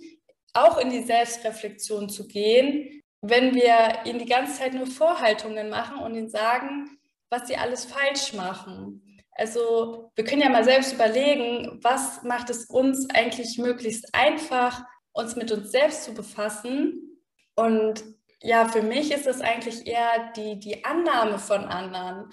auch 0.53 0.77
in 0.77 0.91
die 0.91 1.03
Selbstreflexion 1.03 2.09
zu 2.11 2.27
gehen, 2.27 3.01
wenn 3.23 3.55
wir 3.55 4.05
ihnen 4.05 4.19
die 4.19 4.27
ganze 4.27 4.59
Zeit 4.59 4.75
nur 4.75 4.87
Vorhaltungen 4.87 5.71
machen 5.71 5.99
und 5.99 6.15
ihnen 6.15 6.29
sagen, 6.29 6.99
was 7.33 7.49
sie 7.49 7.57
alles 7.57 7.87
falsch 7.87 8.35
machen. 8.35 9.03
Also 9.33 10.11
wir 10.15 10.25
können 10.25 10.43
ja 10.43 10.51
mal 10.51 10.65
selbst 10.65 10.93
überlegen, 10.93 11.79
was 11.83 12.23
macht 12.23 12.51
es 12.51 12.67
uns 12.67 13.09
eigentlich 13.11 13.57
möglichst 13.57 14.15
einfach, 14.15 14.85
uns 15.13 15.35
mit 15.35 15.51
uns 15.51 15.71
selbst 15.73 16.05
zu 16.05 16.13
befassen. 16.13 17.19
Und 17.55 18.05
ja, 18.43 18.69
für 18.69 18.83
mich 18.83 19.11
ist 19.13 19.27
es 19.27 19.41
eigentlich 19.41 19.87
eher 19.87 20.33
die, 20.37 20.59
die 20.59 20.85
Annahme 20.85 21.39
von 21.39 21.65
anderen. 21.65 22.31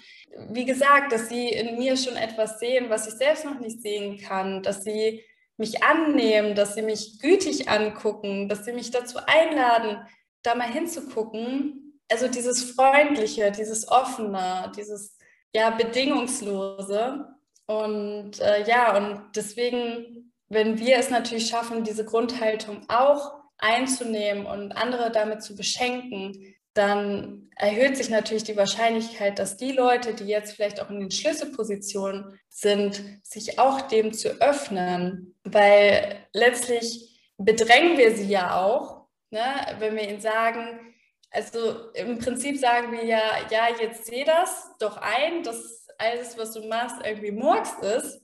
Wie 0.50 0.66
gesagt, 0.66 1.12
dass 1.12 1.30
sie 1.30 1.48
in 1.48 1.78
mir 1.78 1.96
schon 1.96 2.16
etwas 2.16 2.60
sehen, 2.60 2.90
was 2.90 3.08
ich 3.08 3.14
selbst 3.14 3.46
noch 3.46 3.58
nicht 3.58 3.80
sehen 3.80 4.18
kann, 4.18 4.62
dass 4.62 4.84
sie 4.84 5.24
mich 5.56 5.82
annehmen, 5.82 6.54
dass 6.54 6.74
sie 6.74 6.82
mich 6.82 7.20
gütig 7.20 7.70
angucken, 7.70 8.50
dass 8.50 8.66
sie 8.66 8.72
mich 8.72 8.90
dazu 8.90 9.18
einladen, 9.26 10.06
da 10.42 10.54
mal 10.54 10.70
hinzugucken. 10.70 11.89
Also 12.10 12.28
dieses 12.28 12.72
Freundliche, 12.72 13.50
dieses 13.52 13.88
Offene, 13.88 14.70
dieses 14.76 15.16
ja, 15.54 15.70
Bedingungslose. 15.70 17.26
Und 17.66 18.40
äh, 18.40 18.66
ja, 18.66 18.96
und 18.96 19.22
deswegen, 19.36 20.32
wenn 20.48 20.78
wir 20.78 20.96
es 20.96 21.10
natürlich 21.10 21.48
schaffen, 21.48 21.84
diese 21.84 22.04
Grundhaltung 22.04 22.84
auch 22.88 23.32
einzunehmen 23.58 24.46
und 24.46 24.72
andere 24.72 25.10
damit 25.12 25.42
zu 25.42 25.54
beschenken, 25.54 26.54
dann 26.74 27.50
erhöht 27.56 27.96
sich 27.96 28.10
natürlich 28.10 28.44
die 28.44 28.56
Wahrscheinlichkeit, 28.56 29.38
dass 29.38 29.56
die 29.56 29.72
Leute, 29.72 30.14
die 30.14 30.24
jetzt 30.24 30.52
vielleicht 30.52 30.80
auch 30.80 30.90
in 30.90 31.00
den 31.00 31.10
Schlüsselpositionen 31.10 32.38
sind, 32.48 33.02
sich 33.22 33.58
auch 33.58 33.82
dem 33.82 34.12
zu 34.12 34.40
öffnen, 34.40 35.34
weil 35.44 36.26
letztlich 36.32 37.20
bedrängen 37.38 37.98
wir 37.98 38.16
sie 38.16 38.28
ja 38.28 38.60
auch, 38.60 39.06
ne? 39.30 39.42
wenn 39.78 39.96
wir 39.96 40.08
ihnen 40.08 40.20
sagen, 40.20 40.89
also 41.30 41.90
im 41.92 42.18
Prinzip 42.18 42.58
sagen 42.58 42.92
wir 42.92 43.04
ja, 43.04 43.22
ja, 43.50 43.68
jetzt 43.80 44.06
seh 44.06 44.24
das 44.24 44.70
doch 44.78 44.96
ein, 44.96 45.42
dass 45.42 45.86
alles, 45.98 46.36
was 46.36 46.52
du 46.52 46.66
machst, 46.66 46.96
irgendwie 47.04 47.30
Murks 47.30 47.72
ist. 47.80 48.20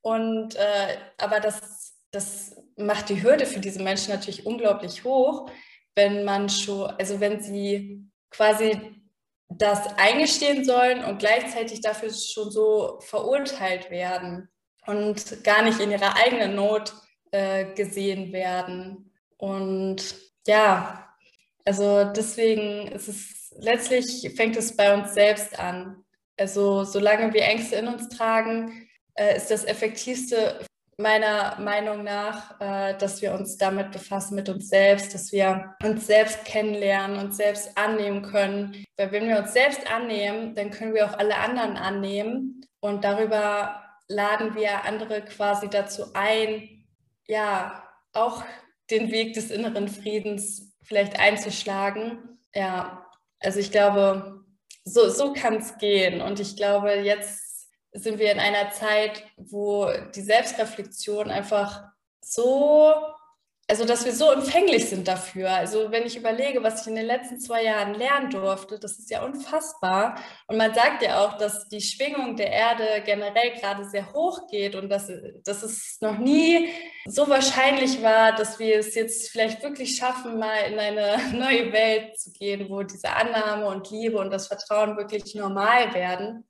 Und 0.00 0.54
äh, 0.54 0.98
aber 1.18 1.40
das, 1.40 1.96
das 2.12 2.56
macht 2.76 3.08
die 3.08 3.22
Hürde 3.22 3.46
für 3.46 3.58
diese 3.60 3.82
Menschen 3.82 4.12
natürlich 4.12 4.46
unglaublich 4.46 5.02
hoch, 5.02 5.50
wenn 5.94 6.24
man 6.24 6.48
schon, 6.48 6.90
also 6.90 7.18
wenn 7.20 7.40
sie 7.40 8.08
quasi 8.30 9.02
das 9.48 9.96
eingestehen 9.96 10.64
sollen 10.64 11.04
und 11.04 11.18
gleichzeitig 11.18 11.80
dafür 11.80 12.12
schon 12.12 12.50
so 12.50 12.98
verurteilt 13.00 13.90
werden 13.90 14.48
und 14.86 15.42
gar 15.44 15.62
nicht 15.62 15.80
in 15.80 15.90
ihrer 15.90 16.16
eigenen 16.16 16.54
Not 16.54 16.92
äh, 17.30 17.74
gesehen 17.74 18.32
werden. 18.32 19.12
Und 19.36 20.16
ja, 20.46 21.05
also 21.66 22.04
deswegen 22.04 22.88
ist 22.88 23.08
es 23.08 23.36
letztlich 23.58 24.32
fängt 24.36 24.56
es 24.56 24.76
bei 24.76 24.94
uns 24.94 25.14
selbst 25.14 25.58
an. 25.58 26.04
Also 26.38 26.84
solange 26.84 27.32
wir 27.32 27.42
Ängste 27.42 27.76
in 27.76 27.88
uns 27.88 28.08
tragen, 28.08 28.88
äh, 29.14 29.36
ist 29.36 29.50
das 29.50 29.64
effektivste 29.64 30.60
meiner 30.98 31.58
Meinung 31.60 32.04
nach, 32.04 32.58
äh, 32.60 32.96
dass 32.96 33.20
wir 33.20 33.32
uns 33.34 33.56
damit 33.56 33.92
befassen, 33.92 34.34
mit 34.34 34.48
uns 34.48 34.68
selbst, 34.68 35.12
dass 35.14 35.30
wir 35.32 35.74
uns 35.82 36.06
selbst 36.06 36.44
kennenlernen, 36.44 37.18
uns 37.18 37.36
selbst 37.36 37.76
annehmen 37.76 38.22
können. 38.22 38.84
Weil 38.96 39.12
wenn 39.12 39.28
wir 39.28 39.38
uns 39.38 39.52
selbst 39.52 39.90
annehmen, 39.90 40.54
dann 40.54 40.70
können 40.70 40.94
wir 40.94 41.06
auch 41.06 41.18
alle 41.18 41.36
anderen 41.36 41.76
annehmen 41.76 42.64
und 42.80 43.04
darüber 43.04 43.82
laden 44.08 44.54
wir 44.54 44.84
andere 44.84 45.22
quasi 45.22 45.68
dazu 45.68 46.04
ein, 46.14 46.84
ja, 47.26 47.82
auch 48.12 48.44
den 48.90 49.10
Weg 49.10 49.34
des 49.34 49.50
inneren 49.50 49.88
Friedens 49.88 50.65
vielleicht 50.86 51.18
einzuschlagen. 51.18 52.38
Ja, 52.54 53.06
also 53.40 53.58
ich 53.58 53.70
glaube, 53.70 54.44
so, 54.84 55.08
so 55.10 55.32
kann 55.32 55.56
es 55.56 55.76
gehen. 55.78 56.20
Und 56.20 56.40
ich 56.40 56.56
glaube, 56.56 56.92
jetzt 56.94 57.70
sind 57.92 58.18
wir 58.18 58.32
in 58.32 58.40
einer 58.40 58.70
Zeit, 58.70 59.24
wo 59.36 59.90
die 60.14 60.22
Selbstreflexion 60.22 61.30
einfach 61.30 61.84
so 62.20 62.94
also 63.68 63.84
dass 63.84 64.04
wir 64.04 64.12
so 64.12 64.30
empfänglich 64.30 64.88
sind 64.88 65.08
dafür. 65.08 65.50
Also 65.50 65.90
wenn 65.90 66.06
ich 66.06 66.16
überlege, 66.16 66.62
was 66.62 66.82
ich 66.82 66.86
in 66.86 66.94
den 66.94 67.06
letzten 67.06 67.40
zwei 67.40 67.64
Jahren 67.64 67.94
lernen 67.94 68.30
durfte, 68.30 68.78
das 68.78 68.98
ist 68.98 69.10
ja 69.10 69.24
unfassbar. 69.24 70.20
Und 70.46 70.56
man 70.56 70.72
sagt 70.72 71.02
ja 71.02 71.24
auch, 71.24 71.36
dass 71.36 71.68
die 71.68 71.80
Schwingung 71.80 72.36
der 72.36 72.52
Erde 72.52 73.02
generell 73.04 73.52
gerade 73.58 73.84
sehr 73.84 74.12
hoch 74.12 74.46
geht 74.48 74.76
und 74.76 74.88
dass, 74.88 75.10
dass 75.44 75.64
es 75.64 75.98
noch 76.00 76.16
nie 76.16 76.68
so 77.06 77.28
wahrscheinlich 77.28 78.02
war, 78.02 78.36
dass 78.36 78.60
wir 78.60 78.78
es 78.78 78.94
jetzt 78.94 79.30
vielleicht 79.30 79.62
wirklich 79.64 79.96
schaffen, 79.96 80.38
mal 80.38 80.58
in 80.70 80.78
eine 80.78 81.18
neue 81.32 81.72
Welt 81.72 82.20
zu 82.20 82.30
gehen, 82.30 82.68
wo 82.70 82.84
diese 82.84 83.10
Annahme 83.10 83.66
und 83.66 83.90
Liebe 83.90 84.18
und 84.18 84.30
das 84.30 84.46
Vertrauen 84.46 84.96
wirklich 84.96 85.34
normal 85.34 85.92
werden. 85.92 86.44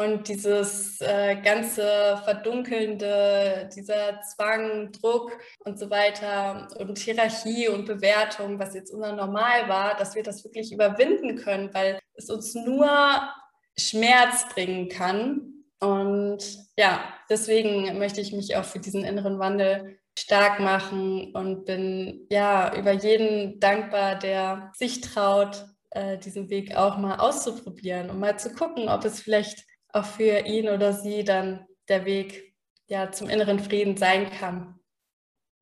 Und 0.00 0.28
dieses 0.28 0.98
äh, 1.02 1.36
ganze 1.44 2.18
Verdunkelnde, 2.24 3.68
dieser 3.76 4.22
Zwang, 4.22 4.92
Druck 4.92 5.38
und 5.66 5.78
so 5.78 5.90
weiter 5.90 6.68
und 6.78 6.96
Hierarchie 6.98 7.68
und 7.68 7.84
Bewertung, 7.84 8.58
was 8.58 8.72
jetzt 8.72 8.94
unser 8.94 9.12
Normal 9.12 9.68
war, 9.68 9.98
dass 9.98 10.14
wir 10.14 10.22
das 10.22 10.42
wirklich 10.42 10.72
überwinden 10.72 11.36
können, 11.36 11.74
weil 11.74 11.98
es 12.14 12.30
uns 12.30 12.54
nur 12.54 12.88
Schmerz 13.78 14.46
bringen 14.54 14.88
kann. 14.88 15.64
Und 15.80 16.44
ja, 16.78 17.04
deswegen 17.28 17.98
möchte 17.98 18.22
ich 18.22 18.32
mich 18.32 18.56
auch 18.56 18.64
für 18.64 18.78
diesen 18.78 19.04
inneren 19.04 19.38
Wandel 19.38 19.98
stark 20.18 20.60
machen 20.60 21.34
und 21.34 21.66
bin 21.66 22.26
ja 22.30 22.74
über 22.74 22.92
jeden 22.92 23.60
dankbar, 23.60 24.18
der 24.18 24.72
sich 24.74 25.02
traut, 25.02 25.66
äh, 25.90 26.16
diesen 26.16 26.48
Weg 26.48 26.74
auch 26.74 26.96
mal 26.96 27.16
auszuprobieren 27.16 28.08
und 28.08 28.18
mal 28.18 28.38
zu 28.38 28.54
gucken, 28.54 28.88
ob 28.88 29.04
es 29.04 29.20
vielleicht 29.20 29.68
auch 29.92 30.04
für 30.04 30.46
ihn 30.46 30.68
oder 30.68 30.92
sie 30.92 31.24
dann 31.24 31.66
der 31.88 32.04
Weg 32.04 32.54
ja, 32.86 33.10
zum 33.10 33.28
inneren 33.28 33.58
Frieden 33.58 33.96
sein 33.96 34.30
kann. 34.30 34.78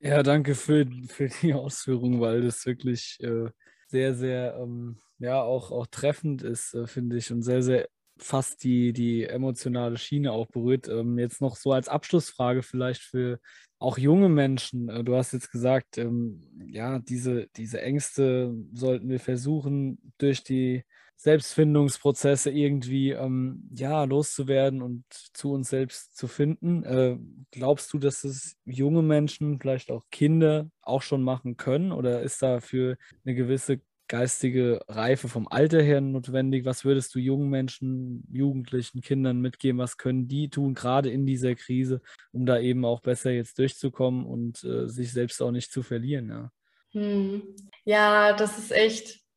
Ja, 0.01 0.23
danke 0.23 0.55
für, 0.55 0.87
für 1.09 1.29
die 1.29 1.55
Ausführung, 1.55 2.21
weil 2.21 2.43
das 2.43 2.65
wirklich 2.67 3.19
äh, 3.21 3.51
sehr, 3.89 4.15
sehr, 4.15 4.57
ähm, 4.61 4.99
ja, 5.19 5.43
auch, 5.43 5.73
auch 5.73 5.87
treffend 5.87 6.43
ist, 6.43 6.75
äh, 6.75 6.87
finde 6.87 7.17
ich, 7.17 7.33
und 7.33 7.43
sehr, 7.43 7.63
sehr 7.63 7.89
fast 8.21 8.65
die, 8.65 8.93
die 8.93 9.25
emotionale 9.25 9.97
Schiene 9.97 10.33
auch 10.33 10.47
berührt. 10.47 10.89
Ähm, 10.89 11.19
jetzt 11.19 11.41
noch 11.41 11.57
so 11.57 11.73
als 11.73 11.89
Abschlussfrage 11.89 12.63
vielleicht 12.63 13.03
für 13.03 13.41
auch 13.79 13.99
junge 13.99 14.29
Menschen. 14.29 14.89
Äh, 14.89 15.05
du 15.05 15.17
hast 15.17 15.33
jetzt 15.33 15.51
gesagt, 15.51 15.99
ähm, 15.99 16.41
ja, 16.69 16.99
diese, 16.99 17.49
diese 17.57 17.81
Ängste 17.81 18.55
sollten 18.73 19.09
wir 19.09 19.21
versuchen, 19.21 20.13
durch 20.19 20.43
die 20.43 20.85
Selbstfindungsprozesse 21.19 22.51
irgendwie 22.51 23.11
ähm, 23.11 23.69
ja, 23.75 24.05
loszuwerden 24.05 24.83
und 24.83 25.05
zu 25.11 25.51
uns 25.51 25.69
selbst 25.69 26.17
zu 26.17 26.29
finden. 26.29 26.85
Äh, 26.85 27.19
glaubst 27.51 27.93
du, 27.93 27.99
dass 27.99 28.23
es 28.23 28.57
junge 28.65 29.03
Menschen, 29.03 29.59
vielleicht 29.61 29.91
auch 29.91 30.05
Kinder, 30.13 30.71
auch 30.81 31.03
schon 31.03 31.25
machen 31.25 31.57
können? 31.57 31.91
Oder 31.91 32.23
ist 32.23 32.41
dafür 32.41 32.97
eine 33.25 33.35
gewisse 33.35 33.81
geistige 34.07 34.81
Reife 34.87 35.29
vom 35.29 35.49
Alter 35.49 35.83
her 35.83 36.01
notwendig? 36.01 36.65
Was 36.65 36.85
würdest 36.85 37.13
du 37.17 37.19
jungen 37.19 37.51
Menschen, 37.51 38.25
Jugendlichen, 38.31 39.01
Kindern 39.01 39.41
mitgeben? 39.41 39.79
Was 39.79 39.97
können 39.97 40.29
die 40.29 40.49
tun, 40.51 40.75
gerade 40.75 41.11
in 41.11 41.27
dieser 41.27 41.57
Krise, 41.57 42.01
um 42.31 42.47
da 42.47 42.61
eben 42.61 42.85
auch 42.85 43.01
besser 43.01 43.33
jetzt 43.33 43.59
durchzukommen 43.59 44.25
und 44.25 44.63
äh, 44.63 44.89
sich 44.89 45.13
selbst 45.13 45.43
auch 45.43 45.51
nicht 45.51 45.73
zu 45.73 45.83
verlieren? 45.83 46.29
Ja, 46.29 46.53
hm. 46.93 47.43
ja 47.85 48.33
das 48.35 48.57
ist 48.57 48.71
echt 48.71 49.28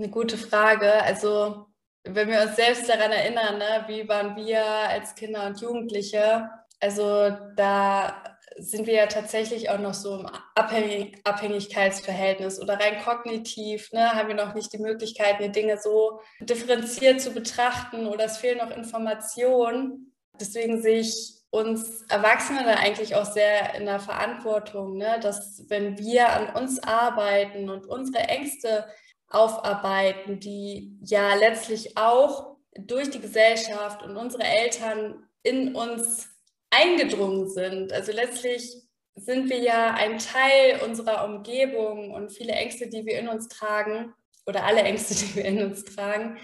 eine 0.00 0.10
gute 0.10 0.36
Frage. 0.36 0.92
Also, 1.02 1.66
wenn 2.04 2.28
wir 2.28 2.42
uns 2.42 2.56
selbst 2.56 2.88
daran 2.88 3.12
erinnern, 3.12 3.58
ne, 3.58 3.84
wie 3.86 4.08
waren 4.08 4.36
wir 4.36 4.64
als 4.64 5.14
Kinder 5.14 5.46
und 5.46 5.60
Jugendliche? 5.60 6.48
Also, 6.80 7.30
da 7.56 8.22
sind 8.56 8.86
wir 8.86 8.94
ja 8.94 9.06
tatsächlich 9.06 9.70
auch 9.70 9.78
noch 9.78 9.94
so 9.94 10.20
im 10.20 10.28
Abhängig 10.54 11.18
Abhängigkeitsverhältnis 11.24 12.60
oder 12.60 12.78
rein 12.80 13.02
kognitiv, 13.02 13.92
ne, 13.92 14.12
haben 14.12 14.28
wir 14.28 14.34
noch 14.34 14.54
nicht 14.54 14.72
die 14.72 14.78
Möglichkeit, 14.78 15.40
die 15.40 15.52
Dinge 15.52 15.78
so 15.78 16.20
differenziert 16.40 17.20
zu 17.20 17.32
betrachten 17.32 18.06
oder 18.06 18.24
es 18.24 18.38
fehlen 18.38 18.58
noch 18.58 18.76
Informationen. 18.76 20.14
Deswegen 20.38 20.80
sehe 20.82 21.00
ich 21.00 21.40
uns 21.50 22.02
Erwachsene 22.08 22.64
da 22.64 22.74
eigentlich 22.74 23.14
auch 23.14 23.24
sehr 23.24 23.74
in 23.74 23.84
der 23.84 24.00
Verantwortung, 24.00 24.96
ne, 24.96 25.18
dass 25.20 25.64
wenn 25.68 25.98
wir 25.98 26.28
an 26.30 26.54
uns 26.54 26.82
arbeiten 26.82 27.68
und 27.68 27.86
unsere 27.86 28.24
Ängste 28.24 28.86
aufarbeiten, 29.30 30.40
die 30.40 30.98
ja 31.02 31.34
letztlich 31.34 31.96
auch 31.96 32.56
durch 32.76 33.10
die 33.10 33.20
Gesellschaft 33.20 34.02
und 34.02 34.16
unsere 34.16 34.44
Eltern 34.44 35.24
in 35.42 35.74
uns 35.74 36.28
eingedrungen 36.70 37.48
sind. 37.48 37.92
Also 37.92 38.12
letztlich 38.12 38.76
sind 39.16 39.48
wir 39.50 39.58
ja 39.58 39.94
ein 39.94 40.18
Teil 40.18 40.80
unserer 40.84 41.24
Umgebung 41.24 42.12
und 42.12 42.30
viele 42.30 42.52
Ängste, 42.52 42.88
die 42.88 43.04
wir 43.06 43.18
in 43.18 43.28
uns 43.28 43.48
tragen, 43.48 44.14
oder 44.46 44.64
alle 44.64 44.82
Ängste, 44.82 45.14
die 45.24 45.36
wir 45.36 45.44
in 45.44 45.62
uns 45.62 45.84
tragen, 45.84 46.38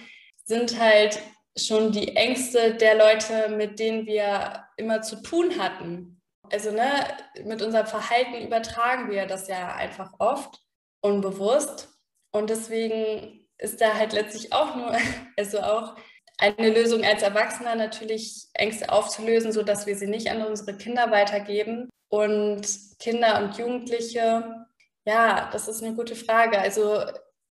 sind 0.44 0.78
halt 0.78 1.20
schon 1.56 1.92
die 1.92 2.16
Ängste 2.16 2.74
der 2.74 2.96
Leute, 2.96 3.48
mit 3.48 3.78
denen 3.78 4.06
wir 4.06 4.64
immer 4.76 5.02
zu 5.02 5.22
tun 5.22 5.58
hatten. 5.58 6.20
Also 6.52 6.70
ne, 6.70 7.04
mit 7.44 7.62
unserem 7.62 7.86
Verhalten 7.86 8.46
übertragen 8.46 9.10
wir 9.10 9.26
das 9.26 9.48
ja 9.48 9.74
einfach 9.74 10.12
oft 10.18 10.62
unbewusst. 11.00 11.88
Und 12.36 12.50
deswegen 12.50 13.46
ist 13.58 13.80
da 13.80 13.94
halt 13.94 14.12
letztlich 14.12 14.52
auch 14.52 14.76
nur, 14.76 14.94
also 15.36 15.60
auch 15.60 15.96
eine 16.38 16.70
Lösung 16.70 17.02
als 17.02 17.22
Erwachsener 17.22 17.74
natürlich 17.74 18.48
Ängste 18.52 18.92
aufzulösen, 18.92 19.52
sodass 19.52 19.86
wir 19.86 19.96
sie 19.96 20.06
nicht 20.06 20.30
an 20.30 20.42
unsere 20.42 20.76
Kinder 20.76 21.10
weitergeben. 21.10 21.88
Und 22.08 22.66
Kinder 22.98 23.42
und 23.42 23.56
Jugendliche, 23.56 24.66
ja, 25.06 25.48
das 25.50 25.66
ist 25.66 25.82
eine 25.82 25.94
gute 25.94 26.14
Frage. 26.14 26.58
Also 26.58 27.04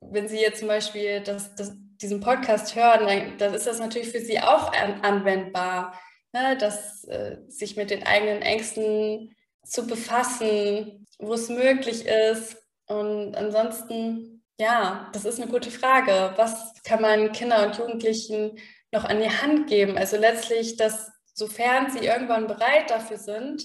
wenn 0.01 0.27
Sie 0.27 0.39
jetzt 0.39 0.59
zum 0.59 0.69
Beispiel 0.69 1.21
das, 1.21 1.55
das, 1.55 1.73
diesen 2.01 2.21
Podcast 2.21 2.75
hören, 2.75 3.05
dann, 3.05 3.38
dann, 3.38 3.53
ist 3.53 3.67
das 3.67 3.80
natürlich 3.80 4.09
für 4.09 4.21
Sie 4.21 4.39
auch 4.39 4.71
an, 4.73 5.01
anwendbar, 5.01 5.93
ne? 6.32 6.57
dass 6.57 7.03
äh, 7.03 7.38
sich 7.47 7.75
mit 7.75 7.91
den 7.91 8.03
eigenen 8.03 8.41
Ängsten 8.41 9.36
zu 9.65 9.86
befassen, 9.86 11.05
wo 11.19 11.34
es 11.34 11.49
möglich 11.49 12.05
ist. 12.05 12.57
Und 12.88 13.36
ansonsten, 13.36 14.38
ja, 14.60 15.10
das 15.14 15.26
ist 15.26 15.39
eine 15.41 15.49
gute 15.49 15.72
Frage. 15.72 16.34
Was 16.36 16.74
kann 16.84 17.01
man 17.01 17.32
Kinder 17.32 17.66
und 17.66 17.78
Jugendlichen 17.78 18.60
noch 18.91 19.05
an 19.05 19.22
die 19.22 19.30
Hand 19.30 19.68
geben? 19.68 19.97
Also 19.97 20.18
letztlich, 20.18 20.76
dass 20.76 21.12
sofern 21.34 21.89
sie 21.89 22.05
irgendwann 22.05 22.47
bereit 22.47 22.89
dafür 22.89 23.18
sind, 23.18 23.64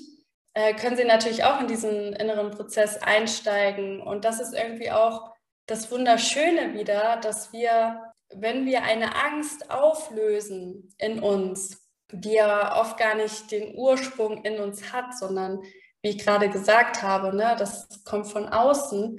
äh, 0.55 0.73
können 0.75 0.97
sie 0.97 1.05
natürlich 1.05 1.43
auch 1.43 1.61
in 1.61 1.67
diesen 1.67 2.13
inneren 2.13 2.53
Prozess 2.53 2.99
einsteigen. 2.99 4.01
Und 4.01 4.25
das 4.25 4.41
ist 4.41 4.55
irgendwie 4.55 4.93
auch 4.93 5.33
das 5.67 5.91
Wunderschöne 5.91 6.75
wieder, 6.75 7.17
dass 7.17 7.53
wir, 7.53 8.13
wenn 8.33 8.65
wir 8.65 8.85
eine 8.85 9.17
Angst 9.17 9.71
auflösen 9.71 10.95
in 10.99 11.19
uns, 11.19 11.91
die 12.13 12.35
ja 12.35 12.81
oft 12.81 12.97
gar 12.99 13.17
nicht 13.17 13.51
den 13.51 13.77
Ursprung 13.77 14.45
in 14.45 14.61
uns 14.61 14.93
hat, 14.93 15.19
sondern 15.19 15.61
wie 16.03 16.11
ich 16.11 16.19
gerade 16.19 16.51
gesagt 16.51 17.03
habe, 17.03 17.35
ne, 17.35 17.57
das 17.59 18.05
kommt 18.05 18.29
von 18.29 18.49
außen, 18.49 19.19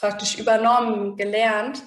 praktisch 0.00 0.38
übernommen, 0.38 1.16
gelernt, 1.16 1.82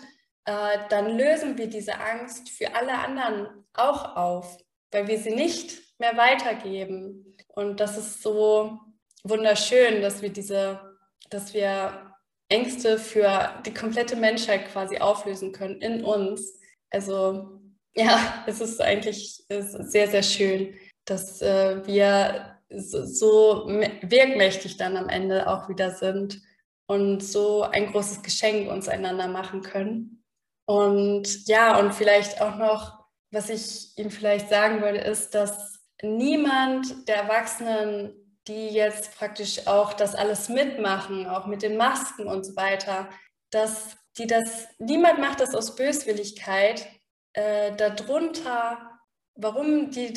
äh, 0.46 0.80
dann 0.90 1.18
lösen 1.18 1.58
wir 1.58 1.68
diese 1.68 2.00
Angst 2.00 2.50
für 2.50 2.76
alle 2.76 2.94
anderen 2.94 3.48
auch 3.74 4.16
auf, 4.16 4.58
weil 4.92 5.08
wir 5.08 5.18
sie 5.18 5.34
nicht 5.34 5.78
mehr 6.00 6.16
weitergeben. 6.18 7.36
Und 7.48 7.80
das 7.80 7.98
ist 7.98 8.22
so 8.22 8.80
wunderschön, 9.24 10.02
dass 10.02 10.22
wir 10.22 10.30
diese, 10.30 10.80
dass 11.30 11.54
wir 11.54 12.14
Ängste 12.48 13.00
für 13.00 13.62
die 13.66 13.74
komplette 13.74 14.16
Menschheit 14.16 14.68
quasi 14.72 15.00
auflösen 15.00 15.52
können 15.52 15.82
in 15.82 16.04
uns. 16.04 16.60
Also 16.92 17.60
ja, 17.96 18.44
es 18.48 18.62
ist 18.62 18.82
eigentlich 18.82 19.44
ist 19.50 19.92
sehr, 19.92 20.08
sehr 20.08 20.24
schön, 20.24 20.76
dass 21.06 21.42
äh, 21.42 21.86
wir 21.86 22.60
so, 22.70 23.06
so 23.06 23.68
wirkmächtig 23.68 24.78
dann 24.78 24.98
am 24.98 25.10
Ende 25.10 25.48
auch 25.48 25.70
wieder 25.70 25.92
sind 25.92 26.42
und 26.88 27.22
so 27.22 27.64
ein 27.64 27.92
großes 27.92 28.22
Geschenk 28.24 28.70
uns 28.70 28.88
einander 28.88 29.28
machen 29.28 29.62
können. 29.62 30.24
Und 30.66 31.48
ja, 31.48 31.80
und 31.80 31.94
vielleicht 31.94 32.42
auch 32.42 32.56
noch, 32.58 33.06
was 33.32 33.50
ich 33.50 33.98
Ihnen 33.98 34.12
vielleicht 34.12 34.50
sagen 34.50 34.82
würde, 34.82 35.00
ist, 35.00 35.36
dass 35.36 35.80
niemand 36.02 37.08
der 37.08 37.18
Erwachsenen 37.18 38.14
die 38.48 38.68
jetzt 38.68 39.18
praktisch 39.18 39.66
auch 39.68 39.94
das 39.94 40.14
alles 40.14 40.50
mitmachen, 40.50 41.28
auch 41.28 41.48
mit 41.48 41.62
den 41.62 41.78
Masken 41.78 42.28
und 42.28 42.46
so 42.46 42.56
weiter, 42.56 43.10
dass 43.50 43.98
die 44.18 44.28
das, 44.28 44.68
niemand 44.78 45.20
macht 45.20 45.40
das 45.40 45.56
aus 45.56 45.76
Böswilligkeit. 45.76 46.88
Äh, 47.34 47.76
darunter, 47.76 49.00
warum 49.36 49.90
die, 49.90 50.14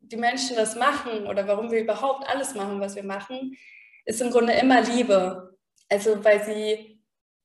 die 0.00 0.16
Menschen 0.16 0.56
das 0.56 0.76
machen 0.76 1.26
oder 1.26 1.48
warum 1.48 1.70
wir 1.70 1.80
überhaupt 1.80 2.28
alles 2.28 2.54
machen, 2.54 2.80
was 2.80 2.94
wir 2.94 3.02
machen, 3.02 3.56
ist 4.04 4.20
im 4.20 4.30
Grunde 4.30 4.52
immer 4.52 4.82
Liebe. 4.82 5.55
Also 5.88 6.24
weil 6.24 6.44
sie, 6.44 7.02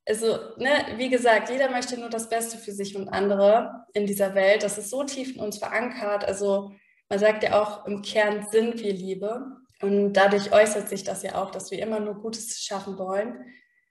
also 0.08 0.38
ne, 0.58 0.94
wie 0.98 1.10
gesagt, 1.10 1.50
jeder 1.50 1.70
möchte 1.70 2.00
nur 2.00 2.10
das 2.10 2.30
Beste 2.30 2.58
für 2.58 2.72
sich 2.72 2.96
und 2.96 3.10
andere 3.10 3.86
in 3.94 4.06
dieser 4.08 4.36
Welt. 4.36 4.64
Das 4.64 4.78
ist 4.78 4.90
so 4.90 5.04
tief 5.04 5.36
in 5.36 5.42
uns 5.42 5.58
verankert. 5.58 6.26
Also 6.26 6.72
man 7.10 7.20
sagt 7.20 7.44
ja 7.44 7.62
auch, 7.62 7.86
im 7.86 8.02
Kern 8.02 8.48
sind 8.52 8.80
wir 8.80 8.94
Liebe. 8.94 9.46
Und 9.82 10.14
dadurch 10.14 10.54
äußert 10.54 10.90
sich 10.90 11.04
das 11.04 11.24
ja 11.24 11.42
auch, 11.42 11.52
dass 11.52 11.72
wir 11.72 11.80
immer 11.80 12.00
nur 12.00 12.16
Gutes 12.16 12.62
schaffen 12.62 12.98
wollen. 12.98 13.46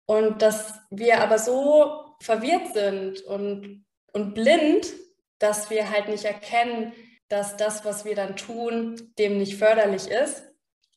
Und 0.06 0.42
dass 0.42 0.74
wir 0.90 1.20
aber 1.20 1.38
so 1.38 2.16
verwirrt 2.20 2.72
sind 2.74 3.20
und, 3.22 3.84
und 4.12 4.34
blind, 4.34 4.92
dass 5.38 5.70
wir 5.70 5.90
halt 5.90 6.08
nicht 6.08 6.24
erkennen, 6.24 6.92
dass 7.28 7.56
das, 7.56 7.84
was 7.84 8.04
wir 8.04 8.14
dann 8.14 8.36
tun, 8.36 9.12
dem 9.18 9.38
nicht 9.38 9.56
förderlich 9.56 10.08
ist. 10.08 10.42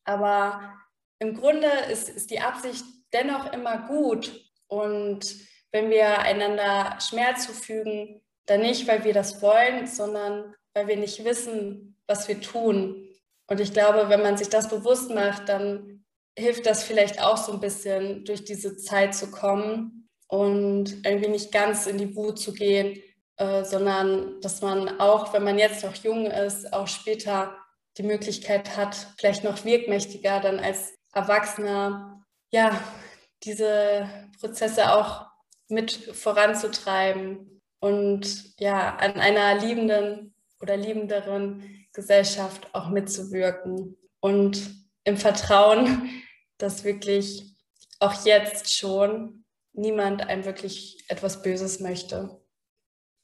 Aber 0.03 0.73
im 1.19 1.35
Grunde 1.35 1.67
ist, 1.91 2.09
ist 2.09 2.31
die 2.31 2.39
Absicht 2.39 2.83
dennoch 3.13 3.51
immer 3.53 3.87
gut. 3.87 4.31
Und 4.67 5.35
wenn 5.71 5.89
wir 5.89 6.19
einander 6.19 6.97
Schmerz 6.99 7.47
zufügen, 7.47 8.21
dann 8.45 8.61
nicht, 8.61 8.87
weil 8.87 9.03
wir 9.03 9.13
das 9.13 9.41
wollen, 9.41 9.87
sondern 9.87 10.53
weil 10.73 10.87
wir 10.87 10.97
nicht 10.97 11.23
wissen, 11.23 11.97
was 12.07 12.27
wir 12.27 12.41
tun. 12.41 13.07
Und 13.47 13.59
ich 13.59 13.73
glaube, 13.73 14.09
wenn 14.09 14.21
man 14.21 14.37
sich 14.37 14.49
das 14.49 14.69
bewusst 14.69 15.11
macht, 15.11 15.49
dann 15.49 16.03
hilft 16.37 16.65
das 16.65 16.83
vielleicht 16.83 17.21
auch 17.21 17.37
so 17.37 17.53
ein 17.53 17.59
bisschen, 17.59 18.23
durch 18.25 18.45
diese 18.45 18.77
Zeit 18.77 19.13
zu 19.13 19.29
kommen 19.31 20.09
und 20.27 21.05
irgendwie 21.05 21.29
nicht 21.29 21.51
ganz 21.51 21.87
in 21.87 21.97
die 21.97 22.15
Wut 22.15 22.39
zu 22.39 22.53
gehen, 22.53 23.01
äh, 23.37 23.63
sondern 23.63 24.39
dass 24.41 24.61
man 24.61 24.99
auch, 24.99 25.33
wenn 25.33 25.43
man 25.43 25.59
jetzt 25.59 25.83
noch 25.83 25.95
jung 25.95 26.25
ist, 26.27 26.71
auch 26.71 26.87
später 26.87 27.55
die 27.97 28.03
Möglichkeit 28.03 28.77
hat, 28.77 28.95
vielleicht 29.17 29.43
noch 29.43 29.65
wirkmächtiger 29.65 30.39
dann 30.39 30.59
als 30.59 30.93
Erwachsener, 31.13 32.23
ja, 32.51 32.81
diese 33.43 34.09
Prozesse 34.39 34.93
auch 34.93 35.27
mit 35.69 35.91
voranzutreiben 35.91 37.61
und 37.79 38.59
ja, 38.59 38.95
an 38.97 39.13
einer 39.13 39.59
liebenden 39.59 40.33
oder 40.59 40.77
liebenderen 40.77 41.87
Gesellschaft 41.93 42.69
auch 42.73 42.89
mitzuwirken 42.89 43.97
und 44.19 44.69
im 45.03 45.17
Vertrauen, 45.17 46.09
dass 46.57 46.83
wirklich 46.83 47.55
auch 47.99 48.25
jetzt 48.25 48.73
schon 48.73 49.45
niemand 49.73 50.27
einem 50.27 50.45
wirklich 50.45 51.03
etwas 51.07 51.41
Böses 51.41 51.79
möchte. 51.79 52.41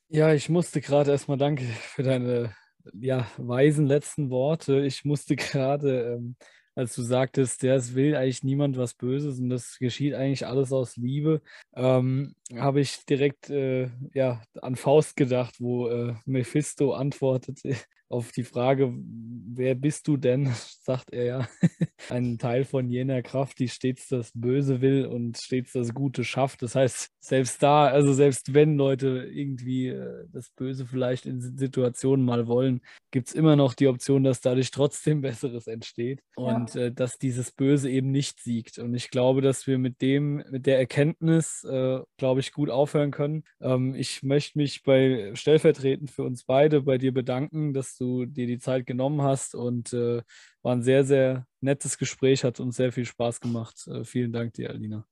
Ja, 0.09 0.34
ich 0.34 0.49
musste 0.49 0.82
gerade 0.82 1.11
erstmal 1.11 1.38
danke 1.38 1.63
für 1.63 2.03
deine 2.03 2.55
ja, 2.93 3.28
weisen 3.38 3.86
letzten 3.86 4.30
Worte. 4.30 4.80
Ich 4.86 5.03
musste 5.05 5.36
gerade 5.36 6.13
ähm, 6.13 6.36
als 6.78 6.96
du 6.96 7.02
sagtest, 7.02 7.64
ja, 7.64 7.76
es 7.76 7.96
will 7.96 8.16
eigentlich 8.16 8.44
niemand 8.44 8.78
was 8.78 8.94
Böses 8.94 9.40
und 9.40 9.50
das 9.50 9.80
geschieht 9.80 10.14
eigentlich 10.14 10.46
alles 10.46 10.72
aus 10.72 10.96
Liebe, 10.96 11.42
ähm, 11.76 12.36
habe 12.56 12.82
ich 12.82 13.04
direkt 13.06 13.50
äh, 13.50 13.90
ja, 14.14 14.44
an 14.62 14.76
Faust 14.76 15.16
gedacht, 15.16 15.56
wo 15.60 15.88
äh, 15.90 16.14
Mephisto 16.26 16.94
antwortet 16.94 17.62
auf 18.10 18.32
die 18.32 18.43
Frage, 18.43 18.93
wer 18.93 19.76
bist 19.76 20.08
du 20.08 20.18
denn, 20.18 20.45
sagt 20.82 21.14
er 21.14 21.24
ja, 21.24 21.47
ein 22.10 22.38
Teil 22.38 22.66
von 22.66 22.89
jener 22.89 23.22
Kraft, 23.22 23.60
die 23.60 23.70
stets 23.70 24.08
das 24.10 24.32
Böse 24.34 24.82
will 24.82 25.05
und 25.05 25.38
stets 25.38 25.74
das 25.74 25.93
Gute 25.93 26.24
schafft. 26.24 26.62
Das 26.62 26.76
heißt, 26.76 27.10
selbst 27.20 27.64
da, 27.64 27.88
also 27.88 28.14
selbst 28.14 28.53
wenn 28.53 28.78
Leute 28.78 29.30
irgendwie 29.32 29.88
äh, 29.88 30.26
das 30.32 30.49
Böse 30.51 30.86
vielleicht 30.86 31.26
in 31.26 31.41
Situationen 31.41 32.26
mal 32.26 32.47
wollen, 32.47 32.82
gibt 33.12 33.30
es 33.30 33.34
immer 33.34 33.55
noch 33.55 33.74
die 33.74 33.88
Option, 33.88 34.24
dass 34.24 34.41
dadurch 34.41 34.72
trotzdem 34.72 35.22
Besseres 35.28 35.68
entsteht. 35.68 36.22
Und 36.36 36.58
und 36.58 36.76
äh, 36.76 36.91
dass 36.91 37.18
dieses 37.18 37.51
Böse 37.51 37.89
eben 37.89 38.12
nicht 38.12 38.39
siegt. 38.41 38.80
Und 38.80 38.93
ich 38.93 39.10
glaube, 39.10 39.41
dass 39.41 39.68
wir 39.68 39.78
mit 39.78 40.01
dem, 40.01 40.43
mit 40.49 40.66
der 40.66 40.78
Erkenntnis, 40.80 41.64
äh, 41.64 41.99
glaube 42.18 42.39
ich, 42.39 42.51
gut 42.51 42.70
aufhören 42.70 43.12
können. 43.12 43.43
Ähm, 43.62 43.95
ich 43.95 44.24
möchte 44.24 44.58
mich 44.58 44.84
bei 44.84 45.32
stellvertretend 45.34 46.12
für 46.12 46.24
uns 46.24 46.43
beide 46.43 46.82
bei 46.82 46.97
dir 46.97 47.14
bedanken, 47.14 47.74
dass 47.98 48.08
du 48.08 48.26
dir 48.26 48.48
die 48.48 48.60
Zeit 48.60 48.86
genommen 48.86 49.22
hast 49.22 49.56
und 49.56 49.93
äh, 49.93 50.22
war 50.62 50.76
ein 50.76 50.84
sehr, 50.84 51.04
sehr 51.04 51.45
nettes 51.62 51.98
Gespräch, 51.98 52.43
hat 52.43 52.60
uns 52.60 52.78
sehr 52.78 52.91
viel 52.91 53.06
Spaß 53.06 53.41
gemacht. 53.41 53.88
Äh, 53.88 54.04
vielen 54.04 54.32
Dank 54.32 54.54
dir, 54.54 54.70
Alina. 54.70 55.06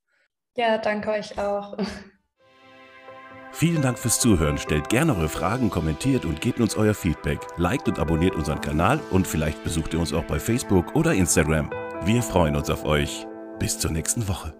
Ja, 0.56 0.78
danke 0.78 1.10
euch 1.10 1.38
auch. 1.38 1.76
Vielen 3.52 3.80
Dank 3.80 3.98
fürs 3.98 4.20
Zuhören. 4.20 4.58
Stellt 4.58 4.90
gerne 4.90 5.16
eure 5.16 5.30
Fragen, 5.30 5.70
kommentiert 5.70 6.26
und 6.26 6.42
gebt 6.42 6.60
uns 6.60 6.76
euer 6.76 6.92
Feedback. 6.92 7.40
Liked 7.56 7.88
und 7.88 7.98
abonniert 7.98 8.34
unseren 8.34 8.60
Kanal 8.60 9.00
und 9.10 9.26
vielleicht 9.26 9.64
besucht 9.64 9.94
ihr 9.94 10.00
uns 10.00 10.12
auch 10.12 10.24
bei 10.24 10.38
Facebook 10.38 10.94
oder 10.94 11.14
Instagram. 11.14 11.70
Wir 12.04 12.22
freuen 12.22 12.54
uns 12.54 12.68
auf 12.68 12.84
euch. 12.84 13.26
Bis 13.58 13.78
zur 13.78 13.92
nächsten 13.92 14.28
Woche. 14.28 14.52